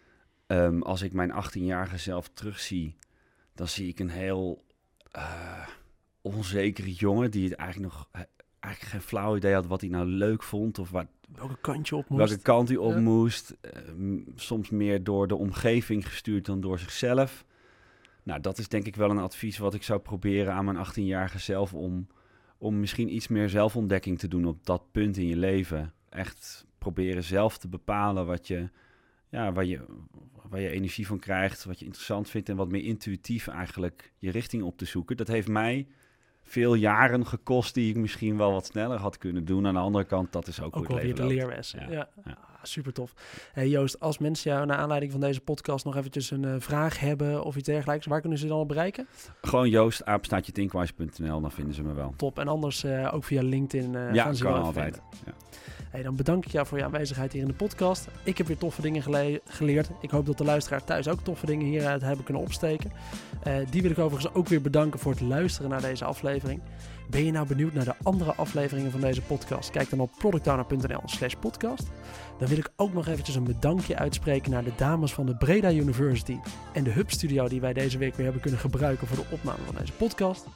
Um, 0.46 0.82
als 0.82 1.02
ik 1.02 1.12
mijn 1.12 1.32
18-jarige 1.44 1.96
zelf 1.96 2.28
terugzie, 2.28 2.96
dan 3.54 3.68
zie 3.68 3.88
ik 3.88 3.98
een 3.98 4.10
heel 4.10 4.64
uh, 5.16 5.68
onzekere 6.20 6.92
jongen 6.92 7.30
die 7.30 7.48
het 7.48 7.58
eigenlijk 7.58 7.92
nog 7.92 8.08
eigenlijk 8.62 8.94
geen 8.94 9.08
flauw 9.08 9.36
idee 9.36 9.54
had 9.54 9.66
wat 9.66 9.80
hij 9.80 9.90
nou 9.90 10.06
leuk 10.06 10.42
vond 10.42 10.78
of 10.78 10.90
wat, 10.90 11.06
welke 11.36 11.58
kant 11.60 11.88
je 11.88 11.96
op 11.96 12.08
moest. 12.08 12.28
Welke 12.28 12.42
kant 12.42 12.68
hij 12.68 12.76
op 12.76 12.92
ja. 12.92 13.00
moest. 13.00 13.56
Uh, 13.96 14.20
soms 14.34 14.70
meer 14.70 15.04
door 15.04 15.28
de 15.28 15.36
omgeving 15.36 16.08
gestuurd 16.08 16.46
dan 16.46 16.60
door 16.60 16.78
zichzelf. 16.78 17.44
Nou, 18.22 18.40
dat 18.40 18.58
is 18.58 18.68
denk 18.68 18.86
ik 18.86 18.96
wel 18.96 19.10
een 19.10 19.18
advies 19.18 19.58
wat 19.58 19.74
ik 19.74 19.82
zou 19.82 20.00
proberen 20.00 20.52
aan 20.52 20.64
mijn 20.64 20.86
18-jarige 20.86 21.38
zelf 21.38 21.74
om, 21.74 22.06
om 22.58 22.80
misschien 22.80 23.14
iets 23.14 23.28
meer 23.28 23.48
zelfontdekking 23.48 24.18
te 24.18 24.28
doen 24.28 24.44
op 24.44 24.66
dat 24.66 24.82
punt 24.92 25.16
in 25.16 25.26
je 25.26 25.36
leven. 25.36 25.92
Echt 26.08 26.66
proberen 26.78 27.24
zelf 27.24 27.58
te 27.58 27.68
bepalen 27.68 28.26
wat 28.26 28.46
je, 28.46 28.68
ja, 29.28 29.52
waar, 29.52 29.64
je, 29.64 29.80
waar 30.48 30.60
je 30.60 30.68
energie 30.68 31.06
van 31.06 31.18
krijgt, 31.18 31.64
wat 31.64 31.78
je 31.78 31.84
interessant 31.84 32.30
vindt 32.30 32.48
en 32.48 32.56
wat 32.56 32.70
meer 32.70 32.84
intuïtief 32.84 33.48
eigenlijk 33.48 34.12
je 34.18 34.30
richting 34.30 34.62
op 34.62 34.78
te 34.78 34.84
zoeken. 34.84 35.16
Dat 35.16 35.28
heeft 35.28 35.48
mij 35.48 35.86
veel 36.42 36.74
jaren 36.74 37.26
gekost 37.26 37.74
die 37.74 37.90
ik 37.90 37.96
misschien 37.96 38.36
wel 38.36 38.52
wat 38.52 38.66
sneller 38.66 38.98
had 38.98 39.18
kunnen 39.18 39.44
doen. 39.44 39.66
Aan 39.66 39.74
de 39.74 39.80
andere 39.80 40.04
kant, 40.04 40.32
dat 40.32 40.46
is 40.46 40.62
ook, 40.62 40.76
ook 40.76 40.88
wel 40.88 41.00
weer 41.00 41.14
de 41.14 41.26
leerles. 41.26 41.74
Ja, 41.78 41.90
ja. 41.90 42.08
ja. 42.24 42.38
Super 42.62 42.92
tof. 42.92 43.14
Hey 43.52 43.68
Joost, 43.68 44.00
als 44.00 44.18
mensen 44.18 44.50
jou 44.50 44.66
naar 44.66 44.76
aanleiding 44.76 45.12
van 45.12 45.20
deze 45.20 45.40
podcast 45.40 45.84
nog 45.84 45.96
eventjes 45.96 46.30
een 46.30 46.42
uh, 46.42 46.54
vraag 46.58 47.00
hebben 47.00 47.44
of 47.44 47.56
iets 47.56 47.68
dergelijks, 47.68 48.06
waar 48.06 48.20
kunnen 48.20 48.38
ze 48.38 48.46
dan 48.46 48.58
op 48.58 48.68
bereiken? 48.68 49.06
Gewoon 49.42 49.68
Joost, 49.68 50.02
dan 51.40 51.52
vinden 51.52 51.74
ze 51.74 51.82
me 51.82 51.92
wel. 51.92 52.14
Top. 52.16 52.38
En 52.38 52.48
anders 52.48 52.84
uh, 52.84 53.14
ook 53.14 53.24
via 53.24 53.42
LinkedIn 53.42 53.92
uh, 53.92 54.14
ja, 54.14 54.24
gaan 54.24 54.36
ze 54.36 54.42
kan 54.42 54.52
wel 54.52 54.62
altijd. 54.62 55.00
Ja. 55.26 55.32
Hey, 55.90 56.02
dan 56.02 56.16
bedank 56.16 56.44
ik 56.44 56.50
jou 56.50 56.66
voor 56.66 56.78
je 56.78 56.84
aanwezigheid 56.84 57.32
hier 57.32 57.42
in 57.42 57.48
de 57.48 57.54
podcast. 57.54 58.08
Ik 58.22 58.38
heb 58.38 58.46
weer 58.46 58.58
toffe 58.58 58.82
dingen 58.82 59.02
gele 59.02 59.40
geleerd. 59.44 59.90
Ik 60.00 60.10
hoop 60.10 60.26
dat 60.26 60.38
de 60.38 60.44
luisteraars 60.44 60.84
thuis 60.84 61.08
ook 61.08 61.20
toffe 61.20 61.46
dingen 61.46 61.66
hieruit 61.66 62.02
hebben 62.02 62.24
kunnen 62.24 62.42
opsteken. 62.42 62.92
Die 63.70 63.82
wil 63.82 63.90
ik 63.90 63.98
overigens 63.98 64.34
ook 64.34 64.48
weer 64.48 64.62
bedanken 64.62 65.00
voor 65.00 65.12
het 65.12 65.20
luisteren 65.20 65.70
naar 65.70 65.80
deze 65.80 66.04
aflevering. 66.04 66.60
Ben 67.12 67.24
je 67.24 67.32
nou 67.32 67.46
benieuwd 67.46 67.72
naar 67.72 67.84
de 67.84 67.94
andere 68.02 68.34
afleveringen 68.34 68.90
van 68.90 69.00
deze 69.00 69.22
podcast? 69.22 69.70
Kijk 69.70 69.90
dan 69.90 70.00
op 70.00 70.10
productowner.nl 70.18 71.00
slash 71.04 71.34
podcast. 71.34 71.90
Dan 72.38 72.48
wil 72.48 72.58
ik 72.58 72.72
ook 72.76 72.92
nog 72.92 73.06
eventjes 73.06 73.34
een 73.34 73.44
bedankje 73.44 73.96
uitspreken 73.96 74.50
naar 74.50 74.64
de 74.64 74.74
dames 74.76 75.12
van 75.12 75.26
de 75.26 75.36
Breda 75.36 75.72
University 75.72 76.38
en 76.72 76.84
de 76.84 76.90
Hub 76.90 77.10
Studio 77.10 77.48
die 77.48 77.60
wij 77.60 77.72
deze 77.72 77.98
week 77.98 78.14
weer 78.14 78.24
hebben 78.24 78.42
kunnen 78.42 78.60
gebruiken 78.60 79.06
voor 79.06 79.16
de 79.16 79.34
opname 79.34 79.64
van 79.64 79.74
deze 79.74 79.92
podcast. 79.92 80.46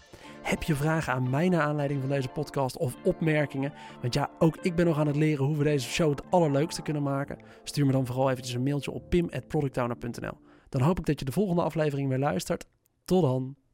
Heb 0.42 0.62
je 0.62 0.74
vragen 0.74 1.12
aan 1.12 1.30
mij 1.30 1.48
naar 1.48 1.62
aanleiding 1.62 2.00
van 2.00 2.10
deze 2.10 2.28
podcast 2.28 2.76
of 2.76 2.96
opmerkingen? 3.04 3.72
Want 4.00 4.14
ja, 4.14 4.30
ook 4.38 4.56
ik 4.62 4.74
ben 4.74 4.86
nog 4.86 4.98
aan 4.98 5.06
het 5.06 5.16
leren 5.16 5.44
hoe 5.44 5.56
we 5.56 5.64
deze 5.64 5.88
show 5.88 6.10
het 6.10 6.30
allerleukste 6.30 6.82
kunnen 6.82 7.02
maken. 7.02 7.38
Stuur 7.64 7.86
me 7.86 7.92
dan 7.92 8.06
vooral 8.06 8.30
eventjes 8.30 8.54
een 8.54 8.62
mailtje 8.62 8.90
op 8.90 9.10
pim.productowner.nl. 9.10 10.38
Dan 10.68 10.80
hoop 10.80 10.98
ik 10.98 11.06
dat 11.06 11.18
je 11.18 11.24
de 11.24 11.32
volgende 11.32 11.62
aflevering 11.62 12.08
weer 12.08 12.18
luistert. 12.18 12.66
Tot 13.04 13.22
dan! 13.22 13.65